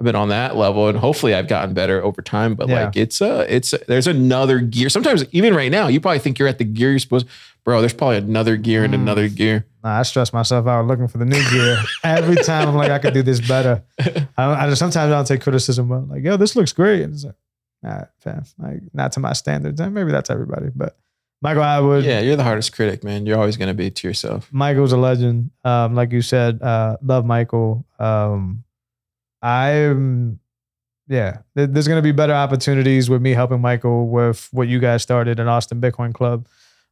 [0.00, 2.54] I've been on that level, and hopefully I've gotten better over time.
[2.54, 2.84] But Yeah.
[2.86, 4.88] like it's a it's a, there's another gear.
[4.88, 7.26] Sometimes even right now, you probably think you're at the gear you're supposed.
[7.62, 9.00] Bro, there's probably another gear and Mm.
[9.02, 9.66] another gear.
[9.84, 11.76] Nah, I stress myself out looking for the new gear.
[12.02, 13.82] Every time I'm like, I could do this better.
[14.38, 17.02] I, I sometimes I don't take criticism, but like, yo, this looks great.
[17.02, 17.34] And it's like,
[17.82, 19.78] nah, fam, like not to my standards.
[19.78, 20.96] And maybe that's everybody, but
[21.42, 23.24] Michael Atwood, Yeah, you're the hardest critic, man.
[23.26, 24.48] You're always going to be to yourself.
[24.52, 25.50] Michael's a legend.
[25.64, 27.86] Um, like you said, uh, love Michael.
[27.98, 28.64] Um,
[29.42, 30.38] I'm,
[31.08, 34.78] yeah, there- there's going to be better opportunities with me helping Michael with what you
[34.80, 36.46] guys started in Austin Bitcoin Club.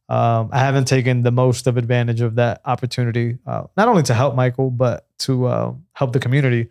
[0.09, 4.15] Um, I haven't taken the most of advantage of that opportunity, uh, not only to
[4.15, 6.69] help Michael, but to uh, help the community.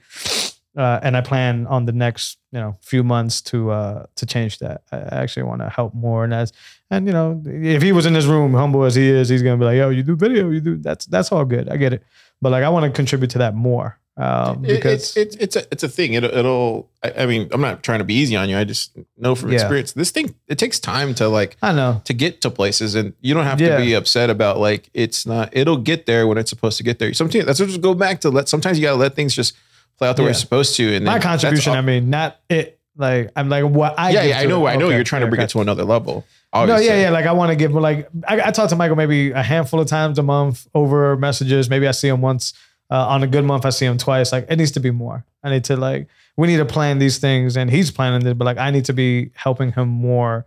[0.78, 4.58] Uh, and I plan on the next you know few months to uh, to change
[4.60, 4.82] that.
[4.92, 6.52] I actually want to help more, and as
[6.90, 9.56] and you know if he was in his room, humble as he is, he's gonna
[9.58, 11.68] be like, "Yo, you do video, you do that's that's all good.
[11.68, 12.02] I get it."
[12.40, 15.56] But like I want to contribute to that more um, It- because it's it's it's
[15.56, 16.14] a it's a thing.
[16.14, 18.56] It'll, it'll I, I mean, I'm not trying to be easy on you.
[18.56, 19.56] I just know from Yeah.
[19.58, 23.12] experience, this thing it takes time to like I know to get to places, and
[23.20, 23.76] you don't have Yeah.
[23.78, 25.50] to be upset about like it's not.
[25.56, 27.12] It'll get there when it's supposed to get there.
[27.14, 28.48] Sometimes that's just go back to let.
[28.48, 29.54] Sometimes you gotta let things just
[29.98, 30.32] play out the way Yeah.
[30.34, 30.94] supposed to.
[30.94, 31.72] And my then that's contribution.
[31.74, 32.78] I mean, not it.
[32.96, 34.66] Like I'm like what I yeah, give yeah, I to know.
[34.66, 36.24] I know Okay, you're trying to okay, bring it to another level.
[36.52, 37.10] No, yeah, yeah.
[37.10, 39.86] Like I want to give like I, I talk to Michael maybe a handful of
[39.86, 41.68] times a month over messages.
[41.70, 42.54] Maybe I see him once
[42.90, 43.64] uh, on a good month.
[43.66, 44.32] I see him twice.
[44.32, 45.24] Like it needs to be more.
[45.44, 48.34] I need to like we need to plan these things, and he's planning it.
[48.38, 50.46] But like I need to be helping him more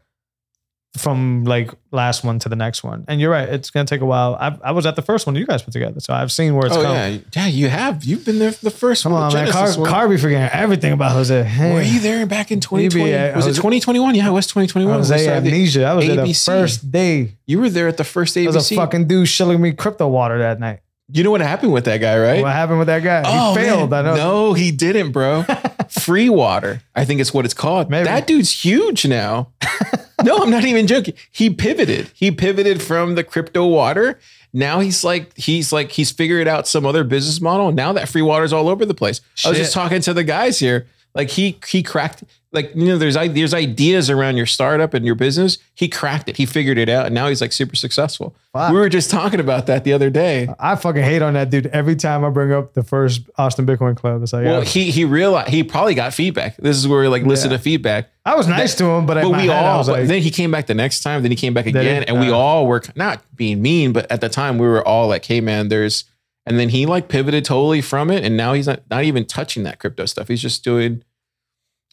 [0.98, 3.06] from like last one to the next one.
[3.08, 3.48] And you're right.
[3.48, 4.36] It's gonna take a while.
[4.40, 6.66] I, I was at the first one you guys put together, so I've seen where
[6.68, 6.94] it's Oh come.
[6.96, 7.48] yeah, yeah.
[7.48, 8.04] You have.
[8.04, 9.24] You've been there for the first Come one.
[9.24, 9.50] on, man.
[9.52, 9.90] Car, one.
[9.90, 11.44] Car be forgetting everything about Jose.
[11.44, 11.74] Hey.
[11.74, 13.14] Were you there back in 2020?
[13.14, 14.16] at was it 2021?
[14.16, 14.94] Yeah, it was 2021.
[14.98, 15.86] Jose amnesia.
[15.86, 17.38] I was there the first day.
[17.46, 18.74] You were there at the first There was ABC.
[18.74, 20.82] a fucking dude shilling me crypto water that night.
[21.14, 22.42] you know what happened with that guy, right?
[22.42, 23.24] What happened with that guy?
[23.26, 23.90] Oh, he failed.
[23.92, 24.06] man.
[24.06, 24.16] I know.
[24.16, 25.46] No, he didn't, bro.
[25.92, 26.82] Free water.
[26.96, 27.90] I think it's what it's called.
[27.90, 28.06] Maybe.
[28.06, 29.50] That dude's huge now.
[30.24, 31.16] no, I'm not even joking.
[31.32, 32.10] He pivoted.
[32.14, 34.20] He pivoted from the crypto water.
[34.54, 37.72] Now he's like, he's like, he's figured out some other business model.
[37.72, 39.22] Now that free water's all over the place.
[39.46, 40.88] I was just talking to the guys here.
[41.14, 45.16] Like he he cracked like you know there's there's ideas around your startup and your
[45.16, 45.58] business.
[45.74, 46.36] He cracked it.
[46.38, 48.36] He figured it out, and now he's like super successful.
[48.54, 50.54] We were just talking about that the other day.
[50.60, 53.96] I fucking hate on that dude every time I bring up the first Austin Bitcoin
[53.96, 54.22] Club.
[54.22, 56.58] It's like, Well, yeah, he he realized he probably got feedback.
[56.58, 57.58] This is where we like listen Yeah.
[57.58, 58.10] to feedback.
[58.26, 60.30] I was nice to him, but, But we head, I all was like, then he
[60.30, 62.36] came back the next time, then he came back again, and we Uh.
[62.36, 65.70] all were not being mean, but at the time we were all like, hey man,
[65.70, 66.04] there's
[66.46, 69.64] and then he like pivoted totally from it, and now he's not not even touching
[69.64, 70.28] that crypto stuff.
[70.28, 71.04] He's just doing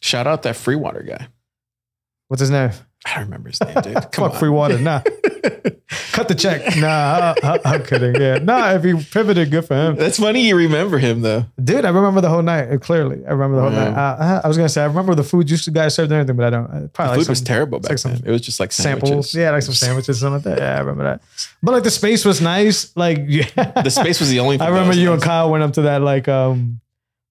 [0.01, 1.27] shout out that free water guy.
[2.27, 2.71] what's his name?
[3.05, 3.93] I don't remember his name, dude.
[4.11, 4.39] Come Fuck on.
[4.39, 4.77] free water.
[4.77, 5.01] Nah,
[6.11, 6.75] cut the check.
[6.77, 8.19] Nah, I, I, am kidding.
[8.21, 8.71] Yeah, nah.
[8.73, 11.45] If he pivoted, good for him, That's funny you remember him though.
[11.63, 11.85] dude.
[11.85, 13.25] I remember the whole night uh, clearly.
[13.25, 13.89] I remember the whole Yeah.
[13.91, 13.97] night.
[13.97, 16.45] Uh, I was gonna say I remember the food you guys served and everything, but
[16.47, 16.65] I don't.
[16.69, 18.21] uh, The Probably food like was terrible back like then.
[18.25, 19.09] It was just like samples.
[19.09, 19.33] sandwiches.
[19.35, 20.57] Yeah, like some sandwiches, something like that.
[20.59, 21.21] Yeah, I remember that.
[21.63, 22.95] But like the space was nice.
[22.97, 23.45] Like yeah,
[23.81, 24.67] The space was the only thing.
[24.67, 25.21] I remember you and.
[25.21, 26.81] Kyle went up to that like um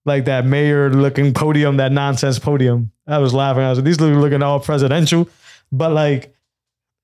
[0.04, 2.92] like that mayor looking podium, that nonsense podium.
[3.06, 3.62] I was laughing.
[3.62, 5.28] I was like, these look looking all presidential,
[5.72, 6.34] but like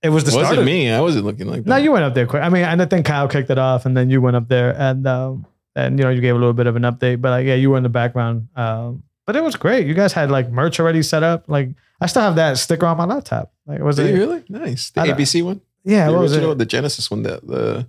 [0.03, 0.45] it was the It start.
[0.45, 0.91] wasn't of- me.
[0.91, 1.69] I wasn't looking like that.
[1.71, 2.43] No, you went up there quick.
[2.43, 4.75] I mean, and I think Kyle kicked it off, and then you went up there,
[4.79, 7.47] and um, and you know you gave a little bit of an update, but like
[7.47, 8.49] yeah, you were in the background.
[8.57, 9.87] Um, but it was great.
[9.87, 11.45] You guys had like merch already set up.
[11.49, 13.53] Like I still have that sticker on my laptop.
[13.67, 14.19] Like was Did it?
[14.19, 14.45] really?
[14.51, 14.91] Nice.
[14.91, 15.63] The ABC one?
[15.85, 16.59] Yeah, the what was original, it?
[16.59, 17.87] the Genesis one, the the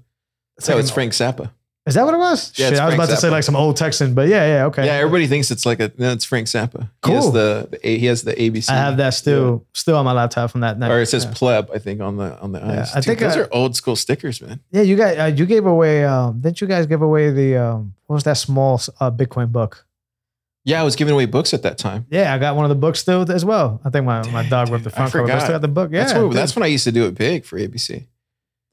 [0.58, 1.52] It's no, like it's Frank Zappa.
[1.86, 2.52] Is that what it was?
[2.58, 3.32] Yeah, Shit, it's I was Frank about to say Zappa.
[3.32, 4.86] like some old Texan, but yeah, yeah, okay.
[4.88, 6.90] Yeah, everybody thinks it's like a no, it's Frank Zappa.
[7.06, 7.32] He has Cool.
[7.32, 8.72] the, the A- he has the ABC.
[8.72, 10.90] I have that still still on my laptop from that night.
[10.90, 11.34] Or it says yeah.
[11.36, 12.92] pleb, I think, on the on the eyes.
[12.94, 14.62] I Dude, think those I- are old school stickers, man.
[14.72, 16.04] Yeah, you guys, uh, you gave away.
[16.06, 19.86] Um, didn't you guys give away the um, what was that small uh, Bitcoin book?
[20.64, 22.08] Yeah, I was giving away books at that time.
[22.10, 23.80] Yeah, I got one of the books still as well.
[23.86, 25.46] I think my, my Dang, dog ripped the dude, I front cover, but I still
[25.46, 25.54] forgot.
[25.54, 25.90] got the book.
[25.94, 26.34] Yeah, that's dude.
[26.34, 28.08] that's when I used to do it big for ABC.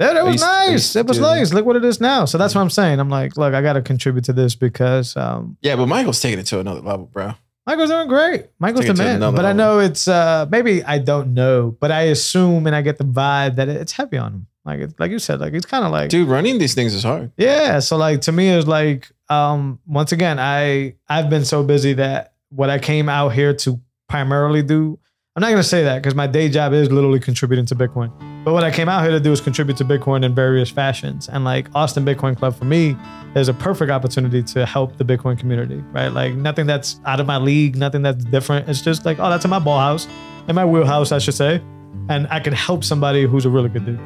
[0.02, 0.96] Yeah, that was used- nice.
[0.96, 1.52] It was do nice.
[1.52, 2.24] Look what it is now.
[2.24, 3.00] So that's what I'm saying.
[3.00, 6.38] I'm like, look, I got to contribute to this because um, Yeah, but Michael's taking
[6.38, 7.34] it to another level, bro.
[7.66, 8.46] Michael's doing great.
[8.58, 9.20] Michael's the man.
[9.20, 12.98] But I know it's uh, maybe I don't know, but I assume and I get
[12.98, 14.46] the vibe that it's heavy on him.
[14.64, 17.02] Like it's like you said, like it's kind of like Dude, running these things is
[17.02, 17.32] hard.
[17.36, 17.78] Yeah.
[17.80, 22.34] So like to me it's like um once again, I I've been so busy that
[22.50, 24.98] what I came out here to primarily do,
[25.34, 28.12] I'm not gonna say that because my day job is literally contributing to Bitcoin.
[28.44, 31.26] But what I came out here to do is contribute to Bitcoin in various fashions.
[31.26, 32.98] And like Austin Bitcoin Club for me
[33.34, 36.08] is a perfect opportunity to help the Bitcoin community, right?
[36.08, 38.68] Like nothing that's out of my league, nothing that's different.
[38.68, 40.06] It's just like, oh, that's in my ball house,
[40.48, 41.62] in my wheelhouse, I should say.
[42.10, 44.00] And I can help somebody who's a really good dude.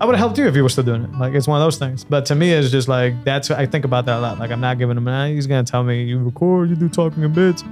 [0.00, 1.12] I would have helped you if you were still doing it.
[1.14, 2.04] Like it's one of those things.
[2.04, 4.38] But to me, it's just like that's I think about that a lot.
[4.38, 5.04] Like I'm not giving him.
[5.04, 7.64] Nah, he's gonna tell me you record, you do talking in bits.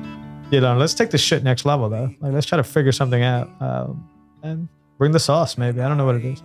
[0.51, 2.15] You know, let's take this shit next level though.
[2.21, 4.09] Like let's try to figure something out um,
[4.43, 4.69] and
[4.99, 5.57] bring the sauce.
[5.57, 6.43] Maybe I don't know what it is.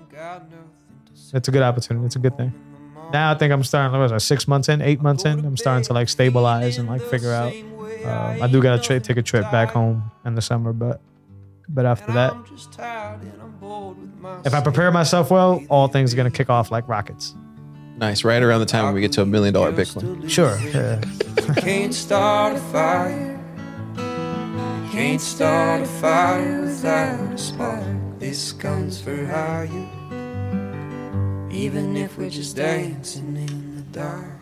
[1.33, 2.05] It's a good opportunity.
[2.05, 2.53] It's a good thing.
[3.11, 3.91] Now I think I'm starting.
[3.91, 4.17] What was I?
[4.17, 5.43] Six months in, eight months in.
[5.45, 7.53] I'm starting to like stabilize and like figure out.
[7.53, 11.01] Um, I do gotta tra- take a trip back home in the summer, but
[11.69, 12.33] but after that,
[14.45, 17.33] if I prepare myself well, all things are gonna kick off like rockets.
[17.97, 18.23] Nice.
[18.23, 20.29] Right around the time when we get to a million dollar Bitcoin.
[20.29, 20.59] Sure.
[20.59, 21.01] Yeah.
[21.61, 23.34] Can't start a fire.
[24.95, 27.83] Can't start a fire without a spark.
[28.17, 29.67] This gun's for hire,
[31.51, 34.41] even if we're just dancing in the dark.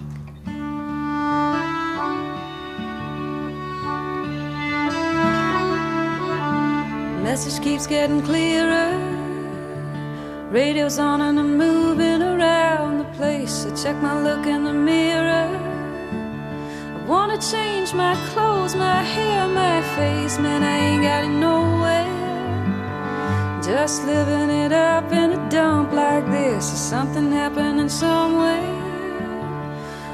[7.23, 8.93] Message keeps getting clearer.
[10.51, 13.65] Radio's on and I'm moving around the place.
[13.65, 15.72] I check my look in the mirror.
[17.07, 20.39] Wanna change my clothes, my hair, my face.
[20.39, 22.13] Man, I ain't got it nowhere.
[23.61, 26.71] Just living it up in a dump like this.
[26.71, 28.83] Is something happening somewhere?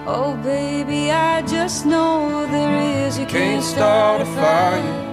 [0.07, 3.20] Oh, baby, I just know there is.
[3.20, 5.07] You Can't start a fire.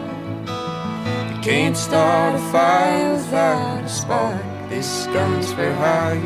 [1.34, 4.42] You can't start a fire without a spark.
[4.70, 6.16] This gun's for hire.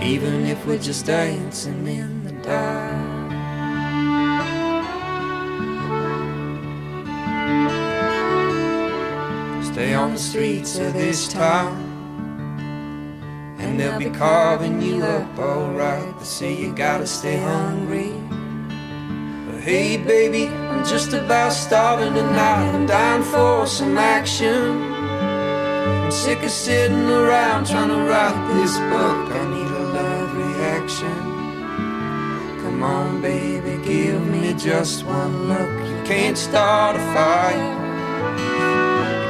[0.00, 2.95] Even if we're just dancing in the dark.
[9.76, 11.76] Stay on the streets of this town.
[13.58, 16.18] And they'll be carving you up alright.
[16.18, 18.14] They say you gotta stay hungry.
[19.46, 22.70] But hey, baby, I'm just about starving tonight.
[22.72, 24.82] I'm dying for some action.
[24.82, 29.30] I'm sick of sitting around trying to write this book.
[29.30, 31.18] I need a love reaction.
[32.62, 35.68] Come on, baby, give me just one look.
[35.86, 37.76] You can't start a fire.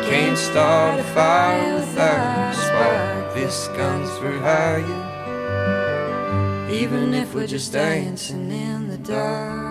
[0.09, 3.35] Can't start a fire without a spark.
[3.35, 5.15] This comes for hire.
[6.70, 9.66] Even if we're just dancing in the dark.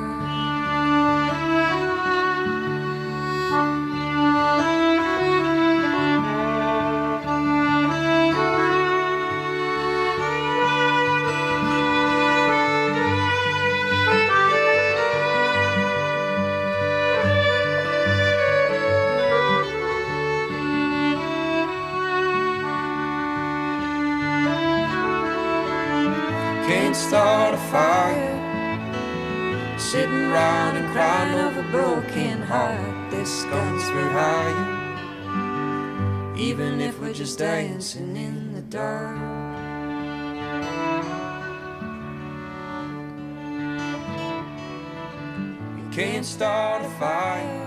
[37.26, 39.18] Just dancing in the dark.
[45.92, 47.66] Can't start a fire.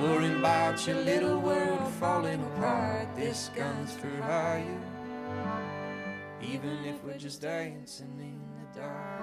[0.00, 3.08] Worrying about your little world falling apart.
[3.16, 4.80] This gun's for hire.
[6.40, 9.15] Even if we're just dancing in the dark.